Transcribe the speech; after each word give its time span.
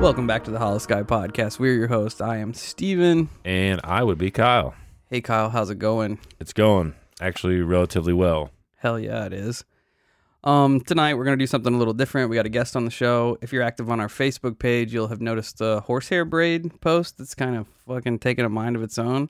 Welcome 0.00 0.28
back 0.28 0.44
to 0.44 0.52
the 0.52 0.58
Holosky 0.60 1.04
Podcast. 1.04 1.58
We're 1.58 1.74
your 1.74 1.88
host. 1.88 2.22
I 2.22 2.36
am 2.36 2.54
Steven. 2.54 3.28
And 3.44 3.80
I 3.82 4.04
would 4.04 4.16
be 4.16 4.30
Kyle. 4.30 4.76
Hey, 5.10 5.20
Kyle, 5.20 5.50
how's 5.50 5.70
it 5.70 5.80
going? 5.80 6.20
It's 6.38 6.52
going 6.52 6.94
actually 7.20 7.62
relatively 7.62 8.12
well. 8.12 8.50
Hell 8.76 9.00
yeah, 9.00 9.26
it 9.26 9.32
is. 9.32 9.64
Um, 10.44 10.80
tonight 10.80 11.14
we're 11.14 11.24
gonna 11.24 11.36
do 11.36 11.48
something 11.48 11.74
a 11.74 11.76
little 11.76 11.94
different. 11.94 12.30
We 12.30 12.36
got 12.36 12.46
a 12.46 12.48
guest 12.48 12.76
on 12.76 12.84
the 12.84 12.92
show. 12.92 13.38
If 13.42 13.52
you're 13.52 13.64
active 13.64 13.90
on 13.90 13.98
our 13.98 14.06
Facebook 14.06 14.60
page, 14.60 14.94
you'll 14.94 15.08
have 15.08 15.20
noticed 15.20 15.58
the 15.58 15.80
horsehair 15.80 16.24
braid 16.24 16.80
post 16.80 17.18
that's 17.18 17.34
kind 17.34 17.56
of 17.56 17.66
fucking 17.88 18.20
taking 18.20 18.44
a 18.44 18.48
mind 18.48 18.76
of 18.76 18.84
its 18.84 18.98
own. 18.98 19.28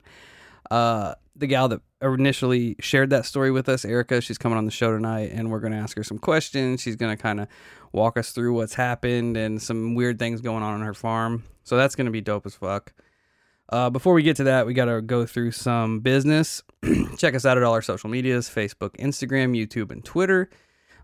Uh, 0.69 1.15
the 1.39 1.47
gal 1.47 1.67
that 1.69 1.81
initially 2.01 2.75
shared 2.79 3.09
that 3.11 3.25
story 3.25 3.51
with 3.51 3.69
us, 3.69 3.85
Erica, 3.85 4.21
she's 4.21 4.37
coming 4.37 4.57
on 4.57 4.65
the 4.65 4.71
show 4.71 4.91
tonight, 4.91 5.31
and 5.33 5.49
we're 5.49 5.59
gonna 5.59 5.77
ask 5.77 5.95
her 5.97 6.03
some 6.03 6.17
questions. 6.17 6.81
She's 6.81 6.95
gonna 6.95 7.17
kind 7.17 7.39
of 7.39 7.47
walk 7.91 8.17
us 8.17 8.31
through 8.31 8.53
what's 8.53 8.75
happened 8.75 9.37
and 9.37 9.61
some 9.61 9.95
weird 9.95 10.19
things 10.19 10.41
going 10.41 10.63
on 10.63 10.73
on 10.73 10.81
her 10.81 10.93
farm. 10.93 11.43
So 11.63 11.77
that's 11.77 11.95
gonna 11.95 12.11
be 12.11 12.21
dope 12.21 12.45
as 12.45 12.55
fuck. 12.55 12.93
Uh, 13.71 13.89
before 13.89 14.13
we 14.13 14.23
get 14.23 14.35
to 14.37 14.45
that, 14.45 14.65
we 14.65 14.73
got 14.73 14.85
to 14.85 14.99
go 14.99 15.27
through 15.27 15.51
some 15.51 15.99
business. 15.99 16.63
Check 17.17 17.35
us 17.35 17.45
out 17.45 17.55
at 17.55 17.63
all 17.63 17.73
our 17.73 17.83
social 17.83 18.09
medias 18.09 18.49
Facebook, 18.49 18.97
Instagram, 18.97 19.55
YouTube, 19.55 19.91
and 19.91 20.03
Twitter, 20.03 20.49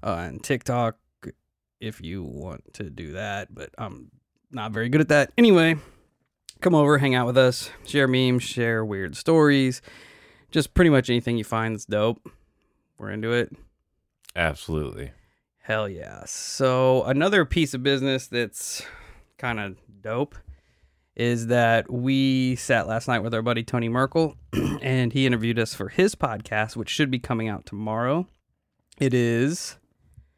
uh, 0.01 0.25
and 0.27 0.43
TikTok 0.43 0.97
if 1.79 2.01
you 2.01 2.23
want 2.23 2.73
to 2.73 2.89
do 2.89 3.13
that. 3.13 3.53
But 3.53 3.69
I'm 3.77 4.09
not 4.51 4.71
very 4.71 4.89
good 4.89 5.01
at 5.01 5.09
that. 5.09 5.31
Anyway, 5.37 5.75
come 6.61 6.73
over, 6.73 6.97
hang 6.97 7.13
out 7.13 7.27
with 7.27 7.37
us, 7.37 7.69
share 7.85 8.07
memes, 8.07 8.41
share 8.41 8.83
weird 8.83 9.15
stories, 9.15 9.81
just 10.55 10.73
pretty 10.73 10.89
much 10.89 11.09
anything 11.09 11.37
you 11.37 11.43
find 11.43 11.75
that's 11.75 11.85
dope. 11.85 12.25
We're 12.97 13.11
into 13.11 13.33
it. 13.33 13.51
Absolutely. 14.37 15.11
Hell 15.61 15.89
yeah. 15.89 16.23
So, 16.25 17.03
another 17.03 17.43
piece 17.43 17.73
of 17.73 17.83
business 17.83 18.27
that's 18.27 18.81
kind 19.37 19.59
of 19.59 19.75
dope 20.01 20.33
is 21.13 21.47
that 21.47 21.91
we 21.91 22.55
sat 22.55 22.87
last 22.87 23.09
night 23.09 23.19
with 23.19 23.33
our 23.33 23.41
buddy 23.41 23.63
Tony 23.63 23.89
Merkel 23.89 24.37
and 24.81 25.11
he 25.11 25.25
interviewed 25.25 25.59
us 25.59 25.73
for 25.73 25.89
his 25.89 26.15
podcast, 26.15 26.77
which 26.77 26.89
should 26.89 27.11
be 27.11 27.19
coming 27.19 27.49
out 27.49 27.65
tomorrow. 27.65 28.25
It 28.97 29.13
is 29.13 29.75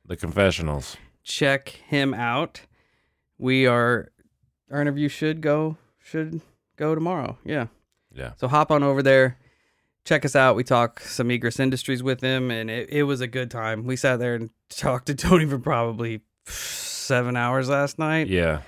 The 0.05 0.15
confessionals. 0.17 0.97
check 1.23 1.69
him 1.69 2.15
out. 2.15 2.61
We 3.37 3.67
are 3.67 4.11
our 4.71 4.81
interview 4.81 5.09
should 5.09 5.41
go 5.41 5.77
should 6.01 6.41
go 6.75 6.95
tomorrow. 6.95 7.37
Yeah. 7.45 7.67
Yeah. 8.13 8.31
So 8.37 8.47
hop 8.47 8.71
on 8.71 8.81
over 8.81 9.03
there. 9.03 9.37
Check 10.07 10.23
us 10.23 10.37
out. 10.37 10.55
We 10.55 10.63
talk 10.63 11.01
some 11.01 11.29
Egress 11.29 11.59
Industries 11.59 12.01
with 12.01 12.21
him, 12.21 12.49
and 12.49 12.69
it, 12.69 12.89
it 12.89 13.03
was 13.03 13.19
a 13.19 13.27
good 13.27 13.51
time. 13.51 13.83
We 13.83 13.97
sat 13.97 14.19
there 14.19 14.35
and 14.35 14.49
talked 14.69 15.07
to 15.07 15.15
Tony 15.15 15.45
for 15.45 15.59
probably 15.59 16.21
seven 16.45 17.35
hours 17.35 17.67
last 17.67 17.99
night. 17.99 18.29
Yeah. 18.29 18.61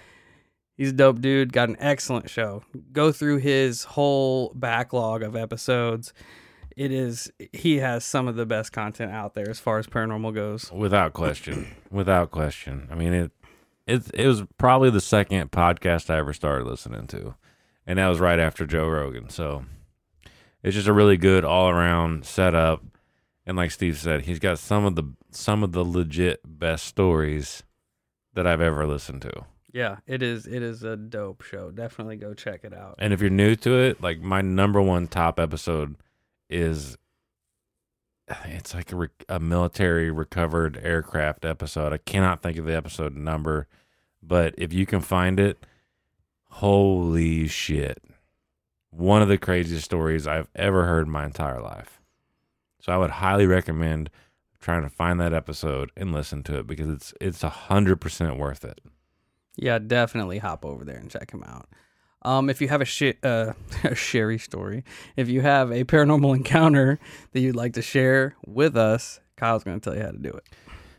He's 0.76 0.90
a 0.90 0.94
dope 0.94 1.22
dude. 1.22 1.54
Got 1.54 1.70
an 1.70 1.78
excellent 1.80 2.30
show. 2.30 2.64
Go 2.92 3.14
through 3.14 3.38
his 3.38 3.86
whole 3.86 4.52
backlog 4.54 5.24
of 5.24 5.38
episodes. 5.38 6.14
It 6.76 6.92
is 6.92 7.32
he 7.54 7.78
has 7.78 8.04
some 8.04 8.28
of 8.28 8.36
the 8.36 8.46
best 8.46 8.74
content 8.74 9.14
out 9.14 9.34
there 9.34 9.50
as 9.50 9.62
far 9.62 9.80
as 9.80 9.88
paranormal 9.88 10.34
goes. 10.34 10.70
Without 10.74 11.14
question. 11.14 11.74
Without 11.90 12.32
question. 12.32 12.90
I 12.92 12.96
mean 12.96 13.14
it 13.14 13.32
it 13.88 14.12
it 14.14 14.28
was 14.28 14.44
probably 14.58 14.90
the 14.90 15.02
second 15.02 15.52
podcast 15.52 16.10
I 16.10 16.18
ever 16.18 16.34
started 16.34 16.68
listening 16.68 17.08
to. 17.08 17.36
And 17.88 17.98
that 17.98 18.08
was 18.08 18.20
right 18.20 18.40
after 18.40 18.66
Joe 18.66 18.88
Rogan. 18.88 19.30
So 19.30 19.66
it's 20.64 20.75
just 20.75 20.88
a 20.88 20.94
really 20.94 21.18
good 21.18 21.46
all 21.46 21.70
around 21.70 22.25
setup. 22.25 22.84
And 23.46 23.58
like 23.58 23.72
Steve 23.72 23.97
said, 23.97 24.24
he's 24.24 24.40
got 24.40 24.59
some 24.59 24.86
of 24.86 24.96
the 24.96 25.03
some 25.31 25.64
of 25.64 25.72
the 25.72 25.84
legit 25.84 26.42
best 26.46 26.86
stories 26.86 27.64
that 28.34 28.46
I've 28.46 28.62
ever 28.62 28.86
listened 28.86 29.22
to. 29.24 29.46
Yeah, 29.72 29.97
it 30.08 30.24
is. 30.24 30.47
It 30.47 30.64
is 30.64 30.84
a 30.84 30.96
dope 30.96 31.44
show. 31.44 31.72
Definitely 31.72 32.18
go 32.18 32.34
check 32.34 32.62
it 32.64 32.74
out. 32.74 32.96
And 32.97 33.14
if 33.14 33.22
you're 33.22 33.30
new 33.30 33.56
to 33.58 33.74
it, 33.78 34.02
like 34.02 34.20
my 34.20 34.42
number 34.42 34.81
one 34.81 35.08
top 35.08 35.40
episode 35.40 35.96
is 36.50 36.97
it's 38.46 38.74
like 38.74 38.91
a, 38.91 38.96
re- 38.96 39.08
a 39.28 39.40
military 39.40 40.12
recovered 40.12 40.80
aircraft 40.84 41.46
episode. 41.46 41.94
I 41.94 41.97
cannot 41.97 42.41
think 42.41 42.58
of 42.58 42.66
the 42.66 42.76
episode 42.76 43.16
number, 43.16 43.68
but 44.22 44.53
if 44.58 44.74
you 44.74 44.86
can 44.86 45.02
find 45.02 45.40
it, 45.40 45.66
holy 46.50 47.47
shit. 47.47 48.03
One 48.92 49.22
of 49.22 49.28
the 49.28 49.38
craziest 49.38 49.86
stories 49.86 50.28
I've 50.28 50.50
ever 50.56 50.86
heard 50.86 51.06
in 51.06 51.12
my 51.12 51.26
entire 51.26 51.62
life. 51.62 52.02
So 52.82 52.92
I 52.92 52.98
would 52.98 53.12
highly 53.12 53.46
recommend 53.46 54.10
trying 54.60 54.84
to 54.84 54.90
find 54.90 55.20
that 55.20 55.34
episode 55.34 55.92
and 55.96 56.12
listen 56.12 56.44
to 56.44 56.60
it 56.60 56.68
because 56.68 56.90
it's 56.90 57.14
it's 57.22 57.44
a 57.44 57.50
hundred 57.50 58.02
percent 58.02 58.38
worth 58.38 58.66
it. 58.66 58.80
Yeah, 59.56 59.80
definitely 59.80 60.38
hop 60.40 60.66
over 60.66 60.86
there 60.86 60.98
and 60.98 61.10
check 61.12 61.32
him 61.32 61.44
out. 61.44 61.70
Um, 62.22 62.50
if 62.50 62.62
you 62.62 62.68
have 62.68 62.82
a, 62.82 62.86
sh- 62.86 63.14
uh, 63.24 63.54
a 63.84 63.96
Sherry 63.96 64.38
story, 64.38 64.84
if 65.16 65.30
you 65.30 65.42
have 65.42 65.72
a 65.72 65.84
paranormal 65.84 66.35
encounter 66.35 67.00
that 67.32 67.40
you'd 67.40 67.56
like 67.56 67.74
to 67.74 67.82
share 67.82 68.35
with 68.46 68.76
us, 68.76 69.20
Kyle's 69.38 69.64
going 69.64 69.80
to 69.80 69.90
tell 69.90 69.97
you 69.97 70.03
how 70.06 70.12
to 70.12 70.18
do 70.18 70.30
it. 70.30 70.44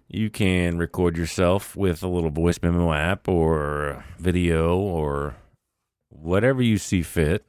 You 0.08 0.28
can 0.28 0.78
record 0.78 1.16
yourself 1.16 1.76
with 1.76 2.02
a 2.02 2.08
little 2.08 2.30
voice 2.30 2.58
memo 2.62 2.92
app 2.92 3.28
or 3.28 4.04
video 4.18 4.76
or 4.76 5.36
whatever 6.08 6.62
you 6.62 6.78
see 6.78 7.02
fit. 7.02 7.44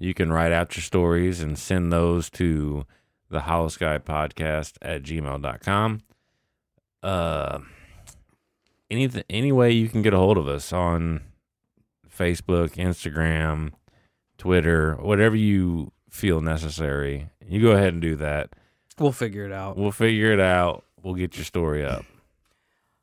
You 0.00 0.14
can 0.14 0.32
write 0.32 0.50
out 0.50 0.74
your 0.76 0.82
stories 0.82 1.42
and 1.42 1.58
send 1.58 1.92
those 1.92 2.30
to 2.30 2.86
the 3.28 3.40
Holosky 3.40 4.00
Podcast 4.00 4.78
at 4.80 5.02
gmail.com. 5.02 6.00
Uh, 7.02 7.58
anything, 8.90 9.22
any 9.28 9.52
way 9.52 9.70
you 9.72 9.90
can 9.90 10.00
get 10.00 10.14
a 10.14 10.16
hold 10.16 10.38
of 10.38 10.48
us 10.48 10.72
on 10.72 11.20
Facebook, 12.18 12.76
Instagram, 12.76 13.72
Twitter, 14.38 14.94
whatever 14.96 15.36
you 15.36 15.92
feel 16.08 16.40
necessary, 16.40 17.28
you 17.46 17.60
go 17.60 17.72
ahead 17.72 17.92
and 17.92 18.00
do 18.00 18.16
that. 18.16 18.54
We'll 18.98 19.12
figure 19.12 19.44
it 19.44 19.52
out. 19.52 19.76
We'll 19.76 19.92
figure 19.92 20.32
it 20.32 20.40
out. 20.40 20.84
We'll 21.02 21.14
get 21.14 21.36
your 21.36 21.44
story 21.44 21.84
up. 21.84 22.06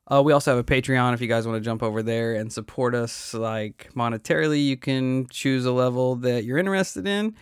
Uh, 0.10 0.22
we 0.22 0.32
also 0.32 0.56
have 0.56 0.60
a 0.60 0.64
Patreon 0.64 1.14
if 1.14 1.22
you 1.22 1.28
guys 1.28 1.46
want 1.46 1.58
to 1.62 1.66
jump 1.66 1.84
over 1.84 2.02
there 2.02 2.36
and 2.36 2.52
support 2.52 2.96
us 2.96 3.34
like 3.34 3.90
monetarily. 3.94 4.64
You 4.64 4.78
can 4.78 5.28
choose 5.28 5.66
a 5.66 5.72
level 5.72 6.16
that 6.18 6.46
you're 6.46 6.58
interested 6.58 7.06
in. 7.08 7.36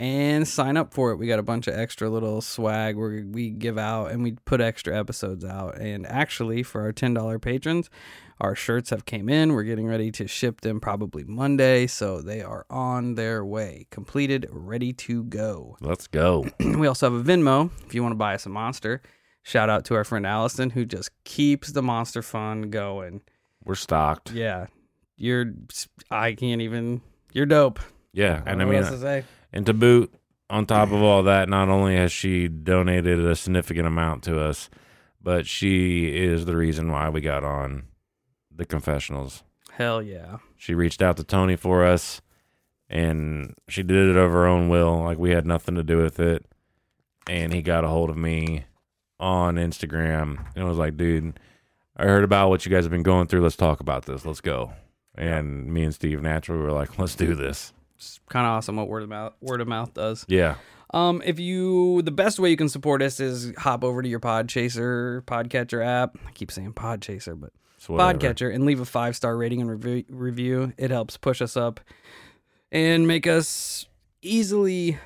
and 0.00 0.46
sign 0.46 0.76
up 0.76 0.94
for 0.94 1.10
it. 1.10 1.16
We 1.16 1.26
got 1.26 1.40
a 1.40 1.42
bunch 1.42 1.66
of 1.66 1.74
extra 1.74 2.08
little 2.08 2.40
swag 2.40 2.96
where 2.96 3.24
we 3.28 3.50
give 3.50 3.76
out 3.78 4.12
and 4.12 4.22
we 4.22 4.36
put 4.44 4.60
extra 4.60 4.96
episodes 4.96 5.44
out. 5.44 5.76
And 5.78 6.06
actually, 6.06 6.62
for 6.62 6.82
our 6.82 6.92
$10 6.92 7.40
patrons, 7.42 7.90
our 8.40 8.54
shirts 8.54 8.90
have 8.90 9.04
came 9.06 9.28
in. 9.28 9.54
We're 9.54 9.64
getting 9.64 9.88
ready 9.88 10.12
to 10.12 10.28
ship 10.28 10.60
them 10.60 10.78
probably 10.78 11.24
Monday, 11.24 11.88
so 11.88 12.22
they 12.22 12.42
are 12.42 12.64
on 12.70 13.16
their 13.16 13.44
way, 13.44 13.88
completed, 13.90 14.46
ready 14.52 14.92
to 14.92 15.24
go. 15.24 15.76
Let's 15.80 16.06
go. 16.06 16.46
we 16.60 16.86
also 16.86 17.10
have 17.10 17.20
a 17.20 17.28
Venmo 17.28 17.70
if 17.84 17.92
you 17.92 18.02
want 18.04 18.12
to 18.12 18.16
buy 18.16 18.34
us 18.34 18.46
a 18.46 18.50
monster. 18.50 19.02
Shout 19.48 19.70
out 19.70 19.86
to 19.86 19.94
our 19.94 20.04
friend 20.04 20.26
Allison 20.26 20.68
who 20.68 20.84
just 20.84 21.10
keeps 21.24 21.72
the 21.72 21.80
monster 21.80 22.20
fun 22.20 22.68
going. 22.68 23.22
We're 23.64 23.76
stocked. 23.76 24.30
Yeah, 24.30 24.66
you're. 25.16 25.54
I 26.10 26.34
can't 26.34 26.60
even. 26.60 27.00
You're 27.32 27.46
dope. 27.46 27.80
Yeah, 28.12 28.42
I 28.44 28.50
and 28.50 28.60
I 28.60 28.66
mean, 28.66 28.82
to 28.82 28.98
say. 28.98 29.24
and 29.50 29.64
to 29.64 29.72
boot, 29.72 30.12
on 30.50 30.66
top 30.66 30.92
of 30.92 31.02
all 31.02 31.22
that, 31.22 31.48
not 31.48 31.70
only 31.70 31.96
has 31.96 32.12
she 32.12 32.46
donated 32.46 33.24
a 33.24 33.34
significant 33.34 33.86
amount 33.86 34.22
to 34.24 34.38
us, 34.38 34.68
but 35.22 35.46
she 35.46 36.14
is 36.14 36.44
the 36.44 36.54
reason 36.54 36.92
why 36.92 37.08
we 37.08 37.22
got 37.22 37.42
on 37.42 37.84
the 38.54 38.66
confessionals. 38.66 39.44
Hell 39.70 40.02
yeah. 40.02 40.40
She 40.58 40.74
reached 40.74 41.00
out 41.00 41.16
to 41.16 41.24
Tony 41.24 41.56
for 41.56 41.86
us, 41.86 42.20
and 42.90 43.54
she 43.66 43.82
did 43.82 44.10
it 44.10 44.16
of 44.18 44.30
her 44.30 44.46
own 44.46 44.68
will. 44.68 45.04
Like 45.04 45.16
we 45.16 45.30
had 45.30 45.46
nothing 45.46 45.74
to 45.76 45.82
do 45.82 45.96
with 45.96 46.20
it. 46.20 46.44
And 47.26 47.54
he 47.54 47.62
got 47.62 47.84
a 47.84 47.88
hold 47.88 48.10
of 48.10 48.16
me 48.18 48.66
on 49.20 49.56
Instagram 49.56 50.46
and 50.56 50.66
was 50.66 50.78
like, 50.78 50.96
"Dude, 50.96 51.38
I 51.96 52.04
heard 52.04 52.24
about 52.24 52.48
what 52.48 52.64
you 52.64 52.70
guys 52.70 52.84
have 52.84 52.90
been 52.92 53.02
going 53.02 53.26
through. 53.26 53.40
Let's 53.42 53.56
talk 53.56 53.80
about 53.80 54.06
this. 54.06 54.24
Let's 54.24 54.40
go." 54.40 54.72
And 55.16 55.72
me 55.72 55.82
and 55.84 55.94
Steve 55.94 56.22
naturally 56.22 56.62
were 56.62 56.72
like, 56.72 56.98
"Let's 56.98 57.14
do 57.14 57.34
this." 57.34 57.72
It's 57.96 58.20
kind 58.28 58.46
of 58.46 58.52
awesome 58.52 58.76
what 58.76 58.88
word 58.88 59.02
of 59.02 59.08
mouth 59.08 59.34
word 59.40 59.60
of 59.60 59.66
mouth 59.68 59.92
does. 59.94 60.24
Yeah, 60.28 60.54
Um, 60.94 61.20
if 61.24 61.40
you 61.40 62.00
the 62.02 62.12
best 62.12 62.38
way 62.38 62.50
you 62.50 62.56
can 62.56 62.68
support 62.68 63.02
us 63.02 63.18
is 63.18 63.52
hop 63.58 63.82
over 63.82 64.00
to 64.02 64.08
your 64.08 64.20
Podchaser 64.20 65.22
Podcatcher 65.22 65.84
app. 65.84 66.16
I 66.26 66.30
keep 66.32 66.50
saying 66.52 66.74
Podchaser, 66.74 67.38
but. 67.38 67.50
Podcatcher 68.00 68.52
and 68.52 68.64
leave 68.66 68.80
a 68.80 68.84
five 68.84 69.14
star 69.16 69.36
rating 69.36 69.60
and 69.60 69.70
review, 69.70 70.04
review. 70.08 70.72
It 70.76 70.90
helps 70.90 71.16
push 71.16 71.40
us 71.40 71.56
up 71.56 71.80
and 72.72 73.06
make 73.06 73.26
us 73.26 73.86
easily 74.20 74.98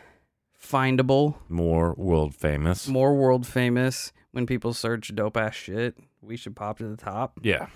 findable, 0.73 1.35
more 1.49 1.95
world 1.99 2.35
famous. 2.35 2.89
more 2.89 3.15
world 3.15 3.47
famous. 3.47 4.13
When 4.33 4.47
people 4.47 4.73
search 4.73 5.15
dope 5.15 5.37
ass 5.37 5.55
shit, 5.55 5.97
we 6.23 6.37
should 6.39 6.57
pop 6.57 6.79
to 6.79 6.89
the 6.89 6.97
top. 6.97 7.39
Yeah, 7.43 7.67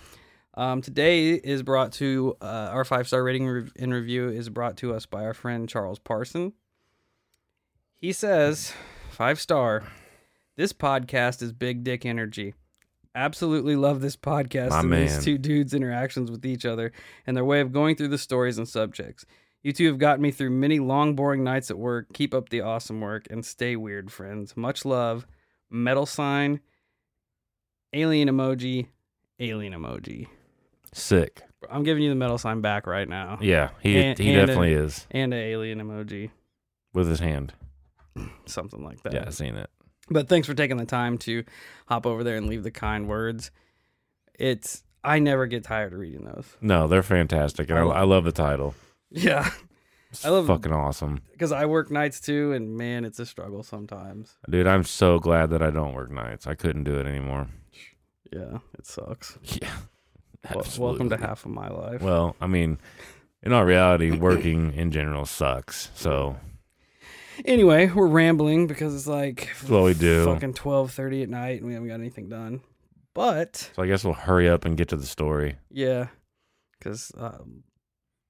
Um, 0.55 0.81
today 0.81 1.33
is 1.35 1.63
brought 1.63 1.93
to 1.95 2.35
uh, 2.41 2.71
our 2.73 2.85
five 2.85 3.07
star 3.07 3.23
rating 3.23 3.71
and 3.79 3.93
review 3.93 4.29
is 4.31 4.49
brought 4.49 4.79
to 4.79 4.95
us 4.95 5.05
by 5.05 5.25
our 5.25 5.35
friend 5.35 5.69
Charles 5.69 5.99
Parson. 5.99 6.55
He 7.99 8.13
says, 8.13 8.73
five 9.11 9.39
star, 9.41 9.85
this 10.57 10.73
podcast 10.73 11.43
is 11.43 11.53
big 11.53 11.85
dick 11.85 12.07
energy. 12.07 12.55
Absolutely 13.15 13.77
love 13.77 14.01
this 14.03 14.17
podcast 14.17 14.71
My 14.71 14.81
and 14.81 14.91
man. 14.91 15.01
these 15.07 15.25
two 15.25 15.39
dudes' 15.39 15.73
interactions 15.75 16.31
with 16.31 16.45
each 16.45 16.65
other 16.67 16.93
and 17.27 17.37
their 17.37 17.45
way 17.45 17.61
of 17.61 17.73
going 17.73 17.97
through 17.97 18.09
the 18.09 18.19
stories 18.19 18.59
and 18.59 18.69
subjects. 18.69 19.25
You 19.67 19.73
two 19.73 19.89
have 19.89 19.99
gotten 19.99 20.23
me 20.23 20.31
through 20.31 20.51
many 20.51 20.79
long, 20.79 21.17
boring 21.17 21.43
nights 21.43 21.73
at 21.73 21.77
work. 21.77 22.13
Keep 22.13 22.33
up 22.35 22.51
the 22.51 22.61
awesome 22.61 23.01
work 23.01 23.27
and 23.31 23.45
stay 23.45 23.75
weird, 23.75 24.13
friends. 24.13 24.57
Much 24.57 24.85
love. 24.85 25.27
Metal 25.69 26.07
sign, 26.07 26.61
alien 27.93 28.29
emoji, 28.29 28.87
alien 29.41 29.73
emoji. 29.73 30.29
sick. 30.93 31.43
I'm 31.69 31.83
giving 31.83 32.05
you 32.05 32.11
the 32.11 32.15
metal 32.15 32.39
sign 32.39 32.61
back 32.61 32.87
right 32.87 33.09
now. 33.09 33.39
Yeah, 33.41 33.71
he 33.81 33.99
And- 33.99 34.17
he 34.17 34.29
and 34.35 34.39
a- 34.43 34.47
definitely 34.47 34.73
is 34.75 35.05
And 35.11 35.35
an 35.35 35.41
alien 35.41 35.81
emoji. 35.81 36.31
with 36.95 37.09
his 37.09 37.19
hand. 37.19 37.53
Something 38.47 38.85
like 38.85 39.03
that. 39.03 39.15
Yeah, 39.15 39.25
I've 39.27 39.35
seen 39.35 39.57
it. 39.57 39.69
But 40.09 40.29
thanks 40.29 40.47
for 40.47 40.55
taking 40.55 40.77
the 40.77 40.87
time 40.87 41.19
to 41.19 41.43
hop 41.89 42.07
over 42.07 42.23
there 42.23 42.37
and 42.37 42.47
leave 42.47 42.63
the 42.63 42.71
kind 42.71 43.09
words. 43.09 43.51
It's 44.39 44.85
I 45.03 45.19
never 45.19 45.47
get 45.47 45.65
tired 45.65 45.93
of 45.93 45.99
reading 45.99 46.25
those. 46.25 46.57
No, 46.61 46.87
they're 46.87 47.03
fantastic, 47.03 47.69
and 47.69 47.81
I- 47.81 47.83
I 47.83 48.03
love 48.05 48.23
the 48.23 48.31
title. 48.31 48.77
Yeah. 49.11 49.51
It's 50.11 50.25
I 50.25 50.29
love- 50.31 50.47
fucking 50.47 50.73
awesome, 50.73 51.21
Because 51.33 51.53
I 51.53 51.67
work 51.67 51.91
nights 51.91 52.21
too, 52.21 52.53
and 52.53 52.77
man, 52.77 53.05
it's 53.05 53.19
a 53.19 53.27
struggle 53.27 53.63
sometimes. 53.63 54.37
dude. 54.49 54.67
I'm 54.67 54.85
so 54.85 55.19
glad 55.19 55.51
that 55.51 55.63
I 55.63 55.71
don't 55.71 55.95
work 55.95 56.11
nights. 56.11 56.47
I 56.47 56.55
couldn't 56.55 56.85
do 56.85 56.97
it 56.99 57.07
anymore. 57.07 57.49
Yeah, 58.33 58.59
it 58.79 58.87
sucks. 58.87 59.39
Yeah, 59.61 60.55
Wel- 60.55 60.65
welcome 60.79 61.11
to 61.11 61.17
half 61.17 61.45
of 61.45 61.51
my 61.51 61.69
life. 61.69 62.03
Well, 62.03 62.37
I 62.41 62.47
mean, 62.47 62.79
in 63.43 63.53
all 63.53 63.65
reality, 63.65 64.13
working 64.13 64.73
in 64.75 64.91
general 64.93 65.27
sucks. 65.27 65.91
So 65.95 66.37
anyway, 67.45 67.91
we're 67.93 68.07
rambling 68.07 68.67
because 68.69 68.95
it's 68.95 69.07
like 69.09 69.49
that's 69.59 69.69
what 69.69 69.83
we 69.85 69.95
do. 69.95 70.25
fucking 70.25 70.55
twelve 70.55 70.93
thirty 70.93 71.23
at 71.23 71.29
night, 71.29 71.59
and 71.61 71.67
we 71.67 71.73
haven't 71.75 71.89
got 71.89 71.95
anything 72.01 72.29
done. 72.29 72.61
But 73.13 73.71
So 73.75 73.83
I 73.83 73.87
guess 73.87 74.05
we'll 74.05 74.15
hurry 74.15 74.49
up 74.49 74.65
and 74.65 74.77
get 74.77 74.89
to 74.89 74.97
the 74.97 75.07
story. 75.07 75.57
Yeah, 75.71 76.09
because 76.79 77.11
um, 77.17 77.65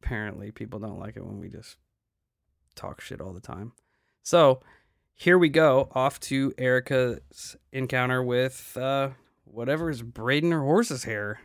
apparently 0.06 0.52
people 0.52 0.78
don't 0.78 1.00
like 1.00 1.16
it 1.16 1.26
when 1.26 1.40
we 1.40 1.48
just 1.48 1.76
talk 2.76 3.00
shit 3.00 3.20
all 3.20 3.32
the 3.32 3.40
time. 3.40 3.72
So 4.22 4.60
here 5.14 5.36
we 5.36 5.48
go, 5.48 5.88
off 5.94 6.20
to 6.20 6.54
Erica's 6.58 7.56
encounter 7.72 8.22
with 8.22 8.76
uh, 8.76 9.10
whatever 9.44 9.90
is 9.90 10.02
braiding 10.02 10.52
her 10.52 10.60
horse's 10.60 11.04
hair. 11.04 11.40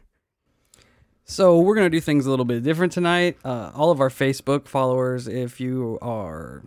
So 1.24 1.60
we're 1.60 1.74
gonna 1.76 1.90
do 1.90 2.02
things 2.02 2.28
a 2.28 2.30
little 2.30 2.46
bit 2.46 2.62
different 2.62 2.92
tonight. 2.92 3.38
Uh, 3.44 3.72
all 3.74 3.90
of 3.90 4.00
our 4.00 4.10
Facebook 4.10 4.68
followers, 4.68 5.28
if 5.28 5.60
you 5.60 5.98
are 6.02 6.64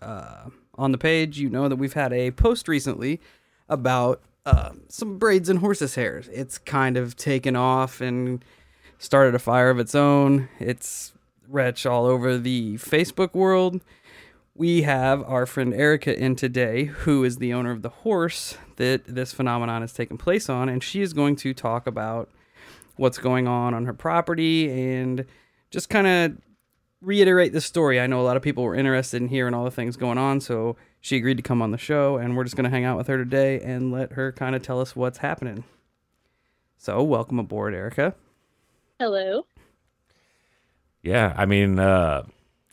uh, 0.00 0.44
on 0.76 0.92
the 0.92 0.98
page, 0.98 1.40
you 1.40 1.48
know 1.48 1.68
that 1.68 1.76
we've 1.76 1.94
had 1.94 2.12
a 2.12 2.30
post 2.30 2.68
recently 2.68 3.20
about 3.68 4.22
uh, 4.46 4.70
some 4.88 5.18
braids 5.18 5.48
and 5.48 5.58
horses' 5.58 5.96
hairs. 5.96 6.28
It's 6.32 6.58
kind 6.58 6.96
of 6.96 7.16
taken 7.16 7.56
off 7.56 8.00
and 8.00 8.44
started 8.98 9.34
a 9.34 9.40
fire 9.40 9.70
of 9.70 9.80
its 9.80 9.94
own. 9.94 10.48
It's 10.60 11.11
wretch 11.52 11.84
all 11.86 12.06
over 12.06 12.38
the 12.38 12.74
Facebook 12.74 13.34
world. 13.34 13.80
We 14.54 14.82
have 14.82 15.22
our 15.22 15.46
friend 15.46 15.72
Erica 15.72 16.18
in 16.18 16.34
today, 16.36 16.84
who 16.84 17.24
is 17.24 17.36
the 17.36 17.52
owner 17.52 17.70
of 17.70 17.82
the 17.82 17.88
horse 17.88 18.56
that 18.76 19.04
this 19.06 19.32
phenomenon 19.32 19.82
has 19.82 19.92
taken 19.92 20.18
place 20.18 20.48
on, 20.48 20.68
and 20.68 20.82
she 20.82 21.02
is 21.02 21.12
going 21.12 21.36
to 21.36 21.54
talk 21.54 21.86
about 21.86 22.30
what's 22.96 23.18
going 23.18 23.46
on 23.46 23.74
on 23.74 23.86
her 23.86 23.94
property 23.94 24.70
and 24.70 25.24
just 25.70 25.88
kind 25.88 26.06
of 26.06 26.38
reiterate 27.00 27.52
the 27.52 27.60
story. 27.60 28.00
I 28.00 28.06
know 28.06 28.20
a 28.20 28.22
lot 28.22 28.36
of 28.36 28.42
people 28.42 28.64
were 28.64 28.74
interested 28.74 29.22
in 29.22 29.28
hearing 29.28 29.54
all 29.54 29.64
the 29.64 29.70
things 29.70 29.96
going 29.96 30.18
on, 30.18 30.40
so 30.40 30.76
she 31.00 31.16
agreed 31.16 31.38
to 31.38 31.42
come 31.42 31.62
on 31.62 31.70
the 31.70 31.78
show, 31.78 32.16
and 32.16 32.36
we're 32.36 32.44
just 32.44 32.56
going 32.56 32.64
to 32.64 32.70
hang 32.70 32.84
out 32.84 32.98
with 32.98 33.06
her 33.06 33.16
today 33.16 33.60
and 33.60 33.90
let 33.90 34.12
her 34.12 34.32
kind 34.32 34.54
of 34.54 34.62
tell 34.62 34.80
us 34.80 34.94
what's 34.94 35.18
happening. 35.18 35.64
So, 36.76 37.02
welcome 37.02 37.38
aboard, 37.38 37.74
Erica. 37.74 38.14
Hello. 38.98 39.46
Yeah, 41.02 41.34
I 41.36 41.46
mean, 41.46 41.78
uh, 41.78 42.24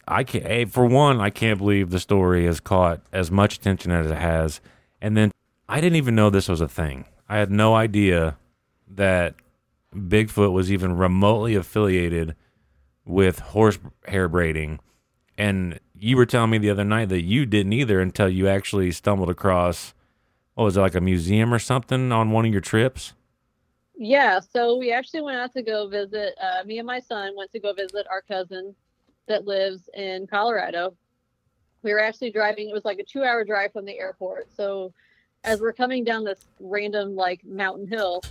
I 0.07 0.23
can't. 0.23 0.71
For 0.71 0.85
one, 0.85 1.19
I 1.19 1.29
can't 1.29 1.57
believe 1.57 1.89
the 1.89 1.99
story 1.99 2.45
has 2.45 2.59
caught 2.59 3.01
as 3.11 3.31
much 3.31 3.57
attention 3.57 3.91
as 3.91 4.09
it 4.09 4.17
has, 4.17 4.61
and 5.01 5.17
then 5.17 5.31
I 5.67 5.81
didn't 5.81 5.97
even 5.97 6.15
know 6.15 6.29
this 6.29 6.49
was 6.49 6.61
a 6.61 6.67
thing. 6.67 7.05
I 7.27 7.37
had 7.37 7.51
no 7.51 7.75
idea 7.75 8.37
that 8.87 9.35
Bigfoot 9.93 10.51
was 10.51 10.71
even 10.71 10.97
remotely 10.97 11.55
affiliated 11.55 12.35
with 13.05 13.39
horse 13.39 13.79
hair 14.07 14.27
braiding. 14.27 14.79
And 15.37 15.79
you 15.97 16.17
were 16.17 16.25
telling 16.25 16.51
me 16.51 16.57
the 16.57 16.69
other 16.69 16.83
night 16.83 17.09
that 17.09 17.21
you 17.21 17.45
didn't 17.45 17.73
either 17.73 17.99
until 17.99 18.29
you 18.29 18.47
actually 18.47 18.91
stumbled 18.91 19.29
across, 19.29 19.93
what 20.53 20.65
was 20.65 20.77
it, 20.77 20.81
like 20.81 20.95
a 20.95 21.01
museum 21.01 21.53
or 21.53 21.59
something 21.59 22.11
on 22.11 22.31
one 22.31 22.45
of 22.45 22.51
your 22.51 22.61
trips? 22.61 23.13
Yeah, 24.01 24.39
so 24.39 24.77
we 24.77 24.93
actually 24.93 25.23
went 25.23 25.35
out 25.35 25.51
to 25.55 25.61
go 25.61 25.89
visit. 25.89 26.33
Uh, 26.41 26.63
me 26.63 26.77
and 26.77 26.87
my 26.87 27.01
son 27.01 27.35
went 27.35 27.51
to 27.51 27.59
go 27.59 27.73
visit 27.73 28.07
our 28.09 28.21
cousin 28.21 28.73
that 29.27 29.43
lives 29.43 29.89
in 29.93 30.25
Colorado. 30.25 30.95
We 31.83 31.91
were 31.91 31.99
actually 31.99 32.31
driving. 32.31 32.69
It 32.69 32.73
was 32.73 32.85
like 32.85 32.99
a 32.99 33.03
two-hour 33.03 33.43
drive 33.43 33.73
from 33.73 33.83
the 33.83 33.99
airport. 33.99 34.55
So, 34.55 34.93
as 35.43 35.59
we're 35.59 35.73
coming 35.73 36.05
down 36.05 36.23
this 36.23 36.45
random 36.61 37.13
like 37.13 37.43
mountain 37.43 37.85
hill, 37.85 38.21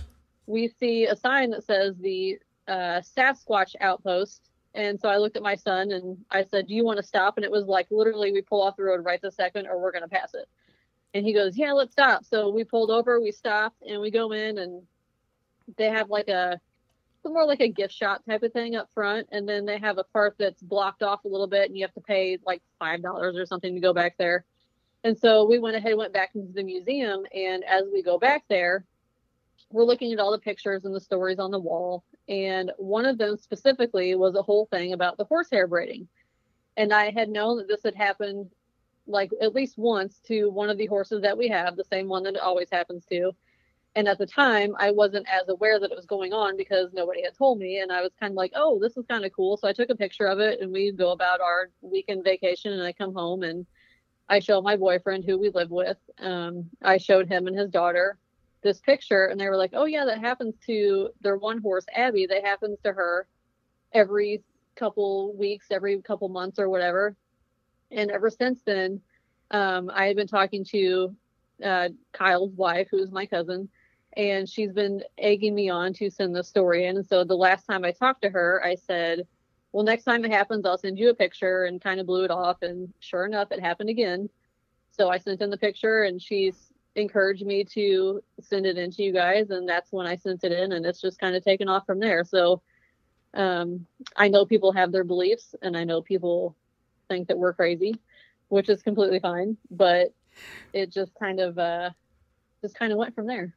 we 0.47 0.69
see 0.79 1.05
a 1.05 1.15
sign 1.15 1.51
that 1.51 1.65
says 1.65 1.95
the 1.99 2.39
uh, 2.67 3.01
Sasquatch 3.01 3.75
Outpost. 3.79 4.49
And 4.73 4.99
so 4.99 5.07
I 5.07 5.17
looked 5.17 5.37
at 5.37 5.43
my 5.43 5.55
son 5.55 5.91
and 5.91 6.17
I 6.31 6.45
said, 6.45 6.65
"Do 6.65 6.73
you 6.73 6.83
want 6.83 6.97
to 6.97 7.03
stop?" 7.03 7.37
And 7.37 7.45
it 7.45 7.51
was 7.51 7.65
like 7.65 7.85
literally, 7.91 8.31
we 8.31 8.41
pull 8.41 8.63
off 8.63 8.75
the 8.75 8.85
road 8.85 9.05
right 9.05 9.21
the 9.21 9.31
second, 9.31 9.67
or 9.67 9.79
we're 9.79 9.91
gonna 9.91 10.07
pass 10.07 10.33
it. 10.33 10.49
And 11.13 11.23
he 11.23 11.31
goes, 11.31 11.55
"Yeah, 11.59 11.73
let's 11.73 11.91
stop." 11.91 12.25
So 12.25 12.49
we 12.49 12.63
pulled 12.63 12.89
over, 12.89 13.21
we 13.21 13.31
stopped, 13.31 13.83
and 13.87 14.01
we 14.01 14.09
go 14.09 14.31
in 14.31 14.57
and 14.57 14.81
they 15.77 15.89
have 15.89 16.09
like 16.09 16.27
a 16.27 16.59
more 17.25 17.45
like 17.45 17.59
a 17.59 17.67
gift 17.67 17.93
shop 17.93 18.25
type 18.25 18.41
of 18.41 18.51
thing 18.53 18.75
up 18.75 18.89
front 18.91 19.27
and 19.31 19.47
then 19.47 19.63
they 19.63 19.77
have 19.77 19.99
a 19.99 20.03
part 20.05 20.33
that's 20.39 20.63
blocked 20.63 21.03
off 21.03 21.25
a 21.25 21.27
little 21.27 21.45
bit 21.45 21.67
and 21.67 21.77
you 21.77 21.83
have 21.83 21.93
to 21.93 22.01
pay 22.01 22.39
like 22.43 22.61
five 22.79 23.03
dollars 23.03 23.37
or 23.37 23.45
something 23.45 23.75
to 23.75 23.81
go 23.81 23.93
back 23.93 24.15
there 24.17 24.45
and 25.03 25.15
so 25.15 25.45
we 25.45 25.59
went 25.59 25.75
ahead 25.75 25.91
and 25.91 25.99
went 25.99 26.13
back 26.13 26.31
into 26.33 26.51
the 26.53 26.63
museum 26.63 27.23
and 27.35 27.63
as 27.65 27.83
we 27.93 28.01
go 28.01 28.17
back 28.17 28.43
there 28.49 28.83
we're 29.71 29.83
looking 29.83 30.11
at 30.11 30.19
all 30.19 30.31
the 30.31 30.39
pictures 30.39 30.85
and 30.85 30.95
the 30.95 30.99
stories 30.99 31.37
on 31.37 31.51
the 31.51 31.59
wall 31.59 32.03
and 32.29 32.71
one 32.77 33.05
of 33.05 33.19
them 33.19 33.37
specifically 33.37 34.15
was 34.15 34.33
a 34.33 34.41
whole 34.41 34.65
thing 34.71 34.93
about 34.93 35.15
the 35.17 35.25
horsehair 35.25 35.67
braiding 35.67 36.07
and 36.77 36.91
i 36.91 37.11
had 37.11 37.29
known 37.29 37.57
that 37.57 37.67
this 37.67 37.83
had 37.83 37.95
happened 37.95 38.49
like 39.09 39.31
at 39.41 39.55
least 39.55 39.77
once 39.77 40.19
to 40.27 40.49
one 40.49 40.69
of 40.69 40.77
the 40.77 40.85
horses 40.85 41.21
that 41.23 41.37
we 41.37 41.47
have, 41.49 41.75
the 41.75 41.83
same 41.83 42.07
one 42.07 42.23
that 42.23 42.35
it 42.35 42.41
always 42.41 42.69
happens 42.71 43.03
to. 43.05 43.31
And 43.95 44.07
at 44.07 44.17
the 44.17 44.25
time, 44.25 44.75
I 44.77 44.91
wasn't 44.91 45.27
as 45.27 45.49
aware 45.49 45.79
that 45.79 45.91
it 45.91 45.95
was 45.95 46.05
going 46.05 46.31
on 46.31 46.55
because 46.55 46.93
nobody 46.93 47.23
had 47.23 47.35
told 47.35 47.57
me. 47.57 47.79
And 47.79 47.91
I 47.91 48.01
was 48.01 48.11
kind 48.19 48.31
of 48.31 48.37
like, 48.37 48.51
oh, 48.55 48.79
this 48.79 48.95
is 48.95 49.05
kind 49.09 49.25
of 49.25 49.33
cool. 49.33 49.57
So 49.57 49.67
I 49.67 49.73
took 49.73 49.89
a 49.89 49.95
picture 49.95 50.25
of 50.27 50.39
it 50.39 50.61
and 50.61 50.71
we 50.71 50.91
go 50.91 51.11
about 51.11 51.41
our 51.41 51.69
weekend 51.81 52.23
vacation. 52.23 52.73
And 52.73 52.83
I 52.83 52.93
come 52.93 53.13
home 53.13 53.43
and 53.43 53.65
I 54.29 54.39
show 54.39 54.61
my 54.61 54.75
boyfriend 54.75 55.25
who 55.25 55.39
we 55.39 55.49
live 55.49 55.71
with. 55.71 55.97
Um, 56.19 56.69
I 56.83 56.97
showed 56.97 57.27
him 57.27 57.47
and 57.47 57.57
his 57.57 57.69
daughter 57.69 58.17
this 58.61 58.79
picture 58.79 59.25
and 59.25 59.39
they 59.39 59.47
were 59.47 59.57
like, 59.57 59.71
oh, 59.73 59.85
yeah, 59.85 60.05
that 60.05 60.19
happens 60.19 60.53
to 60.67 61.09
their 61.21 61.37
one 61.37 61.59
horse, 61.59 61.85
Abby. 61.95 62.27
That 62.27 62.45
happens 62.45 62.77
to 62.83 62.93
her 62.93 63.27
every 63.93 64.43
couple 64.75 65.35
weeks, 65.35 65.67
every 65.71 65.99
couple 66.01 66.29
months 66.29 66.59
or 66.59 66.69
whatever. 66.69 67.15
And 67.91 68.11
ever 68.11 68.29
since 68.29 68.61
then, 68.65 69.01
um, 69.51 69.89
I 69.93 70.05
had 70.05 70.15
been 70.15 70.27
talking 70.27 70.63
to 70.65 71.15
uh, 71.63 71.89
Kyle's 72.13 72.53
wife, 72.53 72.87
who's 72.91 73.11
my 73.11 73.25
cousin, 73.25 73.67
and 74.13 74.49
she's 74.49 74.71
been 74.71 75.03
egging 75.17 75.55
me 75.55 75.69
on 75.69 75.93
to 75.93 76.09
send 76.09 76.35
the 76.35 76.43
story 76.43 76.85
in. 76.85 77.03
So 77.03 77.23
the 77.23 77.35
last 77.35 77.65
time 77.65 77.85
I 77.85 77.91
talked 77.91 78.23
to 78.23 78.29
her, 78.29 78.61
I 78.63 78.75
said, 78.75 79.27
well, 79.71 79.83
next 79.83 80.03
time 80.03 80.25
it 80.25 80.31
happens, 80.31 80.65
I'll 80.65 80.77
send 80.77 80.97
you 80.97 81.09
a 81.09 81.15
picture 81.15 81.65
and 81.65 81.81
kind 81.81 81.99
of 81.99 82.07
blew 82.07 82.23
it 82.23 82.31
off. 82.31 82.61
And 82.61 82.91
sure 82.99 83.25
enough, 83.25 83.51
it 83.51 83.61
happened 83.61 83.89
again. 83.89 84.29
So 84.91 85.09
I 85.09 85.19
sent 85.19 85.41
in 85.41 85.49
the 85.49 85.57
picture 85.57 86.03
and 86.03 86.21
she's 86.21 86.73
encouraged 86.95 87.45
me 87.45 87.63
to 87.63 88.21
send 88.41 88.65
it 88.65 88.77
in 88.77 88.91
to 88.91 89.03
you 89.03 89.13
guys. 89.13 89.51
And 89.51 89.69
that's 89.69 89.91
when 89.91 90.07
I 90.07 90.15
sent 90.15 90.43
it 90.43 90.51
in 90.51 90.71
and 90.71 90.85
it's 90.85 91.01
just 91.01 91.19
kind 91.19 91.35
of 91.35 91.43
taken 91.43 91.69
off 91.69 91.85
from 91.85 91.99
there. 91.99 92.23
So 92.25 92.61
um, 93.35 93.85
I 94.15 94.27
know 94.27 94.45
people 94.45 94.71
have 94.71 94.91
their 94.91 95.03
beliefs 95.03 95.53
and 95.61 95.77
I 95.77 95.83
know 95.83 96.01
people 96.01 96.55
think 97.07 97.27
that 97.27 97.37
we're 97.37 97.53
crazy, 97.53 97.95
which 98.47 98.69
is 98.69 98.81
completely 98.81 99.19
fine. 99.19 99.55
But 99.69 100.13
it 100.73 100.91
just 100.91 101.13
kind 101.13 101.39
of, 101.39 101.59
uh, 101.59 101.91
just 102.61 102.75
kind 102.75 102.91
of 102.91 102.97
went 102.97 103.13
from 103.13 103.27
there 103.27 103.53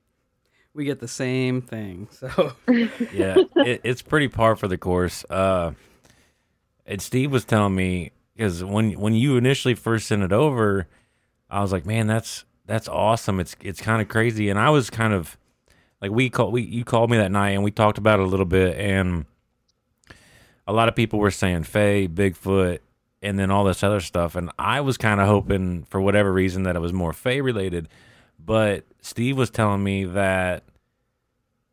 we 0.75 0.85
get 0.85 1.01
the 1.01 1.09
same 1.09 1.63
thing. 1.63 2.09
So 2.19 2.53
yeah, 3.13 3.37
it, 3.57 3.81
it's 3.85 4.03
pretty 4.03 4.29
par 4.29 4.57
for 4.57 4.69
the 4.69 4.79
course. 4.79 5.25
Uh, 5.29 5.73
and 6.87 7.01
Steve 7.01 7.33
was 7.33 7.45
telling 7.45 7.75
me 7.75 8.13
because 8.35 8.65
when 8.65 8.93
when 8.99 9.15
you 9.15 9.37
initially 9.37 9.75
first 9.75 10.09
sent 10.09 10.23
it 10.23 10.33
over, 10.33 10.89
I 11.51 11.61
was 11.61 11.73
like, 11.73 11.87
man, 11.87 12.07
that's 12.07 12.45
that's 12.67 12.89
awesome. 12.89 13.41
It's 13.41 13.57
it's 13.61 13.81
kind 13.81 14.01
of 14.01 14.09
crazy, 14.09 14.49
and 14.49 14.59
I 14.59 14.71
was 14.71 14.91
kind 14.91 15.13
of 15.13 15.37
like 16.01 16.11
we 16.11 16.31
call 16.31 16.51
we 16.51 16.63
you 16.63 16.85
called 16.85 17.11
me 17.11 17.17
that 17.19 17.33
night 17.33 17.51
and 17.51 17.65
we 17.65 17.71
talked 17.71 17.99
about 17.99 18.21
it 18.21 18.25
a 18.25 18.29
little 18.29 18.47
bit, 18.47 18.77
and 18.77 19.27
a 20.67 20.73
lot 20.73 20.89
of 20.89 20.95
people 20.95 21.19
were 21.19 21.31
saying 21.31 21.65
Fae, 21.65 22.07
Bigfoot, 22.07 22.79
and 23.21 23.39
then 23.39 23.51
all 23.51 23.65
this 23.65 23.83
other 23.83 24.01
stuff, 24.01 24.37
and 24.37 24.51
I 24.59 24.81
was 24.81 24.97
kind 24.97 25.21
of 25.21 25.27
hoping 25.27 25.85
for 25.85 26.01
whatever 26.01 26.33
reason 26.33 26.63
that 26.65 26.77
it 26.77 26.81
was 26.81 26.93
more 26.93 27.13
Fae 27.13 27.37
related, 27.37 27.89
but 28.45 28.85
Steve 29.01 29.37
was 29.37 29.51
telling 29.51 29.83
me 29.83 30.05
that 30.05 30.65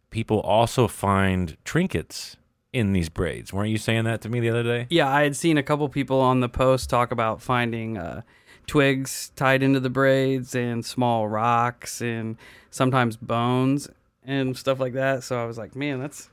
people 0.09 0.39
also 0.39 0.87
find 0.87 1.57
trinkets 1.63 2.37
in 2.71 2.93
these 2.93 3.09
braids. 3.09 3.51
Weren't 3.51 3.69
you 3.69 3.77
saying 3.77 4.05
that 4.05 4.21
to 4.21 4.29
me 4.29 4.39
the 4.39 4.49
other 4.49 4.63
day? 4.63 4.87
Yeah, 4.89 5.09
I 5.09 5.23
had 5.23 5.35
seen 5.35 5.57
a 5.57 5.63
couple 5.63 5.87
people 5.89 6.19
on 6.21 6.39
the 6.39 6.49
post 6.49 6.89
talk 6.89 7.11
about 7.11 7.41
finding 7.41 7.97
uh, 7.97 8.21
twigs 8.67 9.31
tied 9.35 9.63
into 9.63 9.79
the 9.79 9.89
braids 9.89 10.53
and 10.55 10.85
small 10.85 11.27
rocks 11.27 12.01
and 12.01 12.37
sometimes 12.69 13.17
bones 13.17 13.89
and 14.23 14.55
stuff 14.55 14.79
like 14.79 14.93
that. 14.93 15.23
So 15.23 15.41
I 15.41 15.45
was 15.45 15.57
like, 15.57 15.75
man, 15.75 15.99
that's 15.99 16.29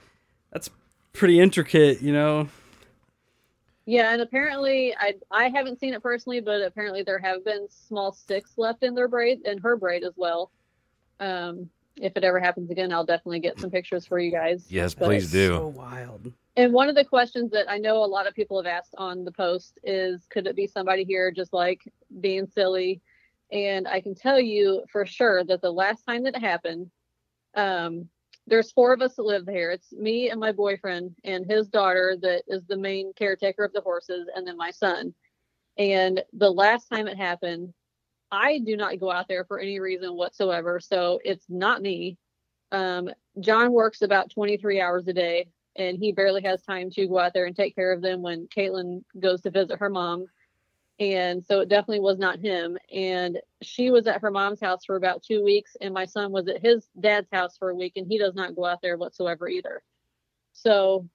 that's 0.52 0.68
pretty 1.12 1.40
intricate, 1.40 2.02
you 2.02 2.12
know. 2.12 2.48
Yeah, 3.86 4.12
and 4.12 4.20
apparently 4.20 4.94
I 4.98 5.14
I 5.30 5.48
haven't 5.48 5.78
seen 5.78 5.94
it 5.94 6.02
personally, 6.02 6.40
but 6.40 6.60
apparently 6.60 7.02
there 7.04 7.20
have 7.20 7.44
been 7.44 7.68
small 7.70 8.12
sticks 8.12 8.54
left 8.56 8.82
in 8.82 8.94
their 8.94 9.08
braid 9.08 9.46
in 9.46 9.58
her 9.58 9.76
braid 9.76 10.02
as 10.02 10.14
well. 10.16 10.50
Um, 11.20 11.70
if 12.00 12.16
it 12.16 12.24
ever 12.24 12.40
happens 12.40 12.70
again, 12.70 12.92
I'll 12.92 13.06
definitely 13.06 13.40
get 13.40 13.58
some 13.58 13.70
pictures 13.70 14.04
for 14.04 14.18
you 14.18 14.30
guys. 14.30 14.66
Yes, 14.68 14.94
but, 14.94 15.06
please 15.06 15.30
do. 15.30 15.48
So 15.48 15.68
wild. 15.68 16.32
And 16.56 16.72
one 16.72 16.88
of 16.88 16.94
the 16.94 17.04
questions 17.04 17.50
that 17.52 17.70
I 17.70 17.78
know 17.78 18.02
a 18.02 18.06
lot 18.06 18.26
of 18.26 18.34
people 18.34 18.56
have 18.56 18.66
asked 18.66 18.94
on 18.98 19.24
the 19.24 19.32
post 19.32 19.78
is 19.84 20.26
could 20.30 20.46
it 20.46 20.56
be 20.56 20.66
somebody 20.66 21.04
here 21.04 21.30
just 21.30 21.52
like 21.52 21.80
being 22.20 22.46
silly? 22.46 23.00
And 23.52 23.86
I 23.86 24.00
can 24.00 24.14
tell 24.14 24.40
you 24.40 24.84
for 24.90 25.06
sure 25.06 25.44
that 25.44 25.62
the 25.62 25.70
last 25.70 26.02
time 26.02 26.24
that 26.24 26.34
it 26.34 26.40
happened, 26.40 26.90
um, 27.54 28.08
there's 28.46 28.72
four 28.72 28.92
of 28.92 29.02
us 29.02 29.14
that 29.16 29.24
live 29.24 29.46
here. 29.48 29.70
It's 29.70 29.92
me 29.92 30.30
and 30.30 30.40
my 30.40 30.52
boyfriend 30.52 31.16
and 31.24 31.44
his 31.50 31.68
daughter 31.68 32.16
that 32.22 32.42
is 32.46 32.64
the 32.66 32.76
main 32.76 33.12
caretaker 33.14 33.64
of 33.64 33.72
the 33.72 33.80
horses, 33.80 34.28
and 34.34 34.46
then 34.46 34.56
my 34.56 34.70
son. 34.70 35.14
And 35.78 36.22
the 36.32 36.50
last 36.50 36.88
time 36.88 37.08
it 37.08 37.16
happened, 37.16 37.74
I 38.30 38.58
do 38.58 38.76
not 38.76 38.98
go 38.98 39.10
out 39.10 39.28
there 39.28 39.44
for 39.44 39.58
any 39.58 39.80
reason 39.80 40.14
whatsoever. 40.14 40.80
So 40.80 41.20
it's 41.24 41.46
not 41.48 41.82
me. 41.82 42.18
Um, 42.72 43.10
John 43.40 43.72
works 43.72 44.02
about 44.02 44.30
23 44.30 44.80
hours 44.80 45.06
a 45.06 45.12
day 45.12 45.48
and 45.76 45.98
he 45.98 46.12
barely 46.12 46.42
has 46.42 46.62
time 46.62 46.90
to 46.90 47.06
go 47.06 47.18
out 47.18 47.34
there 47.34 47.46
and 47.46 47.54
take 47.54 47.74
care 47.74 47.92
of 47.92 48.02
them 48.02 48.22
when 48.22 48.48
Caitlin 48.48 49.04
goes 49.20 49.42
to 49.42 49.50
visit 49.50 49.78
her 49.78 49.90
mom. 49.90 50.26
And 50.98 51.44
so 51.44 51.60
it 51.60 51.68
definitely 51.68 52.00
was 52.00 52.18
not 52.18 52.38
him. 52.38 52.78
And 52.92 53.38
she 53.62 53.90
was 53.90 54.06
at 54.06 54.20
her 54.20 54.30
mom's 54.30 54.60
house 54.60 54.84
for 54.84 54.96
about 54.96 55.22
two 55.22 55.42
weeks, 55.42 55.76
and 55.80 55.94
my 55.94 56.04
son 56.04 56.32
was 56.32 56.48
at 56.48 56.64
his 56.64 56.88
dad's 57.00 57.28
house 57.32 57.56
for 57.56 57.70
a 57.70 57.74
week, 57.74 57.94
and 57.96 58.06
he 58.06 58.18
does 58.18 58.34
not 58.34 58.54
go 58.54 58.64
out 58.64 58.80
there 58.82 58.96
whatsoever 58.96 59.48
either. 59.48 59.82
So 60.52 61.08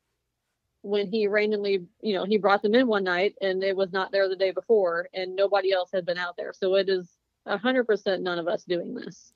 when 0.82 1.08
he 1.08 1.28
randomly, 1.28 1.86
you 2.02 2.14
know, 2.14 2.26
he 2.26 2.38
brought 2.38 2.62
them 2.62 2.76
in 2.76 2.88
one 2.88 3.04
night 3.04 3.36
and 3.42 3.64
it 3.64 3.76
was 3.76 3.92
not 3.92 4.12
there 4.12 4.28
the 4.28 4.36
day 4.36 4.52
before 4.52 5.08
and 5.14 5.36
nobody 5.36 5.72
else 5.72 5.90
had 5.94 6.06
been 6.06 6.18
out 6.18 6.36
there. 6.38 6.54
So 6.54 6.76
it 6.76 6.90
is 6.90 7.10
a 7.46 7.58
hundred 7.58 7.86
percent 7.86 8.24
none 8.24 8.40
of 8.40 8.48
us 8.48 8.64
doing 8.64 8.96
this. 8.96 9.32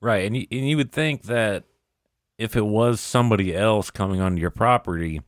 Right. 0.00 0.26
And 0.26 0.36
you, 0.36 0.46
and 0.50 0.68
you 0.68 0.76
would 0.76 0.92
think 0.92 1.22
that 1.24 1.64
if 2.38 2.56
it 2.56 2.66
was 2.66 3.00
somebody 3.00 3.56
else 3.56 3.90
coming 3.90 4.20
onto 4.20 4.40
your 4.40 4.50
property 4.50 5.22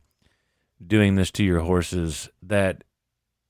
doing 0.85 1.15
this 1.15 1.31
to 1.31 1.43
your 1.43 1.61
horses, 1.61 2.29
that 2.43 2.83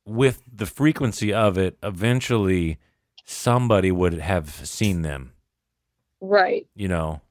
with 0.06 0.42
the 0.51 0.66
frequency 0.66 1.34
of 1.34 1.58
it, 1.58 1.78
eventually 1.84 2.80
somebody 3.26 3.92
would 3.92 4.14
have 4.14 4.50
seen 4.68 5.02
them. 5.02 5.34
Right. 6.22 6.68
You 6.76 6.88
know. 6.88 7.22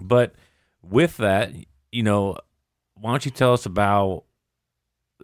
But 0.00 0.34
with 0.82 1.16
that, 1.18 1.52
you 1.92 2.02
know, 2.02 2.36
why 2.94 3.10
don't 3.10 3.24
you 3.24 3.30
tell 3.30 3.52
us 3.52 3.66
about 3.66 4.24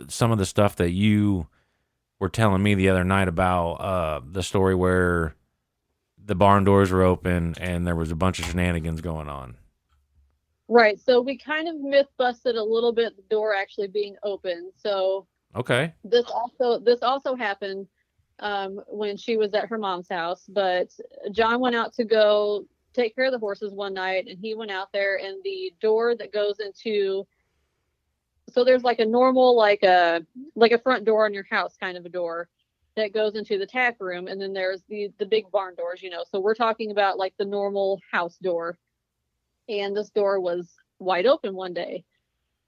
some 0.09 0.31
of 0.31 0.39
the 0.39 0.47
stuff 0.47 0.77
that 0.77 0.91
you 0.91 1.47
were 2.19 2.29
telling 2.29 2.63
me 2.63 2.75
the 2.75 2.89
other 2.89 3.05
night 3.05 3.29
about 3.29 3.73
uh, 3.73 4.21
the 4.25 4.43
story 4.43 4.75
where 4.75 5.35
the 6.23 6.35
barn 6.35 6.65
doors 6.65 6.91
were 6.91 7.03
open 7.03 7.55
and 7.59 7.87
there 7.87 7.97
was 7.97 8.11
a 8.11 8.17
bunch 8.17 8.39
of 8.39 8.45
shenanigans 8.47 9.01
going 9.01 9.29
on. 9.29 9.57
Right. 10.69 11.01
So 11.01 11.21
we 11.21 11.37
kind 11.37 11.69
of 11.69 11.81
myth 11.81 12.07
busted 12.17 12.55
a 12.55 12.63
little 12.63 12.93
bit 12.93 13.17
the 13.17 13.23
door 13.23 13.55
actually 13.55 13.89
being 13.89 14.15
open. 14.23 14.71
So 14.77 15.27
okay. 15.57 15.93
This 16.05 16.27
also 16.27 16.79
this 16.79 17.03
also 17.03 17.35
happened 17.35 17.89
um, 18.41 18.81
when 18.89 19.17
she 19.17 19.37
was 19.37 19.55
at 19.55 19.69
her 19.69 19.79
mom's 19.79 20.09
house, 20.09 20.45
but 20.49 20.89
John 21.33 21.61
went 21.61 21.77
out 21.77 21.93
to 21.95 22.05
go 22.05 22.65
take 22.93 23.15
care 23.15 23.27
of 23.27 23.33
the 23.33 23.39
horses 23.39 23.73
one 23.73 23.95
night 23.95 24.27
and 24.29 24.39
he 24.39 24.55
went 24.55 24.71
out 24.71 24.89
there 24.93 25.19
and 25.19 25.43
the 25.45 25.73
door 25.81 26.17
that 26.17 26.33
goes 26.33 26.59
into 26.59 27.25
so 28.53 28.65
there's 28.65 28.83
like 28.83 28.99
a 28.99 29.07
normal 29.07 29.57
like 29.57 29.85
a 29.85 30.27
like 30.57 30.73
a 30.73 30.79
front 30.79 31.05
door 31.05 31.25
on 31.25 31.33
your 31.33 31.47
house 31.49 31.77
kind 31.79 31.97
of 31.97 32.05
a 32.05 32.09
door 32.09 32.49
that 32.97 33.15
goes 33.15 33.35
into 33.37 33.59
the 33.59 33.67
tack 33.67 33.97
room 34.01 34.27
and 34.27 34.41
then 34.41 34.53
there's 34.53 34.83
the 34.89 35.11
the 35.19 35.27
big 35.27 35.51
barn 35.51 35.75
doors 35.75 36.03
you 36.03 36.11
know. 36.11 36.25
So 36.31 36.41
we're 36.41 36.55
talking 36.55 36.91
about 36.91 37.19
like 37.19 37.35
the 37.39 37.45
normal 37.45 38.01
house 38.11 38.37
door. 38.39 38.79
And 39.69 39.97
this 39.97 40.11
door 40.11 40.41
was 40.41 40.69
wide 40.99 41.27
open 41.27 41.55
one 41.55 41.73
day 41.73 42.05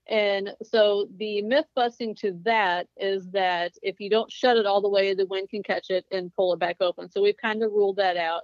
and 0.09 0.51
so 0.63 1.07
the 1.17 1.43
myth 1.43 1.67
busting 1.75 2.15
to 2.15 2.39
that 2.45 2.89
is 2.97 3.31
that 3.31 3.73
if 3.83 4.01
you 4.01 4.11
don't 4.11 4.31
shut 4.31 4.57
it 4.57 4.67
all 4.67 4.81
the 4.81 4.89
way 4.89 5.15
the 5.15 5.27
wind 5.27 5.49
can 5.49 5.63
catch 5.63 5.91
it 5.91 6.05
and 6.11 6.35
pull 6.35 6.53
it 6.53 6.59
back 6.59 6.77
open 6.81 7.11
so 7.11 7.23
we've 7.23 7.37
kind 7.37 7.63
of 7.63 7.73
ruled 7.73 7.97
that 7.97 8.17
out 8.17 8.43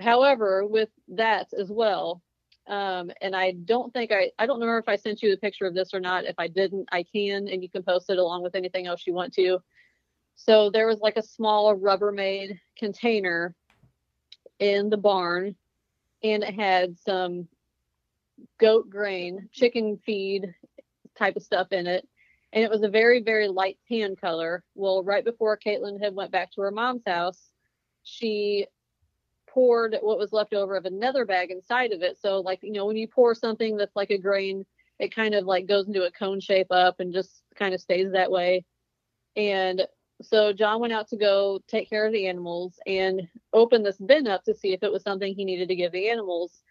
however 0.00 0.66
with 0.66 0.88
that 1.08 1.48
as 1.58 1.70
well 1.70 2.22
um, 2.68 3.12
and 3.20 3.36
I 3.36 3.52
don't 3.52 3.92
think 3.92 4.10
I, 4.10 4.32
I 4.38 4.46
don't 4.46 4.58
remember 4.58 4.78
if 4.78 4.88
I 4.88 4.96
sent 4.96 5.22
you 5.22 5.30
the 5.30 5.36
picture 5.36 5.66
of 5.66 5.74
this 5.74 5.94
or 5.94 6.00
not. 6.00 6.24
If 6.24 6.34
I 6.38 6.48
didn't, 6.48 6.88
I 6.90 7.04
can, 7.04 7.48
and 7.48 7.62
you 7.62 7.68
can 7.68 7.82
post 7.82 8.10
it 8.10 8.18
along 8.18 8.42
with 8.42 8.56
anything 8.56 8.86
else 8.86 9.06
you 9.06 9.14
want 9.14 9.32
to. 9.34 9.60
So 10.34 10.70
there 10.70 10.86
was 10.86 10.98
like 10.98 11.16
a 11.16 11.22
small 11.22 11.76
Rubbermaid 11.76 12.58
container 12.76 13.54
in 14.58 14.90
the 14.90 14.96
barn, 14.96 15.54
and 16.22 16.42
it 16.42 16.54
had 16.54 16.98
some 16.98 17.48
goat 18.58 18.88
grain, 18.90 19.48
chicken 19.52 19.98
feed 20.04 20.54
type 21.18 21.36
of 21.36 21.42
stuff 21.42 21.72
in 21.72 21.86
it. 21.86 22.06
And 22.52 22.64
it 22.64 22.70
was 22.70 22.82
a 22.82 22.88
very, 22.88 23.22
very 23.22 23.48
light 23.48 23.78
tan 23.88 24.16
color. 24.16 24.64
Well, 24.74 25.02
right 25.02 25.24
before 25.24 25.58
Caitlin 25.58 26.02
had 26.02 26.14
went 26.14 26.32
back 26.32 26.52
to 26.52 26.62
her 26.62 26.70
mom's 26.70 27.02
house, 27.06 27.50
she 28.02 28.66
poured 29.48 29.96
what 30.00 30.18
was 30.18 30.32
left 30.32 30.54
over 30.54 30.76
of 30.76 30.84
another 30.84 31.24
bag 31.24 31.50
inside 31.50 31.92
of 31.92 32.02
it. 32.02 32.18
So 32.20 32.40
like, 32.40 32.60
you 32.62 32.72
know, 32.72 32.86
when 32.86 32.96
you 32.96 33.08
pour 33.08 33.34
something 33.34 33.76
that's 33.76 33.96
like 33.96 34.10
a 34.10 34.18
grain, 34.18 34.64
it 34.98 35.14
kind 35.14 35.34
of 35.34 35.44
like 35.44 35.66
goes 35.66 35.86
into 35.86 36.04
a 36.04 36.10
cone 36.10 36.40
shape 36.40 36.70
up 36.70 37.00
and 37.00 37.12
just 37.12 37.42
kind 37.58 37.74
of 37.74 37.80
stays 37.80 38.12
that 38.12 38.30
way. 38.30 38.64
And 39.34 39.86
so 40.22 40.52
John 40.52 40.80
went 40.80 40.92
out 40.92 41.08
to 41.08 41.16
go 41.16 41.60
take 41.68 41.90
care 41.90 42.06
of 42.06 42.12
the 42.12 42.26
animals 42.26 42.78
and 42.86 43.28
open 43.52 43.82
this 43.82 43.98
bin 43.98 44.26
up 44.26 44.44
to 44.44 44.54
see 44.54 44.72
if 44.72 44.82
it 44.82 44.92
was 44.92 45.02
something 45.02 45.34
he 45.34 45.44
needed 45.44 45.68
to 45.68 45.76
give 45.76 45.92
the 45.92 46.08
animals. 46.08 46.62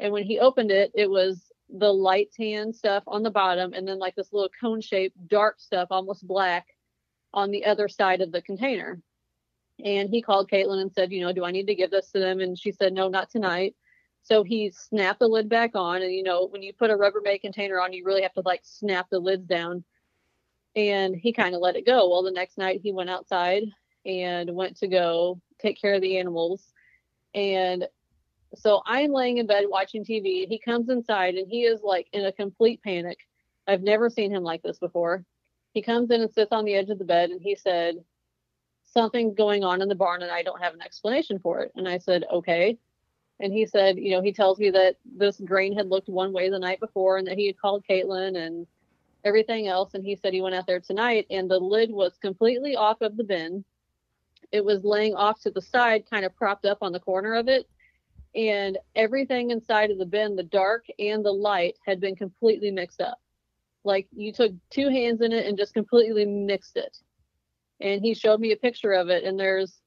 And 0.00 0.12
when 0.12 0.24
he 0.24 0.40
opened 0.40 0.70
it, 0.70 0.90
it 0.94 1.08
was 1.08 1.52
the 1.68 1.92
light 1.92 2.32
tan 2.32 2.72
stuff 2.72 3.04
on 3.06 3.22
the 3.22 3.30
bottom 3.30 3.74
and 3.74 3.86
then 3.86 3.98
like 3.98 4.16
this 4.16 4.32
little 4.32 4.50
cone 4.60 4.80
shaped 4.80 5.28
dark 5.28 5.60
stuff, 5.60 5.88
almost 5.90 6.26
black, 6.26 6.66
on 7.32 7.52
the 7.52 7.64
other 7.64 7.86
side 7.86 8.20
of 8.22 8.32
the 8.32 8.42
container. 8.42 9.00
And 9.84 10.10
he 10.10 10.20
called 10.20 10.50
Caitlin 10.50 10.80
and 10.80 10.92
said, 10.92 11.12
you 11.12 11.20
know, 11.20 11.32
do 11.32 11.44
I 11.44 11.52
need 11.52 11.68
to 11.68 11.74
give 11.74 11.90
this 11.90 12.10
to 12.10 12.18
them? 12.18 12.40
And 12.40 12.58
she 12.58 12.72
said, 12.72 12.92
no, 12.92 13.08
not 13.08 13.30
tonight. 13.30 13.76
So 14.22 14.42
he 14.42 14.70
snapped 14.70 15.20
the 15.20 15.28
lid 15.28 15.48
back 15.48 15.72
on. 15.74 16.02
And, 16.02 16.12
you 16.12 16.22
know, 16.22 16.46
when 16.48 16.62
you 16.62 16.72
put 16.72 16.90
a 16.90 16.96
Rubbermaid 16.96 17.40
container 17.40 17.80
on, 17.80 17.92
you 17.92 18.04
really 18.04 18.22
have 18.22 18.34
to 18.34 18.42
like 18.44 18.60
snap 18.64 19.08
the 19.10 19.18
lids 19.18 19.46
down. 19.46 19.84
And 20.74 21.14
he 21.14 21.32
kind 21.32 21.54
of 21.54 21.60
let 21.60 21.76
it 21.76 21.86
go. 21.86 22.08
Well, 22.08 22.22
the 22.22 22.30
next 22.30 22.58
night 22.58 22.80
he 22.82 22.92
went 22.92 23.10
outside 23.10 23.62
and 24.04 24.54
went 24.54 24.76
to 24.78 24.88
go 24.88 25.40
take 25.60 25.80
care 25.80 25.94
of 25.94 26.02
the 26.02 26.18
animals. 26.18 26.64
And 27.34 27.86
so 28.54 28.82
I'm 28.86 29.12
laying 29.12 29.38
in 29.38 29.46
bed 29.46 29.64
watching 29.68 30.04
TV. 30.04 30.42
and 30.42 30.52
He 30.52 30.58
comes 30.58 30.88
inside 30.88 31.34
and 31.36 31.48
he 31.48 31.62
is 31.62 31.82
like 31.82 32.08
in 32.12 32.24
a 32.24 32.32
complete 32.32 32.82
panic. 32.82 33.18
I've 33.66 33.82
never 33.82 34.10
seen 34.10 34.30
him 34.30 34.42
like 34.42 34.62
this 34.62 34.78
before. 34.78 35.24
He 35.72 35.82
comes 35.82 36.10
in 36.10 36.20
and 36.20 36.32
sits 36.32 36.50
on 36.50 36.64
the 36.64 36.74
edge 36.74 36.90
of 36.90 36.98
the 36.98 37.04
bed 37.04 37.30
and 37.30 37.40
he 37.40 37.54
said, 37.54 37.96
Something's 38.84 39.36
going 39.36 39.62
on 39.62 39.82
in 39.82 39.88
the 39.88 39.94
barn 39.94 40.22
and 40.22 40.32
I 40.32 40.42
don't 40.42 40.60
have 40.60 40.74
an 40.74 40.82
explanation 40.82 41.38
for 41.38 41.60
it. 41.60 41.72
And 41.76 41.88
I 41.88 41.98
said, 41.98 42.24
Okay. 42.32 42.76
And 43.38 43.52
he 43.52 43.66
said, 43.66 43.98
You 43.98 44.10
know, 44.10 44.22
he 44.22 44.32
tells 44.32 44.58
me 44.58 44.70
that 44.70 44.96
this 45.04 45.38
grain 45.38 45.76
had 45.76 45.88
looked 45.88 46.08
one 46.08 46.32
way 46.32 46.50
the 46.50 46.58
night 46.58 46.80
before 46.80 47.18
and 47.18 47.26
that 47.28 47.38
he 47.38 47.46
had 47.46 47.58
called 47.58 47.84
Caitlin 47.88 48.36
and 48.36 48.66
everything 49.24 49.68
else. 49.68 49.94
And 49.94 50.04
he 50.04 50.16
said 50.16 50.32
he 50.32 50.42
went 50.42 50.56
out 50.56 50.66
there 50.66 50.80
tonight 50.80 51.26
and 51.30 51.48
the 51.48 51.58
lid 51.58 51.92
was 51.92 52.18
completely 52.20 52.74
off 52.74 53.00
of 53.00 53.16
the 53.16 53.24
bin. 53.24 53.64
It 54.50 54.64
was 54.64 54.82
laying 54.82 55.14
off 55.14 55.40
to 55.42 55.50
the 55.52 55.62
side, 55.62 56.10
kind 56.10 56.24
of 56.24 56.34
propped 56.34 56.64
up 56.64 56.78
on 56.80 56.90
the 56.90 56.98
corner 56.98 57.34
of 57.34 57.46
it 57.46 57.68
and 58.34 58.78
everything 58.94 59.50
inside 59.50 59.90
of 59.90 59.98
the 59.98 60.06
bin, 60.06 60.36
the 60.36 60.42
dark 60.42 60.84
and 60.98 61.24
the 61.24 61.32
light, 61.32 61.76
had 61.84 62.00
been 62.00 62.14
completely 62.14 62.70
mixed 62.70 63.00
up. 63.00 63.18
Like 63.84 64.06
you 64.14 64.32
took 64.32 64.52
two 64.70 64.88
hands 64.88 65.20
in 65.20 65.32
it 65.32 65.46
and 65.46 65.56
just 65.58 65.74
completely 65.74 66.24
mixed 66.24 66.76
it. 66.76 66.96
And 67.80 68.02
he 68.02 68.14
showed 68.14 68.40
me 68.40 68.52
a 68.52 68.56
picture 68.56 68.92
of 68.92 69.08
it, 69.08 69.24
and 69.24 69.40
there's, 69.40 69.80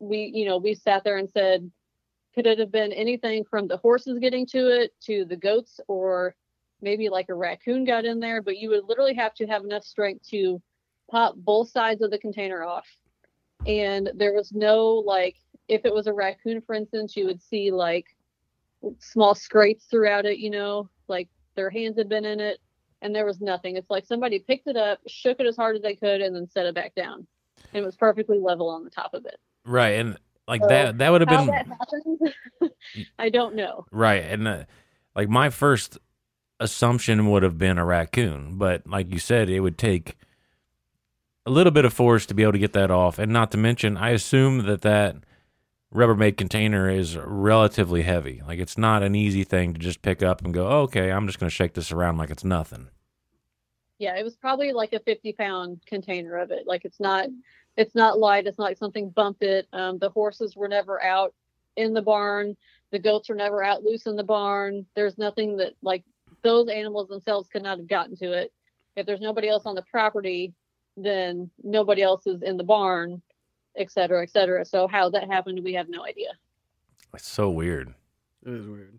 we, 0.00 0.30
you 0.34 0.44
know, 0.44 0.58
we 0.58 0.74
sat 0.74 1.04
there 1.04 1.18
and 1.18 1.30
said, 1.30 1.70
could 2.34 2.46
it 2.46 2.58
have 2.58 2.70
been 2.70 2.92
anything 2.92 3.44
from 3.44 3.68
the 3.68 3.76
horses 3.76 4.18
getting 4.18 4.46
to 4.46 4.68
it 4.68 4.92
to 5.06 5.24
the 5.24 5.36
goats, 5.36 5.80
or 5.88 6.34
maybe 6.80 7.08
like 7.08 7.28
a 7.28 7.34
raccoon 7.34 7.84
got 7.84 8.04
in 8.04 8.20
there? 8.20 8.42
But 8.42 8.58
you 8.58 8.70
would 8.70 8.84
literally 8.84 9.14
have 9.14 9.34
to 9.34 9.46
have 9.46 9.64
enough 9.64 9.84
strength 9.84 10.28
to 10.30 10.60
pop 11.10 11.34
both 11.36 11.70
sides 11.70 12.02
of 12.02 12.10
the 12.10 12.18
container 12.18 12.62
off. 12.64 12.86
And 13.66 14.10
there 14.14 14.34
was 14.34 14.52
no 14.52 14.94
like 14.94 15.36
if 15.68 15.84
it 15.84 15.94
was 15.94 16.06
a 16.06 16.12
raccoon, 16.12 16.60
for 16.62 16.74
instance, 16.74 17.16
you 17.16 17.26
would 17.26 17.42
see 17.42 17.70
like 17.70 18.06
small 18.98 19.34
scrapes 19.34 19.84
throughout 19.84 20.24
it, 20.24 20.38
you 20.38 20.50
know, 20.50 20.88
like 21.08 21.28
their 21.54 21.70
hands 21.70 21.98
had 21.98 22.08
been 22.08 22.24
in 22.24 22.40
it 22.40 22.58
and 23.02 23.14
there 23.14 23.26
was 23.26 23.40
nothing. 23.40 23.76
It's 23.76 23.90
like 23.90 24.06
somebody 24.06 24.38
picked 24.38 24.66
it 24.66 24.76
up, 24.76 25.00
shook 25.06 25.40
it 25.40 25.46
as 25.46 25.56
hard 25.56 25.76
as 25.76 25.82
they 25.82 25.94
could, 25.94 26.20
and 26.20 26.34
then 26.34 26.48
set 26.48 26.66
it 26.66 26.74
back 26.74 26.94
down. 26.94 27.26
And 27.72 27.82
it 27.82 27.86
was 27.86 27.96
perfectly 27.96 28.38
level 28.38 28.68
on 28.68 28.84
the 28.84 28.90
top 28.90 29.14
of 29.14 29.24
it. 29.26 29.38
Right. 29.64 29.98
And 30.00 30.16
like 30.46 30.62
so 30.62 30.68
that, 30.68 30.98
that 30.98 31.10
would 31.10 31.20
have 31.20 31.28
been. 31.28 31.46
That 31.46 31.66
happened, 31.66 32.72
I 33.18 33.28
don't 33.28 33.54
know. 33.54 33.86
Right. 33.90 34.24
And 34.24 34.48
uh, 34.48 34.64
like 35.14 35.28
my 35.28 35.50
first 35.50 35.98
assumption 36.60 37.30
would 37.30 37.42
have 37.42 37.58
been 37.58 37.78
a 37.78 37.84
raccoon, 37.84 38.56
but 38.56 38.86
like 38.86 39.12
you 39.12 39.18
said, 39.18 39.48
it 39.48 39.60
would 39.60 39.78
take 39.78 40.16
a 41.46 41.50
little 41.50 41.70
bit 41.70 41.84
of 41.84 41.92
force 41.92 42.26
to 42.26 42.34
be 42.34 42.42
able 42.42 42.52
to 42.52 42.58
get 42.58 42.72
that 42.72 42.90
off. 42.90 43.18
And 43.18 43.32
not 43.32 43.50
to 43.52 43.58
mention, 43.58 43.96
I 43.96 44.10
assume 44.10 44.66
that 44.66 44.82
that 44.82 45.16
Rubbermaid 45.94 46.36
container 46.36 46.90
is 46.90 47.16
relatively 47.16 48.02
heavy. 48.02 48.42
Like 48.46 48.58
it's 48.58 48.76
not 48.76 49.02
an 49.02 49.14
easy 49.14 49.42
thing 49.42 49.72
to 49.72 49.80
just 49.80 50.02
pick 50.02 50.22
up 50.22 50.44
and 50.44 50.52
go, 50.52 50.68
oh, 50.68 50.82
okay, 50.82 51.10
I'm 51.10 51.26
just 51.26 51.40
going 51.40 51.48
to 51.48 51.54
shake 51.54 51.72
this 51.72 51.92
around 51.92 52.18
like 52.18 52.30
it's 52.30 52.44
nothing. 52.44 52.88
Yeah, 53.98 54.16
it 54.16 54.22
was 54.22 54.36
probably 54.36 54.72
like 54.72 54.92
a 54.92 55.00
50 55.00 55.32
pound 55.32 55.80
container 55.86 56.36
of 56.36 56.50
it. 56.50 56.66
Like 56.66 56.84
it's 56.84 57.00
not, 57.00 57.28
it's 57.76 57.94
not 57.94 58.18
light. 58.18 58.46
It's 58.46 58.58
not 58.58 58.64
like 58.64 58.76
something 58.76 59.08
bumped 59.10 59.42
it. 59.42 59.66
Um, 59.72 59.98
the 59.98 60.10
horses 60.10 60.54
were 60.54 60.68
never 60.68 61.02
out 61.02 61.34
in 61.76 61.94
the 61.94 62.02
barn. 62.02 62.56
The 62.90 62.98
goats 62.98 63.28
were 63.28 63.34
never 63.34 63.64
out 63.64 63.82
loose 63.82 64.06
in 64.06 64.16
the 64.16 64.22
barn. 64.22 64.84
There's 64.94 65.16
nothing 65.16 65.56
that 65.56 65.72
like 65.82 66.04
those 66.42 66.68
animals 66.68 67.08
themselves 67.08 67.48
could 67.48 67.62
not 67.62 67.78
have 67.78 67.88
gotten 67.88 68.16
to 68.16 68.32
it. 68.32 68.52
If 68.94 69.06
there's 69.06 69.20
nobody 69.20 69.48
else 69.48 69.64
on 69.64 69.74
the 69.74 69.84
property, 69.90 70.52
then 70.96 71.50
nobody 71.62 72.02
else 72.02 72.26
is 72.26 72.42
in 72.42 72.56
the 72.56 72.64
barn 72.64 73.22
et 73.78 73.90
cetera, 73.90 74.22
et 74.22 74.30
cetera. 74.30 74.64
So 74.64 74.86
how 74.88 75.08
that 75.10 75.30
happened, 75.30 75.60
we 75.62 75.72
have 75.74 75.88
no 75.88 76.04
idea. 76.04 76.30
It's 77.14 77.26
so 77.26 77.50
weird. 77.50 77.94
It 78.44 78.52
is 78.52 78.66
weird. 78.66 78.98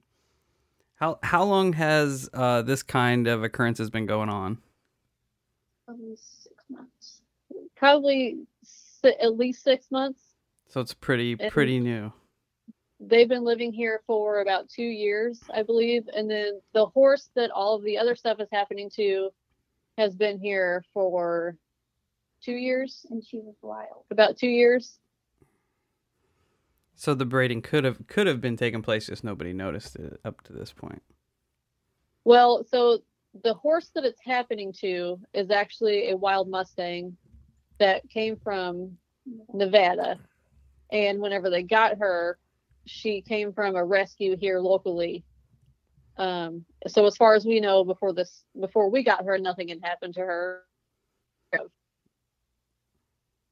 How 0.95 1.19
how 1.23 1.43
long 1.43 1.73
has 1.73 2.29
uh, 2.33 2.61
this 2.63 2.83
kind 2.83 3.27
of 3.27 3.43
occurrences 3.43 3.89
been 3.89 4.05
going 4.05 4.29
on? 4.29 4.57
Probably 5.85 6.15
six 6.15 6.63
months. 6.69 7.21
Probably 7.75 8.39
si- 8.63 9.15
at 9.21 9.37
least 9.37 9.63
six 9.63 9.91
months. 9.91 10.21
So 10.67 10.81
it's 10.81 10.93
pretty 10.93 11.35
pretty 11.35 11.79
new. 11.79 12.11
They've 12.99 13.29
been 13.29 13.45
living 13.45 13.71
here 13.71 14.01
for 14.05 14.41
about 14.41 14.67
two 14.67 14.83
years, 14.83 15.39
I 15.53 15.63
believe, 15.63 16.09
and 16.13 16.29
then 16.29 16.59
the 16.73 16.87
horse 16.87 17.29
that 17.35 17.49
all 17.49 17.75
of 17.75 17.83
the 17.83 17.97
other 17.97 18.13
stuff 18.13 18.41
is 18.41 18.49
happening 18.51 18.89
to 18.95 19.29
has 19.97 20.15
been 20.15 20.37
here 20.37 20.83
for 20.93 21.55
two 22.43 22.53
years, 22.53 23.05
and 23.09 23.23
she 23.25 23.37
was 23.37 23.55
wild. 23.61 24.05
About 24.11 24.37
two 24.37 24.49
years. 24.49 24.99
So 26.95 27.13
the 27.13 27.25
braiding 27.25 27.61
could 27.61 27.85
have 27.85 28.05
could 28.07 28.27
have 28.27 28.41
been 28.41 28.57
taking 28.57 28.81
place, 28.81 29.07
just 29.07 29.23
nobody 29.23 29.53
noticed 29.53 29.95
it 29.95 30.19
up 30.25 30.41
to 30.43 30.53
this 30.53 30.73
point. 30.73 31.01
Well, 32.25 32.65
so 32.69 32.99
the 33.43 33.53
horse 33.53 33.89
that 33.95 34.03
it's 34.03 34.19
happening 34.23 34.73
to 34.81 35.19
is 35.33 35.49
actually 35.49 36.09
a 36.09 36.17
wild 36.17 36.49
Mustang 36.49 37.15
that 37.79 38.09
came 38.09 38.35
from 38.35 38.97
Nevada. 39.53 40.19
And 40.91 41.19
whenever 41.19 41.49
they 41.49 41.63
got 41.63 41.99
her, 41.99 42.37
she 42.85 43.21
came 43.21 43.53
from 43.53 43.75
a 43.75 43.85
rescue 43.85 44.35
here 44.35 44.59
locally. 44.59 45.23
Um, 46.17 46.65
so 46.87 47.05
as 47.05 47.15
far 47.15 47.35
as 47.35 47.45
we 47.45 47.59
know, 47.59 47.83
before 47.83 48.11
this, 48.11 48.43
before 48.59 48.89
we 48.89 49.03
got 49.03 49.23
her, 49.23 49.37
nothing 49.37 49.69
had 49.69 49.79
happened 49.81 50.15
to 50.15 50.21
her 50.21 50.63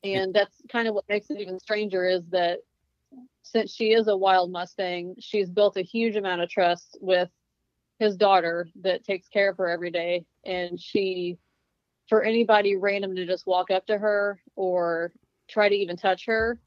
and 0.04 0.34
that's 0.34 0.62
kind 0.72 0.88
of 0.88 0.94
what 0.94 1.06
makes 1.10 1.30
it 1.30 1.40
even 1.40 1.60
stranger 1.60 2.06
is 2.08 2.24
that 2.30 2.60
since 3.44 3.74
she 3.74 3.94
is 3.94 4.08
a 4.08 4.18
wild 4.18 4.52
mustang 4.52 5.16
she's 5.20 5.50
built 5.50 5.78
a 5.78 5.82
huge 5.82 6.16
amount 6.16 6.42
of 6.42 6.50
trust 6.50 6.98
with 7.02 7.30
his 8.00 8.16
daughter 8.16 8.68
that 8.82 9.04
takes 9.04 9.28
care 9.28 9.50
of 9.50 9.58
her 9.58 9.70
every 9.70 9.92
day. 9.92 10.26
And 10.46 10.80
she 10.80 11.38
for 12.08 12.24
anybody 12.24 12.76
random 12.78 13.16
to 13.16 13.26
just 13.26 13.48
walk 13.48 13.70
up 13.70 13.86
to 13.88 13.98
her 13.98 14.40
or 14.56 15.12
try 15.50 15.68
to 15.68 15.76
even 15.76 15.98
touch 15.98 16.26
her 16.26 16.60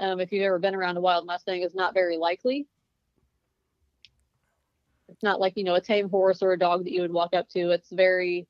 um, 0.00 0.20
if 0.20 0.30
you've 0.30 0.44
ever 0.44 0.58
been 0.58 0.76
around 0.76 0.96
a 0.96 1.00
wild 1.00 1.26
mustang 1.26 1.62
is 1.62 1.74
not 1.74 1.92
very 1.92 2.16
likely. 2.16 2.68
It's 5.08 5.22
not 5.22 5.40
like 5.40 5.56
you 5.56 5.64
know 5.64 5.74
a 5.74 5.80
tame 5.80 6.08
horse 6.08 6.42
or 6.42 6.52
a 6.52 6.58
dog 6.58 6.84
that 6.84 6.92
you 6.92 7.00
would 7.02 7.12
walk 7.12 7.34
up 7.34 7.48
to. 7.50 7.70
It's 7.70 7.90
very 7.90 8.46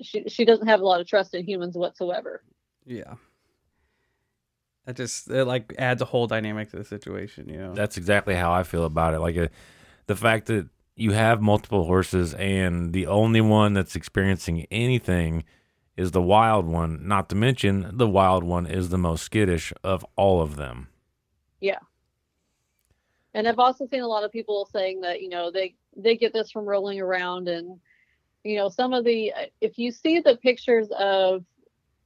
she, 0.00 0.24
she 0.28 0.44
doesn't 0.46 0.66
have 0.66 0.80
a 0.80 0.86
lot 0.86 1.00
of 1.00 1.06
trust 1.06 1.34
in 1.34 1.44
humans 1.44 1.76
whatsoever 1.76 2.42
yeah. 2.90 3.14
That 4.84 4.96
just 4.96 5.30
it 5.30 5.44
like 5.44 5.74
adds 5.78 6.02
a 6.02 6.04
whole 6.04 6.26
dynamic 6.26 6.70
to 6.70 6.76
the 6.76 6.84
situation, 6.84 7.48
you 7.48 7.58
know. 7.58 7.74
That's 7.74 7.96
exactly 7.96 8.34
how 8.34 8.52
I 8.52 8.64
feel 8.64 8.84
about 8.84 9.14
it. 9.14 9.20
Like 9.20 9.36
a, 9.36 9.44
uh, 9.44 9.48
the 10.06 10.16
fact 10.16 10.46
that 10.46 10.68
you 10.96 11.12
have 11.12 11.40
multiple 11.40 11.84
horses 11.84 12.34
and 12.34 12.92
the 12.92 13.06
only 13.06 13.40
one 13.40 13.74
that's 13.74 13.94
experiencing 13.94 14.66
anything 14.70 15.44
is 15.96 16.10
the 16.10 16.20
wild 16.22 16.66
one, 16.66 17.06
not 17.06 17.28
to 17.28 17.36
mention 17.36 17.90
the 17.92 18.08
wild 18.08 18.42
one 18.42 18.66
is 18.66 18.88
the 18.88 18.98
most 18.98 19.22
skittish 19.22 19.72
of 19.84 20.04
all 20.16 20.42
of 20.42 20.56
them. 20.56 20.88
Yeah. 21.60 21.78
And 23.34 23.46
I've 23.46 23.58
also 23.58 23.86
seen 23.86 24.00
a 24.00 24.08
lot 24.08 24.24
of 24.24 24.32
people 24.32 24.68
saying 24.72 25.02
that, 25.02 25.22
you 25.22 25.28
know, 25.28 25.50
they 25.52 25.76
they 25.96 26.16
get 26.16 26.32
this 26.32 26.50
from 26.50 26.64
rolling 26.64 27.00
around 27.00 27.48
and 27.48 27.78
you 28.42 28.56
know, 28.56 28.68
some 28.68 28.92
of 28.92 29.04
the 29.04 29.32
if 29.60 29.78
you 29.78 29.92
see 29.92 30.20
the 30.20 30.36
pictures 30.36 30.88
of 30.98 31.44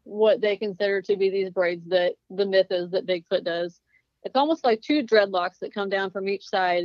what 0.04 0.40
they 0.40 0.56
consider 0.56 1.02
to 1.02 1.16
be 1.16 1.30
these 1.30 1.50
braids 1.50 1.88
that 1.88 2.14
the 2.30 2.46
myth 2.46 2.68
is 2.70 2.90
that 2.90 3.06
Bigfoot 3.06 3.44
does. 3.44 3.80
It's 4.22 4.36
almost 4.36 4.64
like 4.64 4.80
two 4.80 5.02
dreadlocks 5.02 5.58
that 5.60 5.74
come 5.74 5.88
down 5.88 6.10
from 6.10 6.28
each 6.28 6.48
side, 6.48 6.84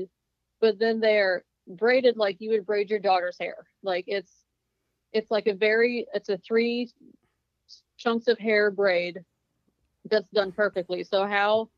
but 0.59 0.79
then 0.79 0.99
they're 0.99 1.43
braided 1.67 2.17
like 2.17 2.37
you 2.39 2.51
would 2.51 2.65
braid 2.65 2.89
your 2.89 2.99
daughter's 2.99 3.37
hair. 3.39 3.67
Like 3.83 4.05
it's 4.07 4.31
it's 5.13 5.31
like 5.31 5.47
a 5.47 5.53
very 5.53 6.05
it's 6.13 6.29
a 6.29 6.37
three 6.37 6.89
chunks 7.97 8.27
of 8.27 8.39
hair 8.39 8.71
braid 8.71 9.19
that's 10.09 10.29
done 10.31 10.51
perfectly. 10.51 11.03
So 11.03 11.25
how 11.25 11.69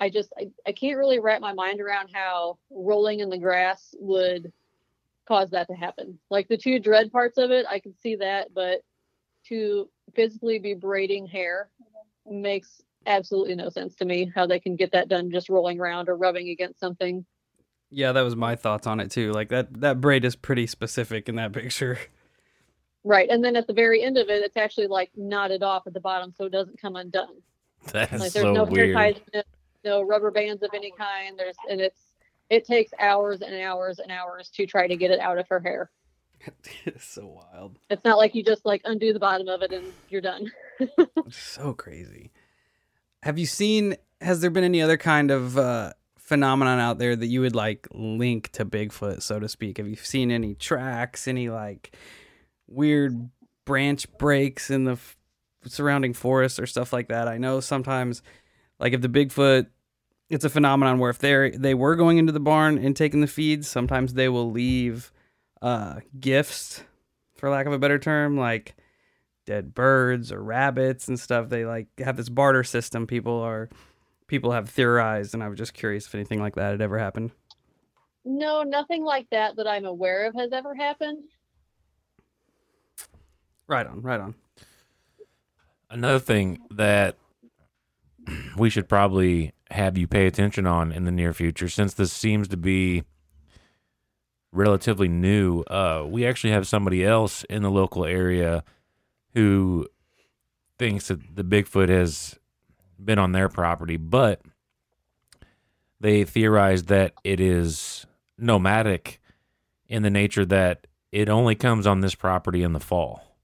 I 0.00 0.10
just 0.10 0.32
I, 0.38 0.50
I 0.66 0.72
can't 0.72 0.98
really 0.98 1.20
wrap 1.20 1.40
my 1.40 1.52
mind 1.52 1.80
around 1.80 2.10
how 2.12 2.58
rolling 2.70 3.20
in 3.20 3.30
the 3.30 3.38
grass 3.38 3.94
would 3.98 4.52
cause 5.26 5.50
that 5.50 5.68
to 5.68 5.74
happen. 5.74 6.18
Like 6.30 6.48
the 6.48 6.56
two 6.56 6.78
dread 6.78 7.12
parts 7.12 7.38
of 7.38 7.50
it, 7.50 7.66
I 7.68 7.78
can 7.78 7.94
see 8.02 8.16
that, 8.16 8.52
but 8.54 8.82
to 9.48 9.88
physically 10.14 10.58
be 10.58 10.74
braiding 10.74 11.26
hair 11.26 11.68
makes 12.26 12.82
absolutely 13.06 13.54
no 13.54 13.68
sense 13.68 13.94
to 13.96 14.04
me. 14.04 14.30
How 14.34 14.46
they 14.46 14.60
can 14.60 14.76
get 14.76 14.92
that 14.92 15.08
done 15.08 15.30
just 15.30 15.48
rolling 15.48 15.80
around 15.80 16.08
or 16.08 16.16
rubbing 16.16 16.48
against 16.48 16.80
something. 16.80 17.24
Yeah, 17.90 18.12
that 18.12 18.22
was 18.22 18.36
my 18.36 18.56
thoughts 18.56 18.86
on 18.86 19.00
it 19.00 19.10
too. 19.10 19.32
Like 19.32 19.50
that 19.50 19.80
that 19.80 20.00
braid 20.00 20.24
is 20.24 20.36
pretty 20.36 20.66
specific 20.66 21.28
in 21.28 21.36
that 21.36 21.52
picture. 21.52 21.98
Right, 23.04 23.28
and 23.28 23.42
then 23.42 23.56
at 23.56 23.66
the 23.66 23.72
very 23.72 24.00
end 24.00 24.16
of 24.16 24.28
it, 24.28 24.44
it's 24.44 24.56
actually 24.56 24.86
like 24.86 25.10
knotted 25.16 25.64
off 25.64 25.88
at 25.88 25.92
the 25.92 25.98
bottom, 25.98 26.32
so 26.32 26.44
it 26.44 26.52
doesn't 26.52 26.80
come 26.80 26.94
undone. 26.94 27.42
That's 27.92 28.12
Like 28.12 28.32
there's 28.32 28.44
so 28.44 28.52
no 28.52 28.62
weird. 28.62 28.94
ties, 28.94 29.16
no 29.84 30.02
rubber 30.02 30.30
bands 30.30 30.62
of 30.62 30.70
any 30.72 30.92
kind. 30.96 31.36
There's 31.36 31.56
and 31.68 31.80
it's 31.80 31.98
it 32.48 32.64
takes 32.64 32.92
hours 33.00 33.40
and 33.42 33.60
hours 33.60 33.98
and 33.98 34.12
hours 34.12 34.50
to 34.50 34.66
try 34.66 34.86
to 34.86 34.94
get 34.96 35.10
it 35.10 35.18
out 35.18 35.38
of 35.38 35.48
her 35.48 35.58
hair. 35.58 35.90
it's 36.84 37.04
so 37.04 37.26
wild. 37.26 37.78
It's 37.90 38.04
not 38.04 38.18
like 38.18 38.34
you 38.34 38.42
just 38.42 38.64
like 38.64 38.82
undo 38.84 39.12
the 39.12 39.18
bottom 39.20 39.48
of 39.48 39.62
it 39.62 39.72
and 39.72 39.92
you're 40.08 40.20
done. 40.20 40.50
So 41.30 41.74
crazy. 41.74 42.32
Have 43.22 43.38
you 43.38 43.46
seen 43.46 43.94
has 44.20 44.40
there 44.40 44.50
been 44.50 44.64
any 44.64 44.82
other 44.82 44.96
kind 44.96 45.30
of 45.30 45.56
uh 45.56 45.92
phenomenon 46.16 46.80
out 46.80 46.98
there 46.98 47.14
that 47.14 47.26
you 47.26 47.40
would 47.40 47.54
like 47.54 47.86
link 47.92 48.50
to 48.52 48.64
Bigfoot, 48.64 49.22
so 49.22 49.38
to 49.38 49.48
speak? 49.48 49.78
Have 49.78 49.86
you 49.86 49.96
seen 49.96 50.30
any 50.30 50.54
tracks, 50.54 51.28
any 51.28 51.48
like 51.48 51.94
weird 52.66 53.30
branch 53.64 54.06
breaks 54.18 54.70
in 54.70 54.84
the 54.84 54.92
f- 54.92 55.16
surrounding 55.66 56.14
forest 56.14 56.58
or 56.58 56.66
stuff 56.66 56.92
like 56.92 57.08
that? 57.08 57.28
I 57.28 57.38
know 57.38 57.60
sometimes 57.60 58.22
like 58.80 58.92
if 58.92 59.00
the 59.02 59.08
Bigfoot 59.08 59.66
it's 60.28 60.44
a 60.44 60.50
phenomenon 60.50 60.98
where 60.98 61.10
if 61.10 61.18
they're 61.18 61.50
they 61.50 61.74
were 61.74 61.94
going 61.94 62.18
into 62.18 62.32
the 62.32 62.40
barn 62.40 62.78
and 62.78 62.96
taking 62.96 63.20
the 63.20 63.26
feeds, 63.26 63.68
sometimes 63.68 64.14
they 64.14 64.28
will 64.28 64.50
leave 64.50 65.12
uh 65.62 66.00
gifts 66.20 66.84
for 67.36 67.48
lack 67.48 67.66
of 67.66 67.72
a 67.72 67.78
better 67.78 67.98
term, 67.98 68.36
like 68.36 68.74
dead 69.46 69.74
birds 69.74 70.30
or 70.30 70.42
rabbits 70.42 71.08
and 71.08 71.18
stuff. 71.18 71.48
They 71.48 71.64
like 71.64 71.88
have 71.98 72.16
this 72.16 72.28
barter 72.28 72.64
system. 72.64 73.06
People 73.06 73.40
are 73.40 73.70
people 74.26 74.52
have 74.52 74.68
theorized, 74.68 75.34
and 75.34 75.42
I 75.42 75.48
was 75.48 75.58
just 75.58 75.74
curious 75.74 76.06
if 76.06 76.14
anything 76.14 76.40
like 76.40 76.56
that 76.56 76.72
had 76.72 76.82
ever 76.82 76.98
happened. 76.98 77.30
No, 78.24 78.62
nothing 78.62 79.04
like 79.04 79.28
that 79.30 79.56
that 79.56 79.66
I'm 79.66 79.84
aware 79.84 80.26
of 80.26 80.34
has 80.34 80.52
ever 80.52 80.74
happened. 80.74 81.24
Right 83.66 83.86
on, 83.86 84.02
right 84.02 84.20
on. 84.20 84.34
Another 85.90 86.18
thing 86.18 86.58
that 86.70 87.16
we 88.56 88.70
should 88.70 88.88
probably 88.88 89.52
have 89.70 89.98
you 89.98 90.06
pay 90.06 90.26
attention 90.26 90.66
on 90.66 90.92
in 90.92 91.04
the 91.04 91.10
near 91.10 91.32
future, 91.32 91.68
since 91.68 91.94
this 91.94 92.12
seems 92.12 92.48
to 92.48 92.56
be 92.56 93.02
relatively 94.52 95.08
new, 95.08 95.62
uh, 95.62 96.04
we 96.06 96.26
actually 96.26 96.52
have 96.52 96.68
somebody 96.68 97.04
else 97.04 97.44
in 97.44 97.62
the 97.62 97.70
local 97.70 98.04
area 98.04 98.62
who 99.34 99.86
thinks 100.78 101.08
that 101.08 101.34
the 101.34 101.44
Bigfoot 101.44 101.88
has 101.88 102.38
been 103.02 103.18
on 103.18 103.32
their 103.32 103.48
property, 103.48 103.96
but 103.96 104.42
they 106.00 106.24
theorize 106.24 106.84
that 106.84 107.14
it 107.24 107.40
is 107.40 108.06
nomadic 108.36 109.20
in 109.88 110.02
the 110.02 110.10
nature 110.10 110.44
that 110.44 110.86
it 111.10 111.28
only 111.28 111.54
comes 111.54 111.86
on 111.86 112.00
this 112.00 112.14
property 112.14 112.62
in 112.62 112.72
the 112.72 112.80
fall. 112.80 113.36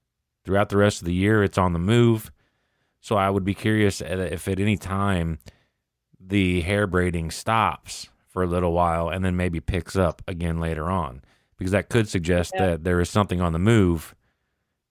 Throughout 0.43 0.69
the 0.69 0.77
rest 0.77 1.01
of 1.01 1.05
the 1.05 1.13
year, 1.13 1.43
it's 1.43 1.57
on 1.57 1.73
the 1.73 1.79
move. 1.79 2.31
So 3.01 3.15
I 3.15 3.29
would 3.29 3.45
be 3.45 3.53
curious 3.53 4.01
if 4.01 4.47
at 4.47 4.59
any 4.59 4.77
time 4.77 5.39
the 6.19 6.61
hair 6.61 6.85
braiding 6.85 7.31
stops 7.31 8.09
for 8.29 8.43
a 8.43 8.47
little 8.47 8.71
while 8.71 9.09
and 9.09 9.25
then 9.25 9.35
maybe 9.35 9.59
picks 9.59 9.95
up 9.95 10.21
again 10.27 10.59
later 10.59 10.85
on, 10.89 11.21
because 11.57 11.71
that 11.71 11.89
could 11.89 12.07
suggest 12.07 12.53
Yeah. 12.55 12.67
that 12.67 12.83
there 12.83 13.01
is 13.01 13.09
something 13.09 13.41
on 13.41 13.53
the 13.53 13.59
move. 13.59 14.15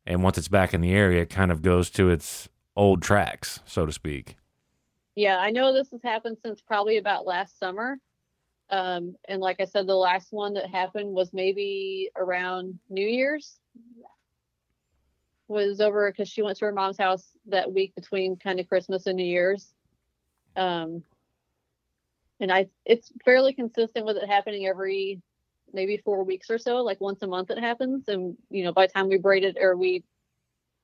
And 0.04 0.22
once 0.22 0.36
it's 0.38 0.48
back 0.48 0.74
in 0.74 0.80
the 0.80 0.92
area, 0.92 1.22
it 1.22 1.30
kind 1.30 1.52
of 1.52 1.62
goes 1.62 1.90
to 1.90 2.10
its 2.10 2.48
old 2.74 3.02
tracks, 3.02 3.60
so 3.64 3.86
to 3.86 3.92
speak. 3.92 4.36
Yeah, 5.14 5.38
I 5.38 5.50
know 5.50 5.72
this 5.72 5.90
has 5.90 6.02
happened 6.02 6.38
since 6.44 6.60
probably 6.60 6.96
about 6.98 7.26
last 7.26 7.58
summer. 7.58 7.98
Um, 8.70 9.16
and 9.26 9.40
like 9.40 9.60
I 9.60 9.64
said, 9.64 9.86
the 9.86 9.94
last 9.94 10.32
one 10.32 10.54
that 10.54 10.70
happened 10.70 11.12
was 11.12 11.32
maybe 11.32 12.10
around 12.16 12.78
New 12.90 13.06
Year's. 13.06 13.58
Was 15.48 15.80
over 15.80 16.10
because 16.10 16.28
she 16.28 16.42
went 16.42 16.58
to 16.58 16.66
her 16.66 16.72
mom's 16.72 16.98
house 16.98 17.26
that 17.46 17.72
week 17.72 17.94
between 17.94 18.36
kind 18.36 18.60
of 18.60 18.68
Christmas 18.68 19.06
and 19.06 19.16
New 19.16 19.24
Year's. 19.24 19.72
Um, 20.56 21.02
and 22.40 22.52
I, 22.52 22.68
it's 22.84 23.10
fairly 23.24 23.52
consistent 23.52 24.06
with 24.06 24.16
it 24.16 24.28
happening 24.28 24.66
every 24.66 25.20
maybe 25.72 25.98
four 25.98 26.24
weeks 26.24 26.50
or 26.50 26.58
so, 26.58 26.76
like 26.78 27.00
once 27.00 27.22
a 27.22 27.26
month 27.26 27.50
it 27.50 27.58
happens. 27.58 28.08
And 28.08 28.36
you 28.50 28.64
know, 28.64 28.72
by 28.72 28.86
the 28.86 28.92
time 28.92 29.08
we 29.08 29.18
braid 29.18 29.44
it 29.44 29.56
or 29.60 29.76
we 29.76 30.04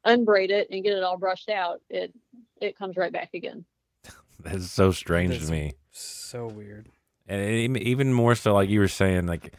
unbraid 0.04 0.50
it 0.50 0.68
and 0.70 0.82
get 0.84 0.92
it 0.96 1.02
all 1.02 1.16
brushed 1.18 1.48
out, 1.48 1.80
it 1.88 2.12
it 2.60 2.76
comes 2.76 2.96
right 2.96 3.12
back 3.12 3.30
again. 3.34 3.64
That's 4.40 4.70
so 4.70 4.90
strange 4.92 5.30
That's- 5.30 5.46
to 5.46 5.52
me. 5.52 5.72
So 5.92 6.46
weird. 6.48 6.88
and 7.28 7.40
it- 7.40 7.82
even 7.82 8.12
more 8.12 8.34
so 8.34 8.52
like 8.54 8.68
you 8.68 8.80
were 8.80 8.88
saying 8.88 9.26
like 9.26 9.54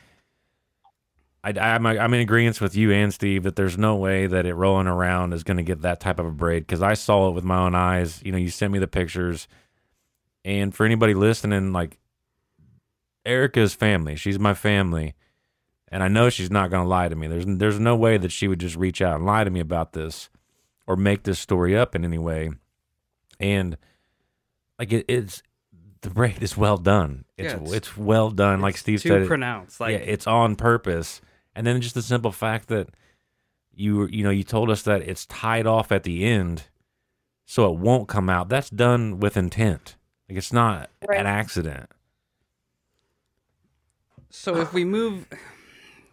I, 1.43 1.51
I'm, 1.51 1.86
I'm 1.86 2.13
in 2.13 2.19
agreement 2.21 2.60
with 2.60 2.75
you 2.75 2.91
and 2.91 3.13
Steve 3.13 3.43
that 3.43 3.55
there's 3.55 3.77
no 3.77 3.95
way 3.95 4.25
that 4.25 4.45
it 4.47 4.55
rolling 4.55 4.88
around 4.88 5.31
is 5.34 5.43
going 5.43 5.58
to 5.58 5.63
get 5.63 5.81
that 5.84 5.99
type 5.99 6.17
of 6.19 6.25
a 6.25 6.31
braid 6.31 6.62
because 6.65 6.81
I 6.81 6.95
saw 6.95 7.29
it 7.29 7.34
with 7.34 7.43
my 7.43 7.58
own 7.60 7.75
eyes. 7.75 8.19
You 8.25 8.31
know, 8.31 8.38
you 8.39 8.49
sent 8.49 8.73
me 8.73 8.79
the 8.79 8.88
pictures, 8.88 9.47
and 10.45 10.73
for 10.73 10.86
anybody 10.86 11.13
listening, 11.13 11.73
like 11.73 11.97
Erica's 13.25 13.73
family, 13.73 14.15
she's 14.15 14.39
my 14.39 14.53
family, 14.53 15.15
and 15.89 16.03
I 16.03 16.08
know 16.08 16.29
she's 16.29 16.51
not 16.51 16.69
going 16.69 16.84
to 16.84 16.89
lie 16.89 17.10
to 17.10 17.15
me. 17.15 17.27
There's 17.27 17.45
there's 17.45 17.79
no 17.79 17.95
way 17.95 18.17
that 18.17 18.31
she 18.31 18.47
would 18.47 18.60
just 18.60 18.75
reach 18.75 19.01
out 19.01 19.15
and 19.17 19.25
lie 19.25 19.43
to 19.43 19.49
me 19.49 19.60
about 19.60 19.93
this 19.93 20.29
or 20.88 20.95
make 20.95 21.23
this 21.23 21.39
story 21.39 21.75
up 21.75 21.95
in 21.95 22.05
any 22.05 22.19
way, 22.19 22.51
and 23.39 23.77
like 24.79 24.93
it, 24.93 25.05
it's 25.08 25.41
the 26.01 26.10
braid 26.12 26.43
is 26.43 26.55
well 26.55 26.77
done. 26.77 27.25
It's 27.38 27.53
Yeah, 27.53 27.60
it's, 27.62 27.73
it's- 27.73 27.97
well 27.97 28.29
done. 28.29 28.62
like 28.62 28.77
Steve 28.77 29.01
Too 29.01 29.10
said, 29.10 29.27
pronounced. 29.27 29.79
Like 29.79 29.93
yeah, 29.93 29.97
it's 29.97 30.27
on 30.27 30.55
purpose. 30.55 31.19
And 31.58 31.65
then 31.65 31.79
just 31.81 31.95
the 31.95 32.01
simple 32.01 32.31
fact 32.34 32.67
that 32.67 32.89
you 33.73 34.05
you 34.08 34.23
know 34.23 34.29
you 34.29 34.43
told 34.43 34.69
us 34.69 34.84
that 34.84 35.01
it's 35.01 35.25
tied 35.25 35.65
off 35.65 35.91
at 35.91 36.03
the 36.03 36.25
end, 36.25 36.65
so 37.45 37.73
it 37.73 37.79
won't 37.79 38.08
come 38.08 38.29
out. 38.29 38.49
That's 38.49 38.69
done 38.69 39.19
with 39.19 39.36
intent. 39.38 39.94
Like 40.29 40.38
it's 40.38 40.53
not 40.53 40.89
Right. 41.07 41.19
an 41.19 41.27
accident. 41.27 41.89
So 44.29 44.57
if 44.57 44.73
we 44.73 44.83
move, 44.85 45.27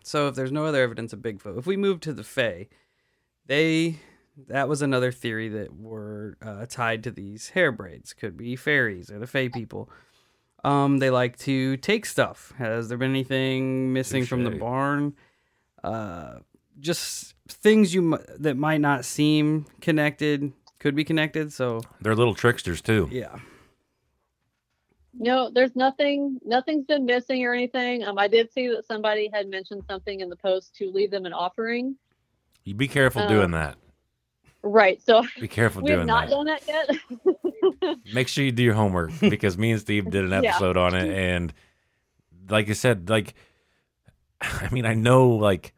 so 0.03 0.29
if 0.29 0.35
there's 0.35 0.53
no 0.53 0.65
other 0.67 0.83
evidence 0.83 1.13
of 1.13 1.21
Bigfoot, 1.21 1.59
if 1.59 1.67
we 1.67 1.77
move 1.77 2.01
to 2.01 2.13
the 2.13 2.25
Fae, 2.25 2.69
they 3.47 3.99
that 4.49 4.69
was 4.69 4.81
another 4.81 5.13
theory 5.13 5.49
that 5.51 5.77
were 5.77 6.37
uh, 6.41 6.65
tied 6.67 7.05
to 7.05 7.11
these 7.11 7.51
hair 7.51 7.71
braids. 7.73 8.13
Could 8.15 8.37
be 8.37 8.57
fairies 8.57 9.11
or 9.11 9.19
the 9.19 9.27
Fae 9.27 9.49
people. 9.49 9.91
Um, 10.65 10.99
they 10.99 11.11
like 11.11 11.37
to 11.41 11.77
take 11.79 12.07
stuff. 12.07 12.53
Has 12.57 12.89
there 12.89 12.97
been 12.97 13.11
anything 13.11 13.93
missing 13.93 14.25
from 14.25 14.45
the 14.45 14.51
barn? 14.51 15.15
Uh, 15.83 16.39
just 16.81 17.35
things 17.49 17.93
you 17.93 18.15
m- 18.15 18.25
that 18.39 18.57
might 18.57 18.81
not 18.81 19.05
seem 19.05 19.67
connected 19.81 20.53
could 20.79 20.95
be 20.95 21.03
connected. 21.05 21.53
So 21.53 21.81
They're 22.01 22.15
little 22.15 22.35
tricksters 22.35 22.81
too. 22.81 23.09
yeah, 23.11 23.39
No, 25.15 25.51
there's 25.51 25.77
nothing. 25.77 26.39
Nothing's 26.45 26.87
been 26.87 27.05
missing 27.05 27.45
or 27.45 27.53
anything. 27.55 28.03
Um, 28.05 28.19
I 28.19 28.29
did 28.29 28.51
see 28.53 28.69
that 28.69 28.87
somebody 28.87 29.29
had 29.33 29.49
mentioned 29.49 29.85
something 29.89 30.21
in 30.21 30.29
the 30.31 30.37
post 30.37 30.75
to 30.77 30.91
leave 30.91 31.11
them 31.11 31.27
an 31.27 31.33
offering. 31.33 31.97
You 32.65 32.75
be 32.75 32.89
careful 32.89 33.23
Uh, 33.23 33.29
doing 33.29 33.51
that. 33.53 33.77
Right. 34.63 35.03
So 35.03 35.23
Be 35.41 35.49
careful 35.49 35.83
doing 35.83 36.07
that. 36.07 36.29
we 36.29 36.31
have 36.31 36.31
doing 36.31 36.47
not 36.47 36.61
done 36.63 37.67
that 37.67 37.87
yet. 37.87 37.97
Make 38.13 38.29
sure 38.29 38.45
you 38.45 38.53
do 38.53 38.63
your 38.63 38.75
homework 38.75 39.11
because 39.21 39.59
me 39.59 39.73
and 39.73 39.81
Steve 39.81 40.09
did 40.11 40.25
an 40.25 40.31
Yeah. 40.31 40.51
episode 40.51 40.77
on 40.77 40.95
it, 40.95 41.11
and 41.11 41.53
like 42.49 42.71
I 42.71 42.73
said, 42.75 43.11
like 43.11 43.35
I 44.41 44.69
mean, 44.71 44.87
I 44.87 44.95
know 44.95 45.29
like 45.29 45.75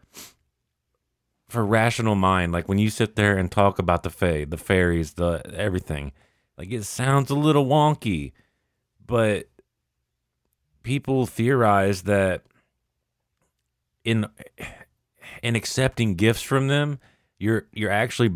for 1.48 1.64
rational 1.64 2.14
mind, 2.14 2.52
like 2.52 2.68
when 2.68 2.78
you 2.78 2.90
sit 2.90 3.16
there 3.16 3.36
and 3.36 3.50
talk 3.50 3.78
about 3.78 4.02
the 4.02 4.10
fae, 4.10 4.44
the 4.44 4.56
fairies, 4.56 5.14
the 5.14 5.42
everything, 5.54 6.12
like 6.58 6.70
it 6.70 6.84
sounds 6.84 7.30
a 7.30 7.34
little 7.34 7.66
wonky, 7.66 8.32
but 9.06 9.48
people 10.82 11.26
theorize 11.26 12.02
that 12.02 12.42
in 14.04 14.26
in 15.42 15.56
accepting 15.56 16.14
gifts 16.14 16.42
from 16.42 16.68
them, 16.68 16.98
you're 17.38 17.66
you're 17.72 17.90
actually 17.90 18.30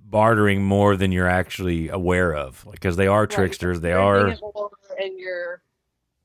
bartering 0.00 0.64
more 0.64 0.96
than 0.96 1.12
you're 1.12 1.28
actually 1.28 1.88
aware 1.88 2.34
of. 2.34 2.66
Because 2.70 2.96
they 2.96 3.06
are 3.06 3.26
tricksters. 3.26 3.80
They 3.80 3.92
are 3.92 4.24
doing 4.24 4.32
it 4.32 4.40
more 4.40 4.70
and 4.98 5.18
you're 5.18 5.62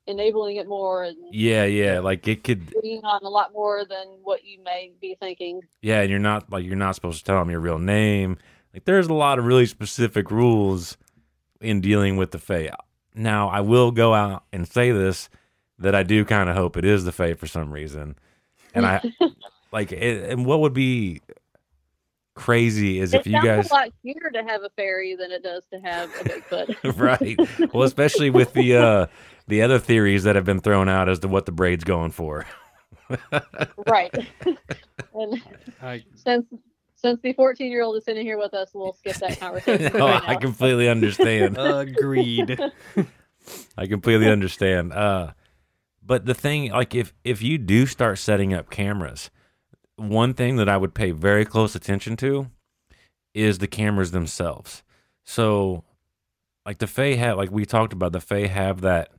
enabling 0.08 0.56
it 0.56 0.68
more 0.68 1.04
and 1.04 1.16
yeah 1.32 1.64
yeah 1.64 2.00
like 2.00 2.28
it 2.28 2.44
could 2.44 2.74
leaning 2.82 3.04
on 3.04 3.22
a 3.24 3.30
lot 3.30 3.54
more 3.54 3.86
than 3.86 4.08
what 4.24 4.44
you 4.44 4.62
may 4.64 4.92
be 5.00 5.16
thinking. 5.20 5.62
yeah 5.82 6.02
and 6.02 6.10
you're 6.10 6.20
not 6.20 6.52
like 6.52 6.66
you're 6.66 6.76
not 6.76 6.96
supposed 6.96 7.20
to 7.20 7.24
tell 7.24 7.40
them 7.40 7.50
your 7.50 7.60
real 7.60 7.80
name. 7.80 8.38
Like 8.74 8.86
there's 8.86 9.08
a 9.08 9.14
lot 9.14 9.38
of 9.40 9.46
really 9.46 9.66
specific 9.66 10.32
rules 10.32 10.98
in 11.60 11.82
dealing 11.82 12.18
with 12.18 12.32
the 12.32 12.40
fae 12.40 12.72
now 13.14 13.50
i 13.50 13.62
will 13.62 13.92
go 13.92 14.14
out 14.14 14.44
and 14.52 14.68
say 14.68 14.92
this 14.92 15.30
that 15.80 15.96
i 15.96 16.04
do 16.04 16.24
kind 16.26 16.50
of 16.50 16.56
hope 16.56 16.78
it 16.78 16.86
is 16.86 17.04
the 17.06 17.12
fae 17.12 17.34
for 17.34 17.48
some 17.48 17.72
reason 17.72 18.16
and 18.74 18.86
i 18.86 19.02
like 19.72 19.92
it, 19.92 20.30
and 20.30 20.46
what 20.46 20.60
would 20.60 20.74
be 20.74 21.22
crazy 22.34 23.00
is 23.00 23.14
It 23.14 23.22
if 23.22 23.28
you 23.28 23.34
sounds 23.34 23.46
guys 23.46 23.72
a 23.72 23.74
lot 23.74 23.90
cuter 24.02 24.30
to 24.32 24.44
have 24.44 24.64
a 24.64 24.70
fairy 24.70 25.16
than 25.16 25.32
it 25.32 25.44
does 25.44 25.64
to 25.72 25.80
have 25.80 26.10
a 26.10 26.24
Bigfoot. 26.24 26.98
right. 26.98 27.74
Well, 27.74 27.84
especially 27.84 28.30
with 28.30 28.54
the 28.54 28.78
uh 28.78 29.08
the 29.48 29.62
other 29.62 29.80
theories 29.80 30.24
that 30.24 30.36
have 30.36 30.46
been 30.46 30.60
thrown 30.60 30.88
out 30.88 31.10
as 31.10 31.20
to 31.20 31.28
what 31.28 31.46
the 31.46 31.52
braid's 31.52 31.84
going 31.84 32.12
for. 32.12 32.46
right. 33.88 34.14
and 35.14 35.42
I, 35.82 36.04
since 36.16 36.46
since 37.02 37.20
the 37.22 37.34
14 37.34 37.72
year 37.72 37.82
old 37.82 37.98
is 37.98 38.06
sitting 38.06 38.26
here 38.26 38.38
with 38.38 38.54
us, 38.54 38.70
we'll 38.74 38.94
skip 38.94 39.16
that 39.18 39.40
conversation. 39.40 39.92
No, 39.98 40.06
right 40.08 40.24
I 40.26 40.36
completely 40.36 40.88
understand. 40.88 41.58
agreed. 41.58 42.60
I 43.78 43.88
completely 43.88 44.30
understand. 44.30 44.94
Uh, 44.94 45.32
but 46.04 46.26
the 46.26 46.34
thing, 46.34 46.72
like, 46.72 46.94
if 46.96 47.14
if 47.24 47.42
you 47.42 47.58
do 47.58 47.86
start 47.86 48.20
setting 48.20 48.54
up 48.54 48.70
cameras, 48.70 49.32
one 49.96 50.34
thing 50.34 50.56
that 50.58 50.70
I 50.70 50.78
would 50.78 50.94
pay 50.94 51.12
very 51.12 51.46
close 51.46 51.76
attention 51.76 52.16
to 52.18 52.50
is 53.34 53.58
the 53.58 53.68
cameras 53.68 54.12
themselves. 54.12 54.84
So, 55.24 55.84
like 56.66 56.80
the 56.80 56.88
Fae 56.88 57.16
have, 57.16 57.38
like 57.38 57.52
we 57.52 57.66
talked 57.66 57.94
about, 57.94 58.12
the 58.12 58.22
Fae 58.22 58.48
have 58.48 58.82
that 58.82 59.10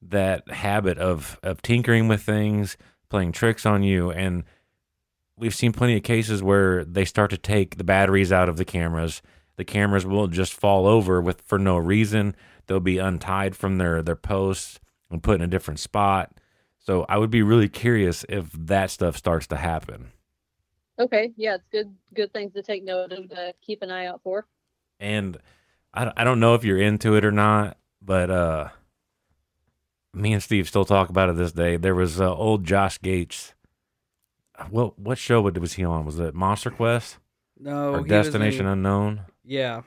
that 0.00 0.50
habit 0.50 0.98
of 0.98 1.38
of 1.42 1.60
tinkering 1.62 2.08
with 2.08 2.22
things, 2.22 2.76
playing 3.10 3.32
tricks 3.32 3.66
on 3.66 3.82
you, 3.82 4.10
and 4.10 4.44
we've 5.36 5.54
seen 5.54 5.72
plenty 5.72 5.96
of 5.96 6.02
cases 6.02 6.42
where 6.42 6.84
they 6.84 7.04
start 7.04 7.30
to 7.30 7.38
take 7.38 7.76
the 7.76 7.84
batteries 7.84 8.32
out 8.32 8.48
of 8.48 8.56
the 8.56 8.64
cameras. 8.64 9.22
The 9.56 9.64
cameras 9.64 10.06
will 10.06 10.28
just 10.28 10.54
fall 10.54 10.86
over 10.86 11.20
with 11.20 11.40
for 11.42 11.58
no 11.58 11.76
reason. 11.76 12.34
They'll 12.66 12.80
be 12.80 12.98
untied 12.98 13.56
from 13.56 13.78
their 13.78 14.02
their 14.02 14.16
posts 14.16 14.80
and 15.10 15.22
put 15.22 15.36
in 15.36 15.42
a 15.42 15.46
different 15.46 15.80
spot. 15.80 16.32
So 16.78 17.06
I 17.08 17.18
would 17.18 17.30
be 17.30 17.42
really 17.42 17.68
curious 17.68 18.24
if 18.28 18.50
that 18.52 18.90
stuff 18.90 19.16
starts 19.16 19.46
to 19.48 19.56
happen. 19.56 20.12
Okay, 20.98 21.32
yeah, 21.36 21.54
it's 21.54 21.68
good 21.70 21.94
good 22.14 22.32
things 22.32 22.52
to 22.54 22.62
take 22.62 22.84
note 22.84 23.12
of 23.12 23.28
to 23.30 23.54
keep 23.60 23.82
an 23.82 23.90
eye 23.90 24.06
out 24.06 24.20
for. 24.22 24.46
And 25.00 25.38
I, 25.94 26.12
I 26.16 26.24
don't 26.24 26.40
know 26.40 26.54
if 26.54 26.64
you're 26.64 26.80
into 26.80 27.14
it 27.16 27.24
or 27.24 27.32
not, 27.32 27.76
but 28.00 28.30
uh, 28.30 28.68
me 30.14 30.32
and 30.32 30.42
Steve 30.42 30.68
still 30.68 30.84
talk 30.84 31.08
about 31.08 31.28
it 31.28 31.36
this 31.36 31.52
day. 31.52 31.76
There 31.76 31.94
was 31.94 32.20
uh, 32.20 32.34
old 32.34 32.64
Josh 32.64 33.00
Gates. 33.00 33.54
What 34.70 34.98
what 34.98 35.18
show 35.18 35.40
was 35.42 35.72
he 35.74 35.84
on? 35.84 36.04
Was 36.04 36.18
it 36.18 36.34
Monster 36.34 36.70
Quest 36.70 37.18
No, 37.58 37.94
or 37.94 38.02
Destination 38.02 38.66
in- 38.66 38.72
Unknown? 38.72 39.22
Yeah, 39.44 39.82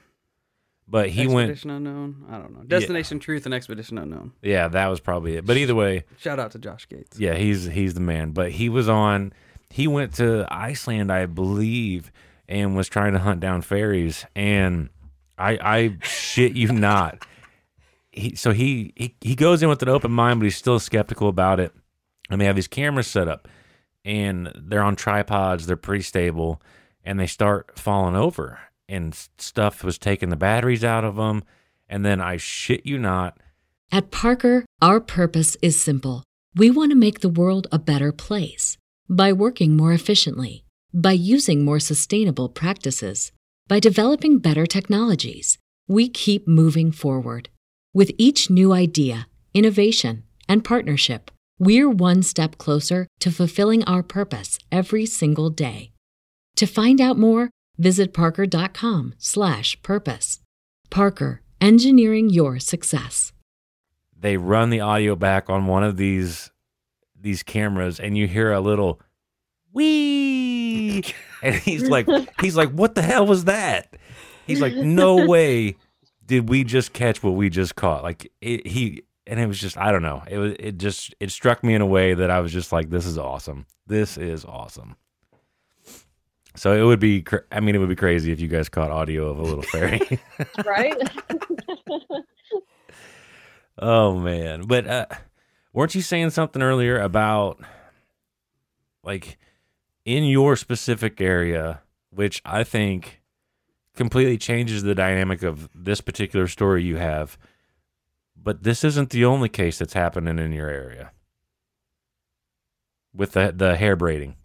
But 0.88 1.10
he 1.10 1.28
went. 1.28 1.50
Expedition 1.52 1.72
Unknown. 1.72 2.26
I 2.30 2.38
don't 2.38 2.54
know. 2.54 2.64
Destination 2.64 3.20
Truth 3.20 3.46
and 3.46 3.54
Expedition 3.54 3.98
Unknown. 3.98 4.34
Yeah, 4.42 4.68
that 4.68 4.88
was 4.88 5.00
probably 5.00 5.38
it. 5.38 5.46
But 5.46 5.58
either 5.58 5.76
way, 5.76 6.04
Shout 6.18 6.40
out 6.40 6.52
to 6.52 6.60
Josh 6.60 6.88
Gates. 6.90 7.18
Yeah, 7.20 7.36
he's 7.36 7.66
he's 7.66 7.94
the 7.94 8.02
man. 8.02 8.32
But 8.32 8.52
he 8.52 8.70
was 8.70 8.88
on. 8.90 9.34
He 9.70 9.88
went 9.88 10.14
to 10.16 10.46
Iceland, 10.50 11.12
I 11.12 11.26
believe, 11.26 12.12
and 12.48 12.76
was 12.78 12.88
trying 12.88 13.14
to 13.14 13.20
hunt 13.20 13.40
down 13.40 13.62
fairies. 13.62 14.26
And 14.36 14.90
I 15.38 15.58
I 15.62 15.98
shit 16.02 16.54
you 16.54 16.72
not. 16.72 17.26
He 18.12 18.36
so 18.36 18.52
he, 18.52 18.94
he 18.96 19.16
he 19.22 19.36
goes 19.36 19.62
in 19.64 19.68
with 19.70 19.82
an 19.82 19.90
open 19.90 20.12
mind, 20.12 20.40
but 20.40 20.46
he's 20.46 20.56
still 20.56 20.80
skeptical 20.80 21.28
about 21.28 21.60
it. 21.60 21.74
And 22.30 22.40
they 22.40 22.46
have 22.46 22.56
these 22.56 22.68
cameras 22.68 23.08
set 23.08 23.28
up, 23.28 23.48
and 24.06 24.52
they're 24.56 24.84
on 24.84 24.96
tripods. 24.96 25.66
They're 25.66 25.76
pretty 25.76 26.04
stable, 26.04 26.62
and 27.04 27.20
they 27.20 27.28
start 27.28 27.78
falling 27.78 28.16
over, 28.16 28.60
and 28.88 29.14
stuff 29.38 29.84
was 29.84 29.98
taking 29.98 30.30
the 30.30 30.38
batteries 30.38 30.84
out 30.84 31.04
of 31.04 31.18
them. 31.18 31.44
And 31.90 32.06
then 32.06 32.22
I 32.22 32.38
shit 32.38 32.86
you 32.86 32.98
not, 32.98 33.38
At 33.92 34.12
Parker, 34.12 34.66
our 34.82 35.00
purpose 35.00 35.56
is 35.62 35.80
simple. 35.80 36.24
We 36.56 36.72
want 36.72 36.92
to 36.92 36.96
make 36.98 37.20
the 37.20 37.30
world 37.30 37.68
a 37.72 37.80
better 37.80 38.12
place 38.12 38.78
by 39.10 39.32
working 39.34 39.76
more 39.76 39.94
efficiently, 39.94 40.64
by 40.94 41.12
using 41.12 41.64
more 41.64 41.80
sustainable 41.80 42.50
practices, 42.50 43.32
by 43.68 43.80
developing 43.80 44.40
better 44.40 44.66
technologies. 44.66 45.58
We 45.88 46.10
keep 46.10 46.48
moving 46.48 46.92
forward. 46.92 47.50
With 47.94 48.12
each 48.18 48.50
new 48.50 48.74
idea, 48.74 49.28
innovation, 49.54 50.24
and 50.50 50.64
partnership, 50.64 51.32
we're 51.60 51.90
one 51.90 52.22
step 52.24 52.58
closer 52.58 53.08
to 53.20 53.32
fulfilling 53.32 53.84
our 53.86 54.04
purpose 54.04 54.58
every 54.72 55.06
single 55.06 55.50
day. 55.50 55.92
To 56.58 56.66
find 56.66 57.00
out 57.02 57.18
more, 57.18 57.50
visit 57.78 58.14
parker.com/purpose. 58.14 60.40
Parker, 60.90 61.42
engineering 61.62 62.30
your 62.30 62.60
success. 62.60 63.32
they 64.18 64.38
run 64.38 64.70
the 64.70 64.80
audio 64.80 65.16
back 65.16 65.50
on 65.50 65.68
one 65.68 65.84
of 65.84 65.98
these 65.98 66.52
these 67.20 67.44
cameras 67.44 68.00
and 68.00 68.18
you 68.18 68.28
hear 68.28 68.52
a 68.52 68.60
little 68.62 69.00
wee 69.74 71.04
and 71.44 71.56
he's 71.56 71.90
like 71.90 72.08
he's 72.42 72.56
like 72.56 72.70
what 72.72 72.96
the 72.96 73.02
hell 73.02 73.26
was 73.26 73.46
that 73.46 73.96
he's 74.48 74.62
like 74.62 74.74
no 74.76 75.26
way 75.28 75.76
did 76.26 76.50
we 76.50 76.64
just 76.64 76.94
catch 76.94 77.22
what 77.24 77.32
we 77.32 77.50
just 77.50 77.76
caught 77.76 78.04
like 78.04 78.32
it, 78.42 78.66
he 78.68 79.02
and 79.28 79.40
it 79.40 79.48
was 79.48 79.60
just 79.60 79.78
i 79.78 79.92
don't 79.92 80.02
know 80.02 80.24
it 80.30 80.38
was 80.38 80.54
it 80.60 80.78
just 80.78 81.14
it 81.20 81.32
struck 81.32 81.64
me 81.64 81.74
in 81.74 81.82
a 81.82 81.86
way 81.86 82.14
that 82.14 82.30
i 82.30 82.40
was 82.40 82.52
just 82.52 82.72
like 82.72 82.90
this 82.90 83.06
is 83.06 83.18
awesome 83.18 83.66
this 83.88 84.18
is 84.18 84.46
awesome 84.46 84.96
so 86.56 86.72
it 86.72 86.84
would 86.84 87.00
be 87.00 87.22
cr- 87.22 87.38
i 87.52 87.60
mean 87.60 87.76
it 87.76 87.80
would 87.80 87.90
be 87.90 87.96
crazy 87.96 88.32
if 88.32 88.40
you 88.40 88.48
guys 88.48 88.70
caught 88.70 88.92
audio 88.92 89.30
of 89.30 89.40
a 89.40 89.44
little 89.44 89.64
fairy 89.64 90.02
right? 90.66 90.98
Oh 93.78 94.18
man, 94.18 94.62
but 94.68 94.88
uh, 94.88 95.06
weren't 95.74 95.96
you 95.96 96.02
saying 96.02 96.30
something 96.30 96.62
earlier 96.62 96.98
about 97.00 97.60
like 99.04 99.38
in 100.06 100.24
your 100.24 100.56
specific 100.56 101.20
area, 101.20 101.82
which 102.10 102.42
I 102.46 102.64
think 102.64 103.22
completely 103.96 104.38
changes 104.38 104.84
the 104.84 104.96
dynamic 104.96 105.44
of 105.44 105.70
this 105.76 106.00
particular 106.00 106.48
story 106.48 106.84
you 106.84 106.96
have. 106.98 107.38
But 108.46 108.62
this 108.62 108.84
isn't 108.84 109.10
the 109.10 109.26
only 109.26 109.50
case 109.50 109.80
that's 109.80 109.94
happening 109.94 110.38
in 110.38 110.54
your 110.54 110.70
area 110.70 111.12
with 113.14 113.32
the 113.32 113.52
the 113.54 113.76
hair 113.76 113.96
braiding. 113.96 114.36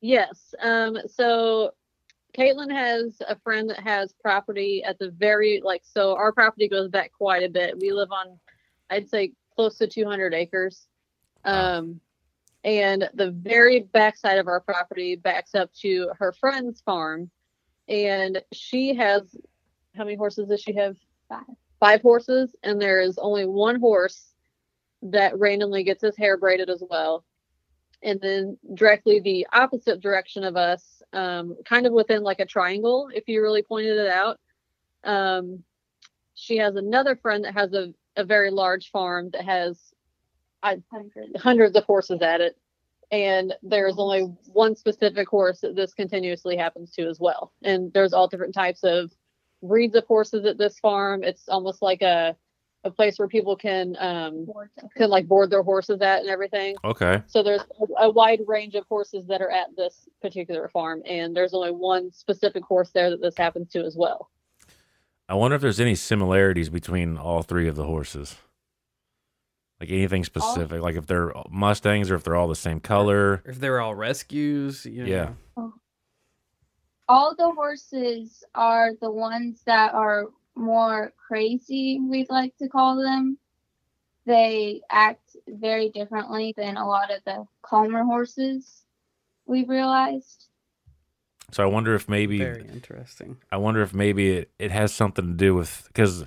yes. 0.00 0.54
Um. 0.62 0.96
So, 1.06 1.72
Caitlin 2.36 2.72
has 2.72 3.20
a 3.28 3.38
friend 3.40 3.68
that 3.68 3.80
has 3.80 4.14
property 4.14 4.82
at 4.82 4.98
the 4.98 5.10
very 5.10 5.60
like. 5.62 5.82
So 5.84 6.16
our 6.16 6.32
property 6.32 6.68
goes 6.68 6.88
back 6.88 7.12
quite 7.12 7.42
a 7.42 7.50
bit. 7.50 7.78
We 7.78 7.92
live 7.92 8.10
on, 8.12 8.38
I'd 8.88 9.10
say, 9.10 9.32
close 9.54 9.76
to 9.76 9.86
200 9.86 10.32
acres. 10.32 10.86
Um, 11.44 12.00
and 12.64 13.10
the 13.12 13.30
very 13.30 13.80
backside 13.80 14.38
of 14.38 14.48
our 14.48 14.60
property 14.60 15.16
backs 15.16 15.54
up 15.54 15.70
to 15.80 16.10
her 16.18 16.32
friend's 16.32 16.80
farm, 16.80 17.30
and 17.88 18.42
she 18.54 18.94
has 18.94 19.36
how 19.94 20.04
many 20.04 20.16
horses 20.16 20.48
does 20.48 20.62
she 20.62 20.72
have? 20.76 20.96
Five. 21.28 21.44
Five 21.80 22.02
horses, 22.02 22.54
and 22.62 22.80
there 22.80 23.00
is 23.00 23.18
only 23.18 23.46
one 23.46 23.80
horse 23.80 24.34
that 25.02 25.38
randomly 25.38 25.82
gets 25.82 26.02
his 26.02 26.16
hair 26.16 26.36
braided 26.36 26.68
as 26.68 26.82
well. 26.88 27.24
And 28.02 28.20
then 28.20 28.58
directly 28.74 29.20
the 29.20 29.46
opposite 29.52 30.00
direction 30.00 30.44
of 30.44 30.56
us, 30.56 31.02
um, 31.12 31.56
kind 31.64 31.86
of 31.86 31.92
within 31.92 32.22
like 32.22 32.40
a 32.40 32.46
triangle, 32.46 33.08
if 33.14 33.28
you 33.28 33.42
really 33.42 33.62
pointed 33.62 33.96
it 33.96 34.08
out, 34.08 34.38
um, 35.04 35.62
she 36.34 36.58
has 36.58 36.76
another 36.76 37.16
friend 37.16 37.44
that 37.44 37.54
has 37.54 37.72
a, 37.72 37.92
a 38.16 38.24
very 38.24 38.50
large 38.50 38.90
farm 38.90 39.30
that 39.32 39.44
has 39.44 39.78
I, 40.62 40.82
Hundred. 40.90 41.36
hundreds 41.36 41.76
of 41.76 41.84
horses 41.84 42.20
at 42.22 42.40
it. 42.40 42.56
And 43.10 43.54
there's 43.62 43.98
only 43.98 44.22
one 44.46 44.76
specific 44.76 45.28
horse 45.28 45.60
that 45.60 45.74
this 45.74 45.94
continuously 45.94 46.56
happens 46.56 46.92
to 46.92 47.08
as 47.08 47.18
well. 47.18 47.52
And 47.62 47.92
there's 47.92 48.12
all 48.12 48.28
different 48.28 48.54
types 48.54 48.84
of 48.84 49.10
breeds 49.62 49.94
of 49.94 50.06
horses 50.06 50.44
at 50.44 50.58
this 50.58 50.78
farm. 50.78 51.22
It's 51.22 51.48
almost 51.48 51.82
like 51.82 52.02
a 52.02 52.36
a 52.84 52.90
place 52.90 53.18
where 53.18 53.28
people 53.28 53.56
can 53.56 53.94
um 53.98 54.46
can 54.96 55.10
like 55.10 55.28
board 55.28 55.50
their 55.50 55.62
horses 55.62 56.00
at 56.00 56.20
and 56.20 56.30
everything. 56.30 56.76
Okay. 56.84 57.22
So 57.26 57.42
there's 57.42 57.62
a, 57.80 58.04
a 58.04 58.10
wide 58.10 58.40
range 58.46 58.74
of 58.74 58.86
horses 58.88 59.26
that 59.26 59.42
are 59.42 59.50
at 59.50 59.76
this 59.76 60.08
particular 60.22 60.68
farm, 60.68 61.02
and 61.04 61.36
there's 61.36 61.52
only 61.52 61.72
one 61.72 62.10
specific 62.12 62.64
horse 62.64 62.90
there 62.90 63.10
that 63.10 63.20
this 63.20 63.36
happens 63.36 63.70
to 63.72 63.84
as 63.84 63.96
well. 63.96 64.30
I 65.28 65.34
wonder 65.34 65.54
if 65.54 65.62
there's 65.62 65.80
any 65.80 65.94
similarities 65.94 66.70
between 66.70 67.16
all 67.16 67.42
three 67.42 67.68
of 67.68 67.76
the 67.76 67.84
horses. 67.84 68.36
Like 69.78 69.90
anything 69.90 70.24
specific, 70.24 70.82
like 70.82 70.96
if 70.96 71.06
they're 71.06 71.32
Mustangs 71.48 72.10
or 72.10 72.14
if 72.14 72.24
they're 72.24 72.36
all 72.36 72.48
the 72.48 72.56
same 72.56 72.80
color. 72.80 73.42
If 73.46 73.60
they're 73.60 73.80
all 73.80 73.94
rescues, 73.94 74.84
you 74.84 75.06
know. 75.06 75.10
Yeah. 75.56 75.68
All 77.10 77.34
the 77.36 77.50
horses 77.50 78.44
are 78.54 78.90
the 79.00 79.10
ones 79.10 79.62
that 79.66 79.94
are 79.94 80.26
more 80.54 81.12
crazy, 81.16 81.98
we'd 81.98 82.30
like 82.30 82.56
to 82.58 82.68
call 82.68 83.02
them. 83.02 83.36
They 84.26 84.82
act 84.88 85.36
very 85.48 85.88
differently 85.88 86.54
than 86.56 86.76
a 86.76 86.86
lot 86.86 87.10
of 87.10 87.24
the 87.24 87.46
calmer 87.62 88.04
horses 88.04 88.84
we've 89.44 89.68
realized. 89.68 90.46
So 91.50 91.64
I 91.64 91.66
wonder 91.66 91.96
if 91.96 92.08
maybe 92.08 92.38
Very 92.38 92.68
interesting. 92.68 93.38
I 93.50 93.56
wonder 93.56 93.82
if 93.82 93.92
maybe 93.92 94.30
it, 94.30 94.52
it 94.60 94.70
has 94.70 94.94
something 94.94 95.26
to 95.26 95.32
do 95.32 95.56
with 95.56 95.82
because 95.88 96.24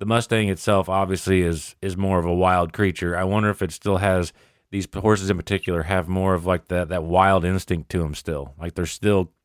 the 0.00 0.04
Mustang 0.04 0.50
itself 0.50 0.90
obviously 0.90 1.40
is 1.40 1.76
is 1.80 1.96
more 1.96 2.18
of 2.18 2.26
a 2.26 2.34
wild 2.34 2.74
creature. 2.74 3.16
I 3.16 3.24
wonder 3.24 3.48
if 3.48 3.62
it 3.62 3.72
still 3.72 3.96
has 3.96 4.34
these 4.70 4.86
horses 4.94 5.30
in 5.30 5.38
particular 5.38 5.84
have 5.84 6.08
more 6.08 6.34
of 6.34 6.44
like 6.44 6.68
that 6.68 6.90
that 6.90 7.04
wild 7.04 7.46
instinct 7.46 7.88
to 7.92 8.00
them 8.00 8.14
still. 8.14 8.52
Like 8.60 8.74
they're 8.74 8.84
still 8.84 9.20
with 9.20 9.28
them. 9.28 9.39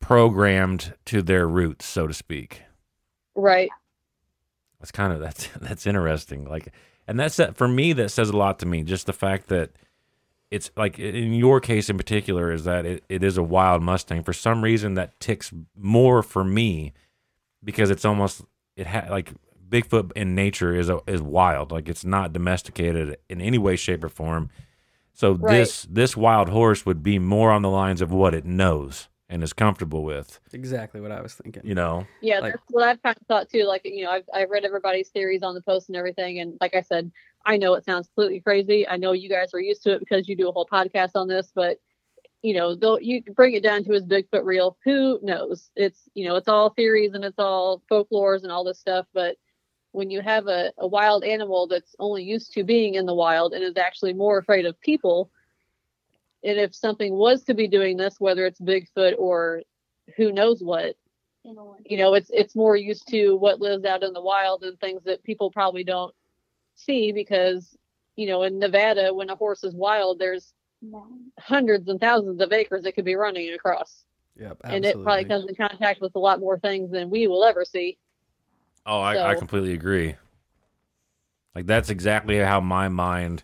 Programmed 0.00 0.94
to 1.06 1.22
their 1.22 1.46
roots, 1.48 1.86
so 1.86 2.06
to 2.06 2.14
speak. 2.14 2.62
Right. 3.34 3.70
That's 4.80 4.90
kind 4.92 5.12
of 5.12 5.20
that's 5.22 5.48
that's 5.60 5.86
interesting. 5.86 6.44
Like, 6.44 6.68
and 7.06 7.18
that's 7.18 7.36
that 7.36 7.56
for 7.56 7.68
me. 7.68 7.92
That 7.92 8.10
says 8.10 8.30
a 8.30 8.36
lot 8.36 8.58
to 8.60 8.66
me. 8.66 8.82
Just 8.82 9.06
the 9.06 9.12
fact 9.12 9.48
that 9.48 9.70
it's 10.50 10.70
like 10.76 10.98
in 10.98 11.32
your 11.34 11.60
case 11.60 11.90
in 11.90 11.96
particular 11.96 12.52
is 12.52 12.64
that 12.64 12.86
it, 12.86 13.04
it 13.08 13.22
is 13.22 13.36
a 13.36 13.42
wild 13.42 13.82
Mustang. 13.82 14.22
For 14.22 14.32
some 14.32 14.62
reason, 14.62 14.94
that 14.94 15.18
ticks 15.20 15.52
more 15.76 16.22
for 16.22 16.44
me 16.44 16.92
because 17.62 17.90
it's 17.90 18.04
almost 18.04 18.42
it 18.76 18.86
had 18.86 19.10
like 19.10 19.32
Bigfoot 19.68 20.12
in 20.14 20.34
nature 20.34 20.74
is 20.74 20.88
a, 20.88 21.00
is 21.06 21.22
wild. 21.22 21.72
Like 21.72 21.88
it's 21.88 22.04
not 22.04 22.32
domesticated 22.32 23.16
in 23.28 23.40
any 23.40 23.58
way, 23.58 23.76
shape, 23.76 24.04
or 24.04 24.08
form. 24.08 24.50
So 25.14 25.32
Right. 25.32 25.58
this 25.58 25.86
this 25.90 26.16
wild 26.16 26.48
horse 26.50 26.84
would 26.84 27.02
be 27.02 27.18
more 27.18 27.50
on 27.50 27.62
the 27.62 27.70
lines 27.70 28.00
of 28.02 28.12
what 28.12 28.34
it 28.34 28.44
knows 28.44 29.08
and 29.28 29.42
is 29.42 29.52
comfortable 29.52 30.04
with. 30.04 30.38
Exactly 30.52 31.00
what 31.00 31.12
I 31.12 31.20
was 31.20 31.34
thinking. 31.34 31.62
You 31.64 31.74
know, 31.74 32.06
Yeah, 32.20 32.40
Like- 32.40 32.54
that's 32.54 32.70
what 32.70 32.84
I've 32.84 33.02
kind 33.02 33.16
of 33.18 33.26
thought 33.26 33.48
too. 33.48 33.64
Like, 33.64 33.82
you 33.84 34.04
know, 34.04 34.10
I've, 34.10 34.28
I've 34.32 34.50
read 34.50 34.64
everybody's 34.64 35.08
theories 35.08 35.42
on 35.42 35.54
the 35.54 35.62
post 35.62 35.88
and 35.88 35.96
everything. 35.96 36.40
And 36.40 36.56
like 36.60 36.74
I 36.74 36.82
said, 36.82 37.10
I 37.46 37.56
know 37.56 37.74
it 37.74 37.84
sounds 37.84 38.08
completely 38.08 38.40
crazy. 38.40 38.86
I 38.86 38.96
know 38.96 39.12
you 39.12 39.28
guys 39.28 39.52
are 39.54 39.60
used 39.60 39.82
to 39.84 39.92
it 39.92 40.00
because 40.00 40.28
you 40.28 40.36
do 40.36 40.48
a 40.48 40.52
whole 40.52 40.68
podcast 40.70 41.12
on 41.14 41.28
this, 41.28 41.52
but 41.54 41.78
you 42.42 42.52
know, 42.52 42.74
though 42.74 42.98
you 42.98 43.22
bring 43.22 43.54
it 43.54 43.62
down 43.62 43.84
to 43.84 43.92
his 43.92 44.04
Bigfoot 44.04 44.44
real, 44.44 44.76
who 44.84 45.18
knows? 45.22 45.70
It's, 45.76 46.02
you 46.12 46.28
know, 46.28 46.36
it's 46.36 46.48
all 46.48 46.68
theories 46.70 47.14
and 47.14 47.24
it's 47.24 47.38
all 47.38 47.82
folklores 47.90 48.42
and 48.42 48.52
all 48.52 48.64
this 48.64 48.78
stuff. 48.78 49.06
But 49.14 49.36
when 49.92 50.10
you 50.10 50.20
have 50.20 50.46
a, 50.48 50.70
a 50.76 50.86
wild 50.86 51.24
animal 51.24 51.66
that's 51.66 51.96
only 51.98 52.22
used 52.22 52.52
to 52.52 52.62
being 52.62 52.94
in 52.96 53.06
the 53.06 53.14
wild 53.14 53.54
and 53.54 53.64
is 53.64 53.78
actually 53.78 54.12
more 54.12 54.36
afraid 54.36 54.66
of 54.66 54.78
people, 54.82 55.30
and 56.44 56.58
if 56.58 56.74
something 56.74 57.14
was 57.14 57.42
to 57.44 57.54
be 57.54 57.66
doing 57.68 57.96
this, 57.96 58.16
whether 58.18 58.44
it's 58.46 58.60
Bigfoot 58.60 59.14
or 59.18 59.62
who 60.16 60.30
knows 60.32 60.62
what, 60.62 60.96
in 61.44 61.56
a 61.58 61.64
way. 61.64 61.78
you 61.86 61.96
know 61.98 62.14
it's 62.14 62.30
it's 62.32 62.54
more 62.56 62.76
used 62.76 63.06
to 63.08 63.34
what 63.36 63.60
lives 63.60 63.84
out 63.84 64.02
in 64.02 64.12
the 64.12 64.20
wild 64.20 64.62
and 64.64 64.78
things 64.80 65.02
that 65.04 65.22
people 65.24 65.50
probably 65.50 65.84
don't 65.84 66.14
see 66.74 67.12
because 67.12 67.76
you 68.16 68.26
know 68.26 68.42
in 68.44 68.58
nevada 68.58 69.12
when 69.12 69.28
a 69.30 69.36
horse 69.36 69.62
is 69.64 69.74
wild 69.74 70.18
there's 70.18 70.54
No. 70.82 71.06
hundreds 71.38 71.88
and 71.88 72.00
thousands 72.00 72.40
of 72.40 72.52
acres 72.52 72.84
it 72.86 72.92
could 72.92 73.04
be 73.04 73.14
running 73.14 73.52
across 73.52 74.04
Yep. 74.36 74.58
and 74.64 74.84
it 74.84 75.02
probably 75.02 75.24
comes 75.26 75.46
in 75.46 75.54
contact 75.54 76.00
with 76.00 76.14
a 76.16 76.18
lot 76.18 76.40
more 76.40 76.58
things 76.58 76.90
than 76.90 77.10
we 77.10 77.26
will 77.26 77.44
ever 77.44 77.64
see 77.64 77.98
Oh, 78.86 79.00
I, 79.00 79.30
I 79.30 79.34
completely 79.34 79.72
agree. 79.72 80.14
Like 81.54 81.66
that's 81.66 81.88
exactly 81.90 82.36
how 82.38 82.60
my 82.60 82.88
mind 82.88 83.42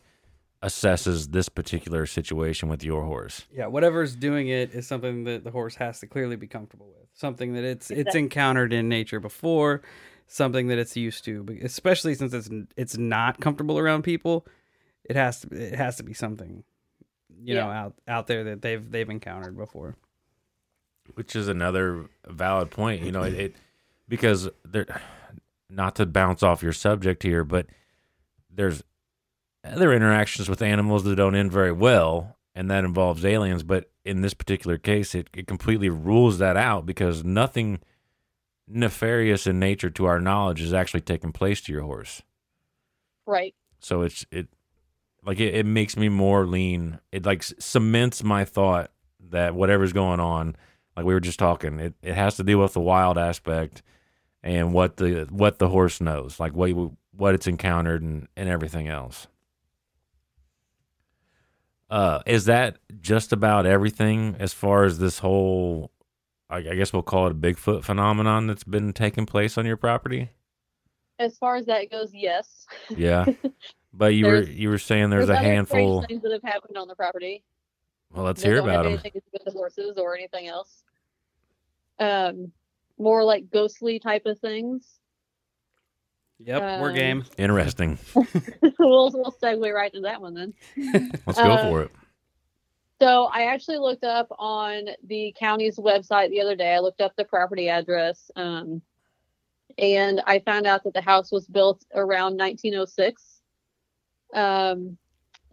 assesses 0.62 1.32
this 1.32 1.48
particular 1.48 2.04
situation 2.06 2.68
with 2.68 2.84
your 2.84 3.04
horse. 3.04 3.46
Yeah, 3.50 3.66
whatever's 3.66 4.14
doing 4.14 4.48
it 4.48 4.74
is 4.74 4.86
something 4.86 5.24
that 5.24 5.44
the 5.44 5.50
horse 5.50 5.76
has 5.76 6.00
to 6.00 6.06
clearly 6.06 6.36
be 6.36 6.46
comfortable 6.46 6.88
with. 6.88 7.08
Something 7.14 7.54
that 7.54 7.64
it's 7.64 7.90
it's 7.90 8.14
encountered 8.14 8.72
in 8.72 8.88
nature 8.88 9.20
before, 9.20 9.82
something 10.26 10.68
that 10.68 10.78
it's 10.78 10.96
used 10.96 11.24
to. 11.24 11.58
Especially 11.62 12.14
since 12.14 12.32
it's 12.34 12.50
it's 12.76 12.96
not 12.96 13.40
comfortable 13.40 13.78
around 13.78 14.02
people, 14.02 14.46
it 15.04 15.16
has 15.16 15.40
to 15.40 15.48
it 15.54 15.74
has 15.74 15.96
to 15.96 16.02
be 16.02 16.12
something, 16.12 16.62
you 17.42 17.54
know, 17.54 17.70
out 17.70 17.94
out 18.06 18.26
there 18.26 18.44
that 18.44 18.62
they've 18.62 18.90
they've 18.90 19.10
encountered 19.10 19.56
before. 19.56 19.96
Which 21.14 21.34
is 21.34 21.48
another 21.48 22.06
valid 22.28 22.70
point, 22.70 23.02
you 23.02 23.10
know, 23.10 23.22
it, 23.22 23.34
it 23.34 23.56
because 24.08 24.48
there 24.64 24.86
not 25.70 25.96
to 25.96 26.06
bounce 26.06 26.42
off 26.42 26.62
your 26.62 26.72
subject 26.72 27.22
here, 27.22 27.44
but 27.44 27.66
there's 28.52 28.82
other 29.64 29.92
interactions 29.92 30.48
with 30.48 30.62
animals 30.62 31.04
that 31.04 31.16
don't 31.16 31.34
end 31.34 31.52
very 31.52 31.72
well, 31.72 32.36
and 32.54 32.70
that 32.70 32.84
involves 32.84 33.24
aliens. 33.24 33.62
But 33.62 33.90
in 34.04 34.22
this 34.22 34.34
particular 34.34 34.78
case, 34.78 35.14
it, 35.14 35.28
it 35.34 35.46
completely 35.46 35.88
rules 35.88 36.38
that 36.38 36.56
out 36.56 36.86
because 36.86 37.24
nothing 37.24 37.80
nefarious 38.66 39.46
in 39.46 39.58
nature, 39.58 39.90
to 39.90 40.06
our 40.06 40.20
knowledge, 40.20 40.60
is 40.60 40.72
actually 40.72 41.00
taking 41.00 41.32
place 41.32 41.60
to 41.62 41.72
your 41.72 41.82
horse. 41.82 42.22
right 43.26 43.54
So 43.80 44.02
it's 44.02 44.24
it 44.30 44.48
like 45.24 45.40
it, 45.40 45.54
it 45.54 45.66
makes 45.66 45.96
me 45.96 46.08
more 46.08 46.46
lean. 46.46 47.00
It 47.12 47.26
like 47.26 47.42
cements 47.42 48.22
my 48.22 48.44
thought 48.44 48.90
that 49.30 49.54
whatever's 49.54 49.92
going 49.92 50.20
on, 50.20 50.56
like 50.96 51.06
we 51.06 51.14
were 51.14 51.20
just 51.20 51.38
talking, 51.38 51.78
it, 51.78 51.94
it 52.02 52.14
has 52.14 52.36
to 52.36 52.44
do 52.44 52.58
with 52.58 52.72
the 52.72 52.80
wild 52.80 53.18
aspect 53.18 53.82
and 54.42 54.72
what 54.72 54.96
the 54.96 55.26
what 55.30 55.58
the 55.58 55.68
horse 55.68 56.00
knows, 56.00 56.40
like 56.40 56.54
what 56.54 56.70
what 57.12 57.34
it's 57.34 57.46
encountered 57.46 58.02
and 58.02 58.28
and 58.36 58.48
everything 58.48 58.88
else. 58.88 59.26
Uh, 61.90 62.20
is 62.26 62.44
that 62.44 62.78
just 63.00 63.32
about 63.32 63.66
everything 63.66 64.36
as 64.38 64.52
far 64.52 64.84
as 64.84 64.98
this 64.98 65.18
whole? 65.18 65.90
I, 66.48 66.60
guess 66.62 66.92
we'll 66.92 67.02
call 67.02 67.26
it 67.28 67.30
a 67.32 67.34
Bigfoot 67.34 67.84
phenomenon 67.84 68.46
that's 68.48 68.64
been 68.64 68.92
taking 68.92 69.24
place 69.26 69.56
on 69.58 69.66
your 69.66 69.76
property. 69.76 70.30
as 71.20 71.36
far 71.38 71.56
as 71.56 71.66
that 71.66 71.90
goes 71.90 72.10
yes 72.14 72.66
Yeah, 72.90 73.26
but 73.92 74.14
you 74.14 74.26
were 74.26 74.42
you 74.42 74.68
were 74.68 74.78
saying 74.78 75.10
there's, 75.10 75.28
a 75.28 75.36
handful. 75.36 76.02
things 76.02 76.22
that 76.22 76.32
have 76.32 76.42
happened 76.42 76.76
on 76.76 76.88
the 76.88 76.94
property 76.96 77.44
Well, 78.12 78.24
let's 78.24 78.42
hear 78.42 78.58
about 78.58 78.82
them. 78.84 78.92
anything 78.94 79.12
with 79.32 79.44
the 79.44 79.50
horses 79.52 79.96
or 79.96 80.16
anything 80.16 80.46
else 80.48 80.82
um 82.00 82.50
more 82.98 83.22
like 83.24 83.50
ghostly 83.50 83.98
type 83.98 84.26
of 84.26 84.38
things 84.40 84.99
Yep, 86.44 86.80
we're 86.80 86.90
Um, 86.90 86.94
game. 86.94 87.24
Interesting. 87.36 87.98
we'll, 88.14 89.10
we'll 89.10 89.36
segue 89.42 89.72
right 89.74 89.92
to 89.92 90.00
that 90.00 90.20
one 90.20 90.34
then 90.34 90.54
Let's 91.26 91.38
go 91.38 91.50
uh, 91.50 91.62
for 91.68 91.82
it. 91.82 91.90
So 93.00 93.24
I 93.32 93.44
actually 93.44 93.78
looked 93.78 94.04
up 94.04 94.28
on 94.38 94.88
the 95.06 95.34
county's 95.38 95.76
website 95.76 96.30
the 96.30 96.40
other 96.40 96.56
day. 96.56 96.74
I 96.74 96.80
looked 96.80 97.00
up 97.00 97.14
the 97.16 97.24
property 97.24 97.68
address, 97.68 98.30
um, 98.36 98.82
and 99.78 100.20
I 100.26 100.38
found 100.40 100.66
out 100.66 100.84
that 100.84 100.94
the 100.94 101.00
house 101.00 101.32
was 101.32 101.46
built 101.46 101.84
around 101.94 102.38
1906. 102.38 103.40
Um, 104.34 104.98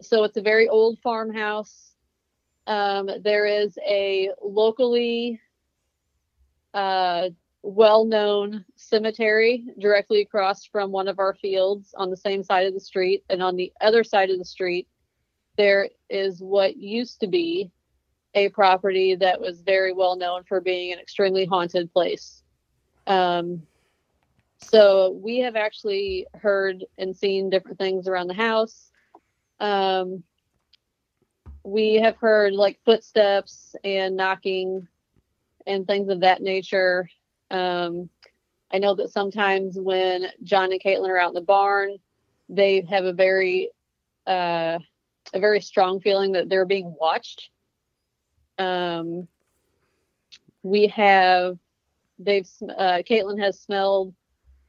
so 0.00 0.24
it's 0.24 0.36
a 0.36 0.42
very 0.42 0.68
old 0.68 0.98
farmhouse. 1.00 1.94
Um, 2.66 3.08
there 3.22 3.46
is 3.46 3.78
a 3.86 4.30
locally 4.42 5.40
uh, 6.74 7.30
well-known 7.62 8.64
cemetery 8.76 9.64
directly 9.78 10.20
across 10.20 10.64
from 10.64 10.92
one 10.92 11.08
of 11.08 11.18
our 11.18 11.34
fields 11.34 11.94
on 11.96 12.10
the 12.10 12.16
same 12.16 12.42
side 12.42 12.66
of 12.66 12.74
the 12.74 12.80
street, 12.80 13.24
and 13.28 13.42
on 13.42 13.56
the 13.56 13.72
other 13.80 14.04
side 14.04 14.30
of 14.30 14.38
the 14.38 14.44
street 14.44 14.86
there 15.56 15.88
is 16.08 16.40
what 16.40 16.76
used 16.76 17.20
to 17.20 17.26
be 17.26 17.70
a 18.34 18.48
property 18.50 19.16
that 19.16 19.40
was 19.40 19.60
very 19.60 19.92
well 19.92 20.16
known 20.16 20.44
for 20.44 20.60
being 20.60 20.92
an 20.92 21.00
extremely 21.00 21.44
haunted 21.44 21.92
place. 21.92 22.42
Um, 23.06 23.62
so 24.58 25.18
we 25.20 25.38
have 25.38 25.56
actually 25.56 26.26
heard 26.34 26.84
and 26.96 27.16
seen 27.16 27.50
different 27.50 27.78
things 27.78 28.06
around 28.06 28.28
the 28.28 28.34
house. 28.34 28.90
Um, 29.60 30.22
we 31.64 31.94
have 31.94 32.16
heard 32.16 32.52
like 32.52 32.78
footsteps 32.84 33.74
and 33.82 34.16
knocking 34.16 34.86
and 35.66 35.86
things 35.86 36.08
of 36.08 36.20
that 36.20 36.40
nature. 36.40 37.08
Um, 37.50 38.08
I 38.72 38.78
know 38.78 38.94
that 38.94 39.10
sometimes 39.10 39.78
when 39.78 40.26
John 40.42 40.72
and 40.72 40.80
Caitlin 40.80 41.08
are 41.08 41.18
out 41.18 41.30
in 41.30 41.34
the 41.34 41.40
barn, 41.40 41.96
they 42.48 42.82
have 42.88 43.04
a 43.04 43.12
very 43.12 43.70
uh, 44.26 44.78
a 45.32 45.40
very 45.40 45.60
strong 45.60 46.00
feeling 46.00 46.32
that 46.32 46.48
they're 46.48 46.66
being 46.66 46.94
watched. 46.98 47.50
Um, 48.58 49.28
we 50.62 50.88
have 50.88 51.58
they've 52.18 52.48
uh, 52.76 53.02
Caitlin 53.08 53.40
has 53.40 53.60
smelled 53.60 54.14